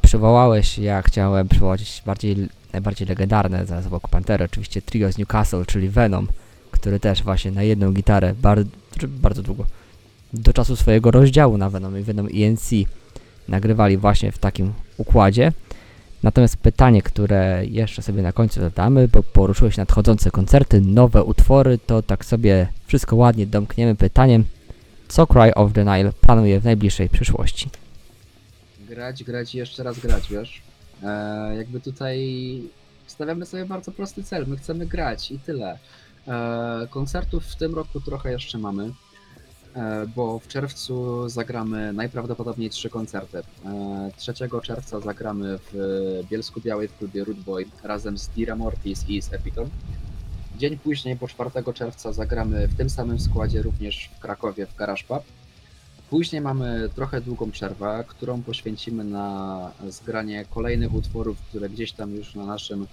przywołałeś, 0.02 0.78
ja 0.78 1.02
chciałem 1.02 1.48
przywołać 1.48 2.04
bardziej, 2.06 2.36
najbardziej 2.74 3.08
legendarne 3.08 3.66
za 3.66 3.82
zespołu 3.82 4.02
Pantery, 4.12 4.46
oczywiście 4.46 4.82
trio 4.82 5.12
z 5.12 5.18
Newcastle, 5.18 5.66
czyli 5.68 5.90
Venom, 5.90 6.28
który 6.72 7.00
też 7.00 7.24
właśnie 7.24 7.52
na 7.52 7.64
jedną 7.64 7.92
gitarę 7.92 8.34
bardzo, 8.42 8.70
bardzo 9.08 9.42
długo, 9.42 9.66
do 10.34 10.54
czasu 10.54 10.76
swojego 10.76 11.12
rozdziału 11.12 11.58
na 11.58 11.70
Venom 11.70 12.00
i 12.00 12.04
Venom 12.04 12.28
ENC 12.34 12.70
nagrywali 13.48 13.98
właśnie 13.98 14.32
w 14.32 14.38
takim 14.38 14.74
układzie. 14.98 15.52
Natomiast 16.26 16.58
pytanie, 16.58 17.02
które 17.02 17.66
jeszcze 17.66 18.02
sobie 18.02 18.22
na 18.22 18.32
końcu 18.32 18.60
zadamy, 18.60 19.08
bo 19.08 19.24
poruszyłeś 19.24 19.78
nadchodzące 19.78 20.32
koncerty, 20.32 20.82
nowe 20.82 21.24
utwory, 21.24 21.78
to 21.78 22.02
tak 22.02 22.26
sobie 22.26 22.68
wszystko 22.88 23.16
ładnie 23.16 23.48
domkniemy 23.48 23.96
pytaniem, 23.96 24.44
co 25.08 25.28
Cry 25.28 25.56
of 25.56 25.74
the 25.74 25.86
Nile 25.86 26.14
planuje 26.22 26.60
w 26.60 26.64
najbliższej 26.64 27.10
przyszłości. 27.10 27.70
grać, 28.90 29.24
grać 29.24 29.56
i 29.56 29.58
jeszcze 29.58 29.84
raz 29.84 30.00
grać, 30.00 30.30
wiesz? 30.30 30.62
E, 31.04 31.56
jakby 31.56 31.80
tutaj 31.80 32.18
stawiamy 33.08 33.46
sobie 33.46 33.66
bardzo 33.66 33.92
prosty 33.92 34.24
cel, 34.24 34.46
my 34.48 34.58
chcemy 34.58 34.86
grać 34.86 35.32
i 35.32 35.40
tyle. 35.40 35.80
E, 36.28 36.88
koncertów 36.90 37.46
w 37.46 37.56
tym 37.56 37.76
roku 37.76 38.00
trochę 38.00 38.32
jeszcze 38.32 38.58
mamy, 38.58 38.92
bo 40.16 40.40
w 40.40 40.48
czerwcu 40.48 41.30
zagramy 41.30 41.94
najprawdopodobniej 41.94 42.70
trzy 42.70 42.90
koncerty. 42.90 43.38
E, 43.66 44.12
3 44.18 44.34
czerwca 44.64 45.00
zagramy 45.00 45.60
w 45.72 46.24
Bielsku 46.30 46.62
Białej 46.62 46.88
w 46.88 46.98
klubie 46.98 47.24
Root 47.24 47.38
Boy 47.38 47.66
razem 47.84 48.18
z 48.18 48.28
Dira 48.28 48.56
Mortis 48.56 49.10
i 49.10 49.22
z 49.22 49.34
Epiton. 49.34 49.70
Dzień 50.58 50.78
później, 50.78 51.18
po 51.18 51.28
4 51.28 51.50
czerwca, 51.74 52.14
zagramy 52.14 52.68
w 52.68 52.78
tym 52.78 52.90
samym 52.90 53.20
składzie 53.20 53.62
również 53.62 54.10
w 54.16 54.20
Krakowie 54.20 54.66
w 54.66 54.76
Garage 54.76 55.04
Pub. 55.08 55.24
Później 56.10 56.42
mamy 56.42 56.90
trochę 56.96 57.22
długą 57.22 57.52
przerwę, 57.52 58.04
którą 58.08 58.42
poświęcimy 58.42 59.04
na 59.04 59.72
zgranie 59.90 60.46
kolejnych 60.50 60.94
utworów, 60.94 61.38
które 61.42 61.70
gdzieś 61.70 61.92
tam 61.92 62.16
już 62.16 62.36
na 62.36 62.46
naszym 62.46 62.88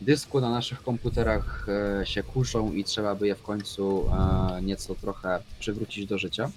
dysku, 0.00 0.40
na 0.40 0.50
naszych 0.50 0.82
komputerach 0.82 1.66
e, 1.68 2.06
się 2.06 2.22
kuszą 2.22 2.72
i 2.72 2.84
trzeba 2.84 3.14
by 3.14 3.26
je 3.26 3.34
w 3.34 3.42
końcu 3.42 4.10
e, 4.56 4.62
nieco 4.62 4.94
trochę 4.94 5.40
przywrócić 5.58 6.06
do 6.06 6.18
życia. 6.18 6.50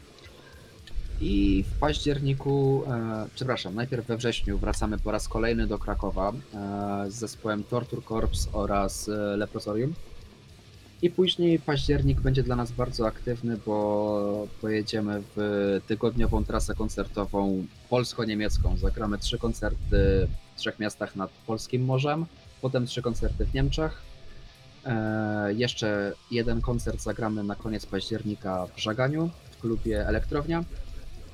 I 1.21 1.65
w 1.75 1.79
październiku, 1.79 2.83
e, 2.87 3.27
przepraszam, 3.35 3.75
najpierw 3.75 4.07
we 4.07 4.17
wrześniu 4.17 4.57
wracamy 4.57 4.97
po 4.97 5.11
raz 5.11 5.27
kolejny 5.27 5.67
do 5.67 5.79
Krakowa 5.79 6.33
z 7.07 7.13
zespołem 7.13 7.63
Torture 7.63 8.03
Corps 8.03 8.49
oraz 8.53 9.09
Leprosorium. 9.37 9.93
I 11.01 11.09
później 11.09 11.59
październik 11.59 12.21
będzie 12.21 12.43
dla 12.43 12.55
nas 12.55 12.71
bardzo 12.71 13.07
aktywny, 13.07 13.57
bo 13.65 14.47
pojedziemy 14.61 15.23
w 15.35 15.79
tygodniową 15.87 16.45
trasę 16.45 16.75
koncertową 16.75 17.65
polsko-niemiecką. 17.89 18.77
Zagramy 18.77 19.17
trzy 19.17 19.37
koncerty 19.37 20.27
w 20.55 20.59
trzech 20.59 20.79
miastach 20.79 21.15
nad 21.15 21.31
polskim 21.31 21.85
morzem, 21.85 22.25
potem 22.61 22.85
trzy 22.85 23.01
koncerty 23.01 23.45
w 23.45 23.53
Niemczech. 23.53 24.01
E, 24.85 25.53
jeszcze 25.53 26.13
jeden 26.31 26.61
koncert 26.61 27.01
zagramy 27.01 27.43
na 27.43 27.55
koniec 27.55 27.85
października 27.85 28.67
w 28.75 28.79
Żaganiu 28.79 29.29
w 29.51 29.61
klubie 29.61 30.07
Elektrownia. 30.07 30.63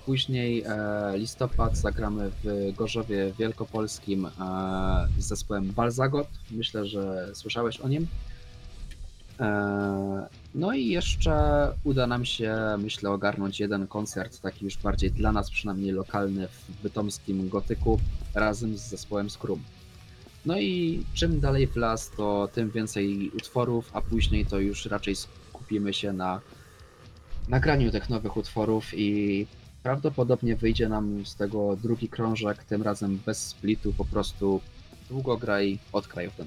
Później 0.06 0.64
e, 0.66 1.18
listopad 1.18 1.78
zagramy 1.78 2.32
w 2.44 2.72
Gorzowie 2.76 3.34
Wielkopolskim 3.40 4.26
e, 4.26 4.30
z 5.18 5.26
zespołem 5.26 5.72
Balzagot. 5.72 6.28
Myślę, 6.52 6.86
że 6.86 7.30
słyszałeś 7.34 7.80
o 7.80 7.88
nim. 7.88 8.08
No 10.56 10.74
i 10.74 10.88
jeszcze 10.88 11.34
uda 11.84 12.08
nam 12.08 12.26
się, 12.26 12.56
myślę, 12.78 13.10
ogarnąć 13.10 13.60
jeden 13.60 13.88
koncert, 13.88 14.42
taki 14.42 14.66
już 14.66 14.78
bardziej 14.78 15.12
dla 15.12 15.32
nas, 15.32 15.50
przynajmniej 15.50 15.92
lokalny 15.92 16.48
w 16.48 16.82
bytomskim 16.84 17.50
gotyku, 17.50 18.00
razem 18.36 18.78
z 18.78 18.82
zespołem 18.82 19.30
Scrum. 19.30 19.64
No 20.48 20.60
i 20.60 21.04
czym 21.14 21.40
dalej 21.40 21.68
w 21.68 21.76
las, 21.76 22.10
to 22.10 22.50
tym 22.54 22.72
więcej 22.72 23.32
utworów, 23.36 23.90
a 23.94 24.02
później 24.02 24.46
to 24.46 24.60
już 24.60 24.86
raczej 24.86 25.16
skupimy 25.16 25.94
się 25.94 26.14
na 26.14 26.42
nagraniu 27.50 27.92
tych 27.92 28.10
nowych 28.10 28.38
utworów 28.38 28.86
i 28.94 29.48
prawdopodobnie 29.84 30.56
wyjdzie 30.56 30.90
nam 30.90 31.26
z 31.26 31.36
tego 31.36 31.78
drugi 31.84 32.10
krążek, 32.10 32.64
tym 32.64 32.82
razem 32.82 33.20
bez 33.26 33.48
splitu, 33.48 33.94
po 33.94 34.06
prostu 34.06 34.62
długo 35.10 35.38
graj 35.38 35.80
od 35.94 36.08
Cry 36.08 36.28
of 36.28 36.36
the. 36.36 36.46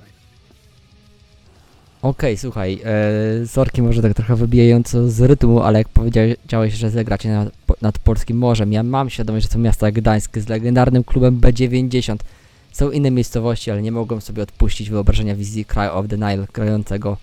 Okej, 2.02 2.36
słuchaj, 2.36 2.80
e, 3.76 3.82
może 3.82 4.02
tak 4.02 4.14
trochę 4.14 4.36
wybijająco 4.36 5.10
z 5.10 5.20
rytmu, 5.20 5.60
ale 5.62 5.78
jak 5.78 5.88
powiedziałeś, 5.88 6.74
że 6.74 6.90
zagracie 6.90 7.28
nad, 7.28 7.48
nad 7.82 7.98
Polskim 7.98 8.38
Morzem, 8.38 8.72
ja 8.72 8.82
mam 8.82 9.10
świadomość, 9.10 9.52
że 9.52 9.58
miasta 9.58 9.86
jak 9.86 9.94
Gdańsk 9.94 10.38
z 10.38 10.48
legendarnym 10.48 11.04
klubem 11.04 11.40
B90. 11.40 12.16
Są 12.72 12.90
inne 12.90 13.10
miejscowości, 13.10 13.70
ale 13.70 13.82
nie 13.82 13.92
mogłem 13.92 14.20
sobie 14.20 14.42
odpuścić 14.42 14.90
wyobrażenia 14.90 15.36
wizji 15.36 15.64
Cry 15.64 15.90
of 15.90 16.08
the 16.08 16.16
Nile 16.16 16.46
grającego 16.52 17.16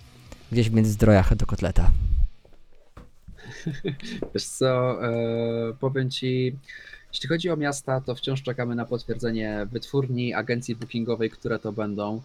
gdzieś 0.51 0.69
między 0.69 0.91
zdrojach 0.91 1.35
do 1.35 1.45
kotleta. 1.45 1.91
Wiesz 4.33 4.45
co, 4.45 5.03
e, 5.05 5.73
powiem 5.79 6.09
ci, 6.11 6.55
jeśli 7.13 7.29
chodzi 7.29 7.49
o 7.49 7.57
miasta, 7.57 8.01
to 8.01 8.15
wciąż 8.15 8.43
czekamy 8.43 8.75
na 8.75 8.85
potwierdzenie 8.85 9.67
wytwórni, 9.71 10.33
agencji 10.33 10.75
bookingowej, 10.75 11.29
które 11.29 11.59
to 11.59 11.71
będą. 11.71 12.21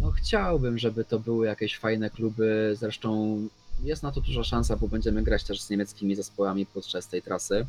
No 0.00 0.10
chciałbym, 0.10 0.78
żeby 0.78 1.04
to 1.04 1.18
były 1.18 1.46
jakieś 1.46 1.78
fajne 1.78 2.10
kluby, 2.10 2.74
zresztą 2.78 3.38
jest 3.82 4.02
na 4.02 4.12
to 4.12 4.20
duża 4.20 4.44
szansa, 4.44 4.76
bo 4.76 4.88
będziemy 4.88 5.22
grać 5.22 5.44
też 5.44 5.62
z 5.62 5.70
niemieckimi 5.70 6.16
zespołami 6.16 6.66
podczas 6.66 7.08
tej 7.08 7.22
trasy. 7.22 7.66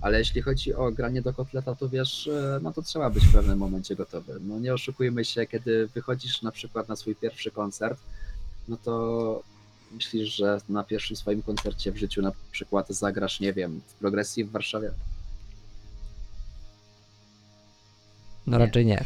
Ale 0.00 0.18
jeśli 0.18 0.42
chodzi 0.42 0.74
o 0.74 0.92
granie 0.92 1.22
do 1.22 1.32
kotleta, 1.32 1.74
to 1.74 1.88
wiesz, 1.88 2.28
e, 2.28 2.60
no 2.62 2.72
to 2.72 2.82
trzeba 2.82 3.10
być 3.10 3.24
w 3.24 3.32
pewnym 3.32 3.58
momencie 3.58 3.96
gotowy. 3.96 4.38
No 4.40 4.58
nie 4.58 4.74
oszukujmy 4.74 5.24
się, 5.24 5.46
kiedy 5.46 5.88
wychodzisz 5.94 6.42
na 6.42 6.52
przykład 6.52 6.88
na 6.88 6.96
swój 6.96 7.16
pierwszy 7.16 7.50
koncert, 7.50 8.00
no 8.68 8.76
to 8.76 9.42
myślisz, 9.92 10.36
że 10.36 10.60
na 10.68 10.84
pierwszym 10.84 11.16
swoim 11.16 11.42
koncercie 11.42 11.92
w 11.92 11.96
życiu 11.96 12.22
na 12.22 12.32
przykład 12.50 12.88
zagrasz, 12.88 13.40
nie 13.40 13.52
wiem, 13.52 13.80
w 13.86 13.94
progresji 13.94 14.44
w 14.44 14.50
Warszawie? 14.50 14.90
No 18.46 18.58
raczej 18.58 18.86
nie. 18.86 19.04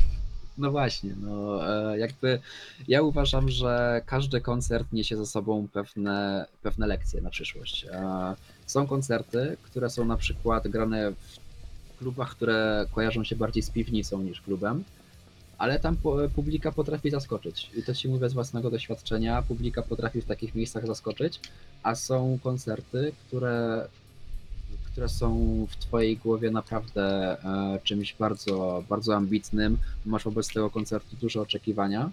No 0.58 0.70
właśnie, 0.70 1.14
no 1.20 1.60
e, 1.92 1.98
jakby 1.98 2.40
ja 2.88 3.02
uważam, 3.02 3.48
że 3.48 4.02
każdy 4.06 4.40
koncert 4.40 4.92
niesie 4.92 5.16
ze 5.16 5.26
sobą 5.26 5.68
pewne, 5.72 6.46
pewne 6.62 6.86
lekcje 6.86 7.20
na 7.20 7.30
przyszłość. 7.30 7.86
E, 7.90 8.34
Są 8.66 8.86
koncerty, 8.86 9.56
które 9.62 9.90
są 9.90 10.04
na 10.04 10.16
przykład 10.16 10.68
grane 10.68 11.12
w 11.12 11.98
klubach, 11.98 12.30
które 12.30 12.86
kojarzą 12.94 13.24
się 13.24 13.36
bardziej 13.36 13.62
z 13.62 13.70
piwnicą 13.70 14.22
niż 14.22 14.40
klubem, 14.40 14.84
ale 15.58 15.80
tam 15.80 15.96
publika 16.34 16.72
potrafi 16.72 17.10
zaskoczyć. 17.10 17.70
I 17.76 17.82
to 17.82 17.94
ci 17.94 18.08
mówię 18.08 18.28
z 18.28 18.32
własnego 18.32 18.70
doświadczenia, 18.70 19.42
publika 19.42 19.82
potrafi 19.82 20.20
w 20.20 20.24
takich 20.26 20.54
miejscach 20.54 20.86
zaskoczyć, 20.86 21.40
a 21.82 21.94
są 21.94 22.38
koncerty, 22.42 23.12
które 23.26 23.88
które 24.92 25.08
są 25.08 25.66
w 25.70 25.76
twojej 25.76 26.16
głowie 26.16 26.50
naprawdę 26.50 27.36
e, 27.44 27.78
czymś 27.82 28.14
bardzo, 28.14 28.84
bardzo 28.88 29.16
ambitnym, 29.16 29.78
masz 30.06 30.24
wobec 30.24 30.48
tego 30.48 30.70
koncertu 30.70 31.16
duże 31.20 31.40
oczekiwania, 31.40 32.10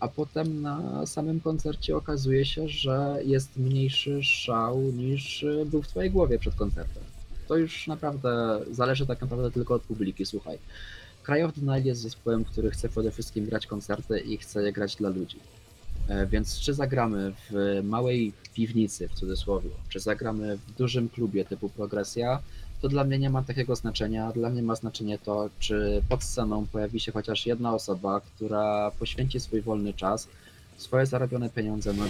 a 0.00 0.08
potem 0.08 0.62
na 0.62 1.06
samym 1.06 1.40
koncercie 1.40 1.96
okazuje 1.96 2.44
się, 2.44 2.68
że 2.68 3.18
jest 3.24 3.56
mniejszy 3.56 4.22
szał 4.22 4.80
niż 4.80 5.44
był 5.66 5.82
w 5.82 5.88
twojej 5.88 6.10
głowie 6.10 6.38
przed 6.38 6.54
koncertem. 6.54 7.02
To 7.48 7.56
już 7.56 7.86
naprawdę 7.86 8.60
zależy 8.70 9.06
tak 9.06 9.20
naprawdę 9.20 9.50
tylko 9.50 9.74
od 9.74 9.82
publiki, 9.82 10.26
słuchaj. 10.26 10.58
The 11.26 11.60
Nile 11.60 11.80
jest 11.80 12.00
zespołem, 12.00 12.44
który 12.44 12.70
chce 12.70 12.88
przede 12.88 13.10
wszystkim 13.10 13.46
grać 13.46 13.66
koncerty 13.66 14.20
i 14.20 14.36
chce 14.36 14.62
je 14.62 14.72
grać 14.72 14.96
dla 14.96 15.08
ludzi. 15.08 15.38
E, 16.08 16.26
Więc 16.26 16.60
czy 16.60 16.74
zagramy 16.74 17.32
w 17.50 17.80
małej 17.84 18.32
piwnicy, 18.54 19.08
w 19.08 19.14
cudzysłowie, 19.14 19.70
czy 19.88 20.00
zagramy 20.00 20.56
w 20.56 20.72
dużym 20.78 21.08
klubie 21.08 21.44
typu 21.44 21.68
Progresja, 21.68 22.40
to 22.82 22.88
dla 22.88 23.04
mnie 23.04 23.18
nie 23.18 23.30
ma 23.30 23.42
takiego 23.42 23.76
znaczenia. 23.76 24.32
Dla 24.32 24.50
mnie 24.50 24.62
ma 24.62 24.74
znaczenie 24.74 25.18
to, 25.18 25.50
czy 25.58 26.02
pod 26.08 26.24
sceną 26.24 26.66
pojawi 26.66 27.00
się 27.00 27.12
chociaż 27.12 27.46
jedna 27.46 27.74
osoba, 27.74 28.20
która 28.20 28.90
poświęci 28.98 29.40
swój 29.40 29.60
wolny 29.62 29.94
czas, 29.94 30.28
swoje 30.76 31.06
zarobione 31.06 31.50
pieniądze 31.50 31.92
na 31.92 32.04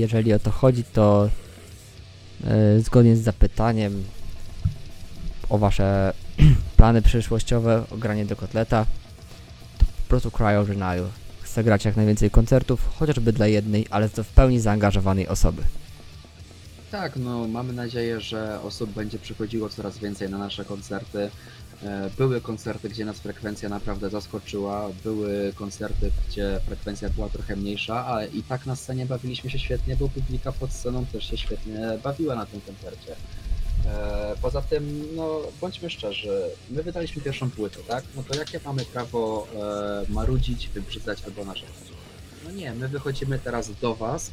Jeżeli 0.00 0.32
o 0.32 0.38
to 0.38 0.50
chodzi, 0.50 0.84
to 0.84 1.30
e, 2.44 2.80
zgodnie 2.80 3.16
z 3.16 3.20
zapytaniem 3.20 4.04
o 5.48 5.58
wasze 5.58 6.12
plany 6.76 7.02
przyszłościowe, 7.02 7.84
o 7.90 7.96
granie 7.96 8.26
do 8.26 8.36
kotleta, 8.36 8.86
to 9.78 9.84
po 9.84 10.08
prostu 10.08 10.30
Cry 10.30 10.58
of 10.58 10.66
the 10.66 10.74
Nile. 10.74 11.08
Chcę 11.40 11.64
grać 11.64 11.84
jak 11.84 11.96
najwięcej 11.96 12.30
koncertów, 12.30 12.88
chociażby 12.98 13.32
dla 13.32 13.46
jednej, 13.46 13.86
ale 13.90 14.08
to 14.08 14.24
w 14.24 14.28
pełni 14.28 14.60
zaangażowanej 14.60 15.28
osoby. 15.28 15.62
Tak, 16.90 17.16
no 17.16 17.48
mamy 17.48 17.72
nadzieję, 17.72 18.20
że 18.20 18.60
osób 18.62 18.90
będzie 18.90 19.18
przychodziło 19.18 19.68
coraz 19.68 19.98
więcej 19.98 20.30
na 20.30 20.38
nasze 20.38 20.64
koncerty. 20.64 21.30
E, 21.82 22.10
Były 22.18 22.40
koncerty, 22.40 22.88
gdzie 22.88 23.04
nas 23.04 23.18
frekwencja 23.20 23.68
naprawdę 23.68 24.10
zaskoczyła, 24.10 24.88
były 25.04 25.52
koncerty, 25.54 26.10
gdzie 26.28 26.60
frekwencja 26.66 27.08
była 27.10 27.28
trochę 27.28 27.56
mniejsza, 27.56 28.06
ale 28.06 28.26
i 28.28 28.42
tak 28.42 28.66
na 28.66 28.76
scenie 28.76 29.06
bawiliśmy 29.06 29.50
się 29.50 29.58
świetnie, 29.58 29.96
bo 29.96 30.08
publika 30.08 30.52
pod 30.52 30.72
sceną 30.72 31.06
też 31.06 31.30
się 31.30 31.36
świetnie 31.36 31.98
bawiła 32.04 32.34
na 32.34 32.46
tym 32.46 32.60
koncercie. 32.60 33.16
E, 33.86 34.34
Poza 34.42 34.62
tym, 34.62 35.08
no 35.16 35.40
bądźmy 35.60 35.90
szczerzy, 35.90 36.42
my 36.70 36.82
wydaliśmy 36.82 37.22
pierwszą 37.22 37.50
płytę, 37.50 37.78
tak? 37.88 38.04
No 38.16 38.22
to 38.22 38.34
jakie 38.38 38.60
mamy 38.64 38.84
prawo 38.84 39.46
e, 40.08 40.12
marudzić, 40.12 40.68
wybrzydzać 40.68 41.22
albo 41.24 41.44
narzekać? 41.44 41.74
No 42.44 42.50
nie, 42.50 42.74
my 42.74 42.88
wychodzimy 42.88 43.38
teraz 43.38 43.70
do 43.80 43.94
Was, 43.94 44.30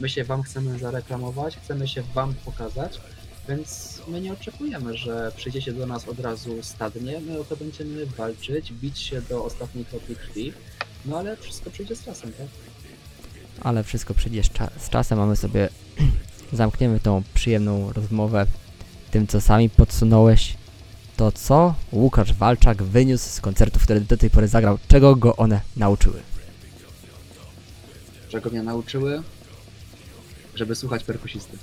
my 0.00 0.08
się 0.08 0.24
Wam 0.24 0.42
chcemy 0.42 0.78
zareklamować, 0.78 1.56
chcemy 1.56 1.88
się 1.88 2.02
Wam 2.14 2.34
pokazać, 2.44 3.00
więc 3.48 3.98
my 4.08 4.20
nie 4.20 4.32
oczekujemy, 4.32 4.96
że 4.96 5.32
przyjdziecie 5.36 5.72
do 5.72 5.86
nas 5.86 6.08
od 6.08 6.20
razu 6.20 6.62
stadnie, 6.62 7.20
my 7.20 7.40
o 7.40 7.44
to 7.44 7.56
będziemy 7.56 8.06
walczyć, 8.06 8.72
bić 8.72 8.98
się 8.98 9.22
do 9.22 9.44
ostatniej 9.44 9.84
kropli 9.84 10.16
krwi, 10.16 10.52
no 11.06 11.18
ale 11.18 11.36
wszystko 11.36 11.70
przyjdzie 11.70 11.96
z 11.96 12.04
czasem, 12.04 12.32
tak? 12.32 12.46
ale 13.60 13.84
wszystko 13.84 14.14
przyjdzie 14.14 14.44
z, 14.44 14.48
cza- 14.48 14.70
z 14.78 14.88
czasem, 14.88 15.20
a 15.20 15.26
my 15.26 15.36
sobie 15.36 15.68
zamkniemy 16.52 17.00
tą 17.00 17.22
przyjemną 17.34 17.92
rozmowę 17.92 18.46
tym, 19.10 19.26
co 19.26 19.40
sami 19.40 19.70
podsunąłeś. 19.70 20.56
To 21.16 21.32
co 21.32 21.74
Łukasz 21.92 22.32
Walczak 22.32 22.82
wyniósł 22.82 23.28
z 23.28 23.40
koncertów, 23.40 23.82
które 23.82 24.00
do 24.00 24.16
tej 24.16 24.30
pory 24.30 24.48
zagrał, 24.48 24.78
czego 24.88 25.16
go 25.16 25.36
one 25.36 25.60
nauczyły? 25.76 26.20
Czego 28.28 28.50
mnie 28.50 28.62
nauczyły? 28.62 29.22
Żeby 30.54 30.74
słuchać 30.74 31.04
perkusisty. 31.04 31.58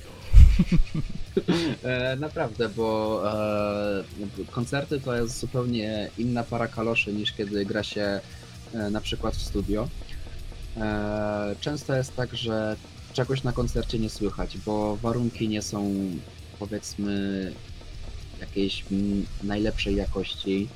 E, 1.84 2.16
naprawdę, 2.16 2.70
bo 2.70 3.22
e, 3.26 4.04
koncerty 4.52 5.02
to 5.02 5.16
jest 5.16 5.40
zupełnie 5.40 6.10
inna 6.18 6.44
para 6.44 6.68
kaloszy 6.68 7.14
niż 7.14 7.32
kiedy 7.32 7.66
gra 7.66 7.84
się 7.84 8.20
e, 8.74 8.90
na 8.90 9.02
przykład 9.02 9.36
w 9.36 9.42
studio. 9.42 9.88
Często 11.60 11.96
jest 11.96 12.16
tak, 12.16 12.36
że 12.36 12.76
czegoś 13.14 13.44
na 13.44 13.52
koncercie 13.52 14.00
nie 14.00 14.10
słychać, 14.10 14.58
bo 14.58 14.96
warunki 14.96 15.50
nie 15.50 15.62
są 15.62 15.96
powiedzmy 16.60 17.52
jakiejś 18.40 18.84
najlepszej 19.44 19.96
jakości. 19.96 20.68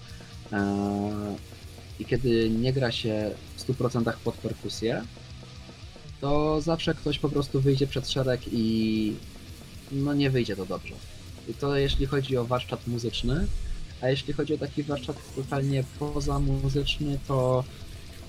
I 2.00 2.06
kiedy 2.06 2.50
nie 2.50 2.74
gra 2.74 2.92
się 2.92 3.32
w 3.56 3.68
100% 3.68 4.14
pod 4.24 4.36
perkusję, 4.36 5.04
to 6.22 6.62
zawsze 6.62 6.94
ktoś 6.94 7.20
po 7.20 7.30
prostu 7.30 7.62
wyjdzie 7.62 7.88
przed 7.88 8.10
szereg 8.10 8.42
i 8.52 9.14
no 9.92 10.14
nie 10.14 10.30
wyjdzie 10.30 10.56
to 10.56 10.66
dobrze. 10.66 10.94
I 11.48 11.54
to 11.54 11.76
jeśli 11.76 12.06
chodzi 12.06 12.38
o 12.38 12.46
warsztat 12.46 12.88
muzyczny, 12.88 13.48
a 14.02 14.10
jeśli 14.10 14.34
chodzi 14.34 14.54
o 14.54 14.58
taki 14.58 14.84
warsztat 14.84 15.16
totalnie 15.36 15.84
pozamuzyczny, 16.00 17.20
to 17.28 17.64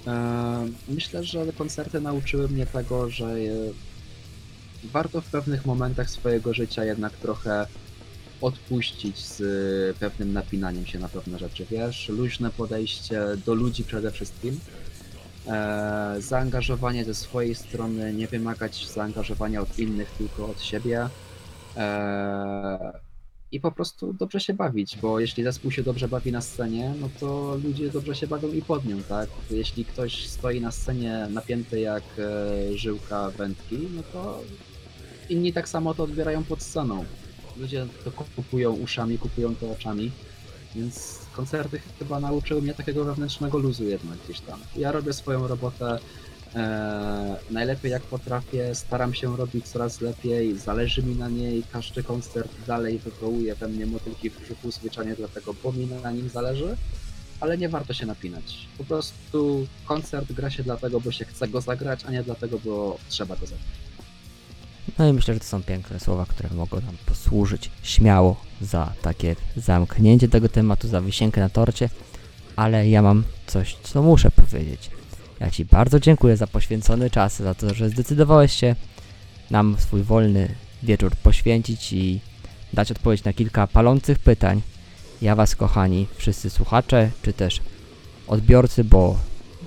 e, 0.07 0.69
myślę, 0.89 1.25
że 1.25 1.53
koncerty 1.59 2.01
nauczyły 2.01 2.49
mnie 2.49 2.67
tego, 2.67 3.11
że 3.11 3.27
e, 3.27 3.49
warto 4.85 5.21
w 5.21 5.27
pewnych 5.27 5.67
momentach 5.67 6.11
swojego 6.11 6.55
życia 6.55 6.85
jednak 6.85 7.13
trochę 7.13 7.67
odpuścić 8.43 9.19
z 9.19 9.41
y, 9.41 9.95
pewnym 10.01 10.33
napinaniem 10.33 10.87
się 10.87 10.99
na 10.99 11.09
pewne 11.09 11.39
rzeczy, 11.39 11.67
wiesz, 11.71 12.09
luźne 12.09 12.51
podejście 12.51 13.21
do 13.47 13.55
ludzi 13.55 13.85
przede 13.85 14.11
wszystkim, 14.11 14.61
e, 15.47 16.17
zaangażowanie 16.19 17.05
ze 17.05 17.15
swojej 17.15 17.55
strony, 17.55 18.13
nie 18.13 18.27
wymagać 18.27 18.87
zaangażowania 18.95 19.61
od 19.61 19.79
innych, 19.79 20.11
tylko 20.11 20.49
od 20.49 20.63
siebie. 20.63 21.01
e, 21.01 21.32
i 23.53 23.61
po 23.61 23.73
prostu 23.73 24.13
dobrze 24.13 24.41
się 24.41 24.55
bawić, 24.55 24.97
bo 24.97 25.21
jeśli 25.21 25.45
zespół 25.45 25.71
się 25.71 25.83
dobrze 25.83 26.09
bawi 26.09 26.33
na 26.33 26.41
scenie, 26.41 26.95
no 27.01 27.09
to 27.21 27.59
ludzie 27.65 27.91
dobrze 27.91 28.15
się 28.15 28.27
bawią 28.27 28.53
i 28.53 28.63
pod 28.63 28.85
nią, 28.85 29.03
tak? 29.03 29.31
Jeśli 29.51 29.85
ktoś 29.85 30.29
stoi 30.29 30.61
na 30.61 30.71
scenie 30.71 31.27
napięty 31.31 31.81
jak 31.81 32.03
e, 32.19 32.77
żyłka 32.79 33.31
wędki, 33.31 33.79
no 33.97 34.03
to 34.13 34.41
inni 35.29 35.53
tak 35.53 35.69
samo 35.69 35.95
to 35.95 36.03
odbierają 36.03 36.45
pod 36.45 36.63
sceną. 36.63 37.05
Ludzie 37.57 37.87
to 38.05 38.11
kupują 38.37 38.73
uszami, 38.73 39.19
kupują 39.19 39.55
to 39.55 39.71
oczami, 39.71 40.11
więc 40.75 41.19
koncerty 41.37 41.81
chyba 41.99 42.21
nauczyły 42.21 42.63
mnie 42.63 42.75
takiego 42.75 43.05
wewnętrznego 43.05 43.59
luzu 43.59 43.85
jednak 43.85 44.19
gdzieś 44.25 44.41
tam. 44.41 44.61
Ja 44.77 44.93
robię 44.93 45.13
swoją 45.13 45.49
robotę 45.49 45.99
e, 46.55 47.37
najlepiej 47.51 47.91
jak 47.91 48.03
potrafię, 48.03 48.75
staram 48.75 49.15
się 49.15 49.37
robić 49.37 49.69
coraz 49.69 50.01
lepiej, 50.01 50.59
zależy 50.59 51.03
mi 51.03 51.17
na 51.17 51.29
niej, 51.29 51.63
każdy 51.73 52.03
koncert 52.03 52.53
dalej 52.67 52.99
wywołuje 52.99 53.55
we 53.55 53.69
mnie 53.69 53.87
motylki 53.87 54.31
w 54.31 54.41
brzuchu 54.41 54.71
zwyczajnie 54.71 55.15
dlatego, 55.15 55.55
bo 55.63 55.73
mi 55.73 55.87
na 55.87 56.11
nim 56.11 56.29
zależy, 56.29 56.77
ale 57.41 57.59
nie 57.59 57.69
warto 57.69 57.93
się 57.95 58.07
napinać. 58.07 58.69
Po 58.79 58.85
prostu 58.85 59.67
koncert 59.85 60.33
gra 60.33 60.51
się 60.51 60.63
dlatego, 60.63 61.01
bo 61.01 61.13
się 61.13 61.25
chce 61.25 61.49
go 61.49 61.61
zagrać, 61.61 62.05
a 62.05 62.11
nie 62.11 62.23
dlatego, 62.23 62.59
bo 62.65 62.99
trzeba 63.09 63.37
go 63.37 63.47
zagrać. 63.47 63.69
No 64.99 65.09
i 65.09 65.13
myślę, 65.13 65.35
że 65.35 65.41
to 65.41 65.47
są 65.47 65.63
piękne 65.63 66.01
słowa, 66.01 66.27
które 66.27 66.49
mogą 66.55 66.81
nam 66.81 66.97
posłużyć 67.07 67.71
śmiało 67.83 68.37
za 68.61 68.93
takie 69.03 69.37
zamknięcie 69.57 70.29
tego 70.29 70.49
tematu, 70.49 70.89
za 70.89 71.01
wisienkę 71.01 71.41
na 71.41 71.49
torcie, 71.49 71.89
ale 72.57 72.89
ja 72.89 73.03
mam 73.03 73.25
coś, 73.47 73.77
co 73.83 74.03
muszę 74.03 74.31
powiedzieć. 74.31 74.91
Ja 75.43 75.51
Ci 75.51 75.65
bardzo 75.65 76.01
dziękuję 76.01 76.37
za 76.37 76.47
poświęcony 76.47 77.11
czas, 77.11 77.37
za 77.37 77.55
to, 77.55 77.75
że 77.75 77.89
zdecydowałeś 77.89 78.53
się 78.53 78.77
nam 79.51 79.77
swój 79.79 80.03
wolny 80.03 80.49
wieczór 80.83 81.17
poświęcić 81.17 81.93
i 81.93 82.21
dać 82.73 82.91
odpowiedź 82.91 83.25
na 83.25 83.33
kilka 83.33 83.67
palących 83.67 84.19
pytań. 84.19 84.63
Ja 85.23 85.37
Was, 85.37 85.57
kochani, 85.57 86.07
wszyscy 86.17 86.51
słuchacze, 86.51 87.11
czy 87.23 87.33
też 87.33 87.61
odbiorcy, 88.27 88.85
bo 88.85 89.19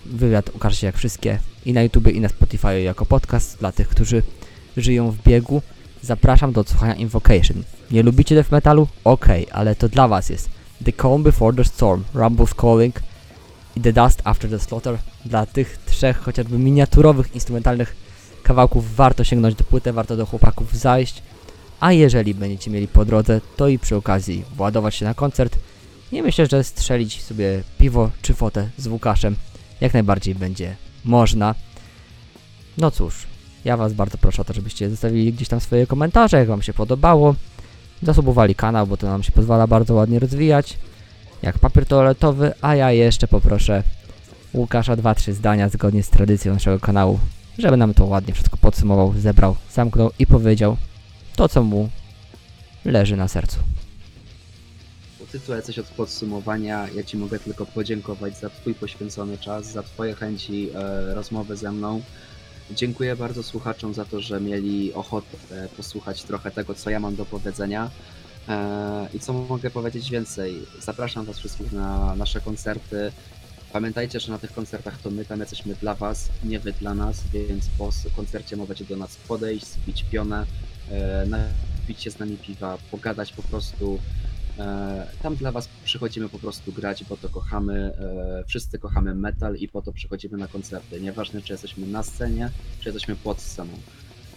wywiad 0.05 0.49
ukaże 0.55 0.75
się 0.75 0.87
jak 0.87 0.97
wszystkie 0.97 1.39
i 1.65 1.73
na 1.73 1.81
YouTube, 1.83 2.07
i 2.07 2.21
na 2.21 2.29
Spotify 2.29 2.81
jako 2.81 3.05
podcast 3.05 3.59
dla 3.59 3.71
tych, 3.71 3.87
którzy 3.87 4.23
żyją 4.77 5.11
w 5.11 5.23
biegu. 5.23 5.61
Zapraszam 6.01 6.53
do 6.53 6.61
odsłuchania 6.61 6.95
Invocation. 6.95 7.63
Nie 7.91 8.03
lubicie 8.03 8.35
death 8.35 8.51
metalu? 8.51 8.87
Okej, 9.03 9.47
ale 9.51 9.75
to 9.75 9.89
dla 9.89 10.07
was 10.07 10.29
jest 10.29 10.49
The 10.85 10.93
Calm 10.93 11.23
Before 11.23 11.57
the 11.57 11.63
Storm, 11.63 12.03
Rumble's 12.13 12.61
Calling 12.61 12.99
i 13.75 13.81
The 13.81 13.93
Dust 13.93 14.21
After 14.23 14.49
the 14.49 14.59
Slaughter. 14.59 14.97
Dla 15.25 15.45
tych 15.45 15.77
trzech 15.85 16.17
chociażby 16.17 16.57
miniaturowych, 16.57 17.35
instrumentalnych 17.35 17.95
kawałków 18.43 18.95
warto 18.95 19.23
sięgnąć 19.23 19.55
do 19.55 19.63
płyty, 19.63 19.93
warto 19.93 20.17
do 20.17 20.25
chłopaków 20.25 20.75
zajść. 20.77 21.23
A 21.79 21.91
jeżeli 21.91 22.33
będziecie 22.33 22.71
mieli 22.71 22.87
po 22.87 23.05
drodze, 23.05 23.41
to 23.55 23.67
i 23.67 23.79
przy 23.79 23.95
okazji 23.95 24.43
władować 24.55 24.95
się 24.95 25.05
na 25.05 25.13
koncert. 25.13 25.57
Nie 26.11 26.23
myślę, 26.23 26.45
że 26.45 26.63
strzelić 26.63 27.21
sobie 27.21 27.63
piwo 27.79 28.09
czy 28.21 28.33
fotę 28.33 28.69
z 28.77 28.87
Łukaszem 28.87 29.35
jak 29.81 29.93
najbardziej 29.93 30.35
będzie 30.35 30.75
można. 31.05 31.55
No 32.77 32.91
cóż, 32.91 33.27
ja 33.65 33.77
Was 33.77 33.93
bardzo 33.93 34.17
proszę 34.17 34.41
o 34.41 34.45
to, 34.45 34.53
żebyście 34.53 34.89
zostawili 34.89 35.33
gdzieś 35.33 35.47
tam 35.47 35.59
swoje 35.59 35.87
komentarze, 35.87 36.37
jak 36.37 36.47
Wam 36.47 36.61
się 36.61 36.73
podobało. 36.73 37.35
Zasubowali 38.01 38.55
kanał, 38.55 38.87
bo 38.87 38.97
to 38.97 39.07
nam 39.07 39.23
się 39.23 39.31
pozwala 39.31 39.67
bardzo 39.67 39.93
ładnie 39.93 40.19
rozwijać. 40.19 40.77
Jak 41.41 41.59
papier 41.59 41.85
toaletowy, 41.85 42.53
a 42.61 42.75
ja 42.75 42.91
jeszcze 42.91 43.27
poproszę 43.27 43.83
Łukasza 44.53 44.95
2-3 44.95 45.33
zdania 45.33 45.69
zgodnie 45.69 46.03
z 46.03 46.09
tradycją 46.09 46.53
naszego 46.53 46.79
kanału, 46.79 47.19
żeby 47.57 47.77
nam 47.77 47.93
to 47.93 48.05
ładnie 48.05 48.33
wszystko 48.33 48.57
podsumował, 48.57 49.13
zebrał, 49.17 49.55
zamknął 49.71 50.11
i 50.19 50.27
powiedział 50.27 50.77
to, 51.35 51.49
co 51.49 51.63
mu 51.63 51.89
leży 52.85 53.17
na 53.17 53.27
sercu. 53.27 53.57
Po 55.19 55.25
tytule 55.25 55.61
coś 55.61 55.79
od 55.79 55.85
podsumowania, 55.85 56.87
ja 56.95 57.03
Ci 57.03 57.17
mogę 57.17 57.39
tylko 57.39 57.65
podziękować 57.65 58.39
za 58.39 58.49
Twój 58.49 58.75
poświęcony 58.75 59.37
czas, 59.37 59.71
za 59.71 59.83
Twoje 59.83 60.15
chęci 60.15 60.69
e, 60.75 61.13
rozmowy 61.13 61.57
ze 61.57 61.71
mną. 61.71 62.01
Dziękuję 62.71 63.15
bardzo 63.15 63.43
słuchaczom 63.43 63.93
za 63.93 64.05
to, 64.05 64.21
że 64.21 64.41
mieli 64.41 64.93
ochotę 64.93 65.37
posłuchać 65.77 66.23
trochę 66.23 66.51
tego, 66.51 66.73
co 66.73 66.89
ja 66.89 66.99
mam 66.99 67.15
do 67.15 67.25
powiedzenia. 67.25 67.89
E, 68.49 69.07
I 69.13 69.19
co 69.19 69.33
mogę 69.33 69.69
powiedzieć 69.69 70.09
więcej? 70.09 70.65
Zapraszam 70.81 71.25
Was 71.25 71.39
wszystkich 71.39 71.71
na 71.71 72.15
nasze 72.15 72.41
koncerty. 72.41 73.11
Pamiętajcie, 73.73 74.19
że 74.19 74.31
na 74.31 74.37
tych 74.37 74.53
koncertach 74.53 74.97
to 75.01 75.09
my 75.09 75.25
tam 75.25 75.39
jesteśmy 75.39 75.75
dla 75.75 75.95
Was, 75.95 76.29
nie 76.43 76.59
Wy 76.59 76.73
dla 76.73 76.93
nas, 76.93 77.23
więc 77.33 77.67
po 77.77 77.89
koncercie 78.15 78.57
możecie 78.57 78.85
do 78.85 78.97
nas 78.97 79.15
podejść, 79.15 79.65
zbić 79.65 80.05
pionę, 80.11 80.45
e, 80.91 81.25
napić 81.25 82.03
się 82.03 82.11
z 82.11 82.19
nami 82.19 82.37
piwa, 82.37 82.77
pogadać 82.91 83.33
po 83.33 83.43
prostu. 83.43 83.99
E, 84.59 85.07
Tam 85.23 85.35
dla 85.35 85.51
Was 85.51 85.69
przychodzimy 85.83 86.29
po 86.29 86.39
prostu 86.39 86.73
grać, 86.73 87.03
bo 87.03 87.17
to 87.17 87.29
kochamy. 87.29 87.91
Wszyscy 88.47 88.79
kochamy 88.79 89.15
metal 89.15 89.55
i 89.55 89.67
po 89.67 89.81
to 89.81 89.91
przychodzimy 89.91 90.37
na 90.37 90.47
koncerty. 90.47 91.01
Nieważne, 91.01 91.41
czy 91.41 91.53
jesteśmy 91.53 91.87
na 91.87 92.03
scenie, 92.03 92.49
czy 92.79 92.89
jesteśmy 92.89 93.15
pod 93.15 93.41
sceną. 93.41 93.71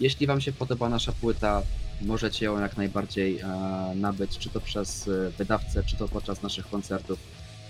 Jeśli 0.01 0.27
Wam 0.27 0.41
się 0.41 0.53
podoba 0.53 0.89
nasza 0.89 1.13
płyta, 1.13 1.63
możecie 2.03 2.45
ją 2.45 2.61
jak 2.61 2.77
najbardziej 2.77 3.39
e, 3.39 3.47
nabyć, 3.95 4.39
czy 4.39 4.51
to 4.51 4.61
przez 4.61 5.09
e, 5.09 5.31
wydawcę, 5.31 5.83
czy 5.85 5.97
to 5.97 6.09
podczas 6.09 6.43
naszych 6.43 6.71
koncertów. 6.71 7.19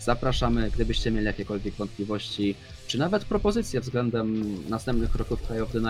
Zapraszamy, 0.00 0.70
gdybyście 0.70 1.10
mieli 1.10 1.26
jakiekolwiek 1.26 1.74
wątpliwości, 1.74 2.54
czy 2.86 2.98
nawet 2.98 3.24
propozycje 3.24 3.80
względem 3.80 4.44
następnych 4.68 5.10
kroków 5.10 5.42
Cry 5.42 5.62
of 5.62 5.72
the. 5.72 5.80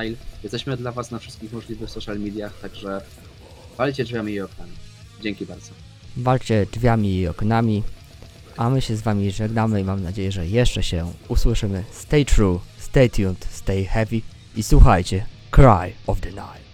Jesteśmy 0.42 0.76
dla 0.76 0.92
Was 0.92 1.10
na 1.10 1.18
wszystkich 1.18 1.52
możliwych 1.52 1.90
social 1.90 2.18
mediach, 2.18 2.60
także 2.60 3.00
walcie 3.76 4.04
drzwiami 4.04 4.32
i 4.32 4.40
oknami. 4.40 4.72
Dzięki 5.22 5.46
bardzo. 5.46 5.70
walczcie 6.16 6.66
drzwiami 6.72 7.16
i 7.16 7.28
oknami, 7.28 7.82
a 8.56 8.70
my 8.70 8.80
się 8.80 8.96
z 8.96 9.02
wami 9.02 9.30
żegnamy 9.30 9.80
i 9.80 9.84
mam 9.84 10.02
nadzieję, 10.02 10.32
że 10.32 10.46
jeszcze 10.46 10.82
się 10.82 11.12
usłyszymy. 11.28 11.84
Stay 11.92 12.24
true, 12.24 12.60
stay 12.78 13.10
tuned, 13.10 13.46
stay 13.50 13.84
heavy 13.84 14.20
i 14.56 14.62
słuchajcie 14.62 15.37
Cry 15.50 15.94
of 16.06 16.20
the 16.20 16.30
Nile. 16.30 16.67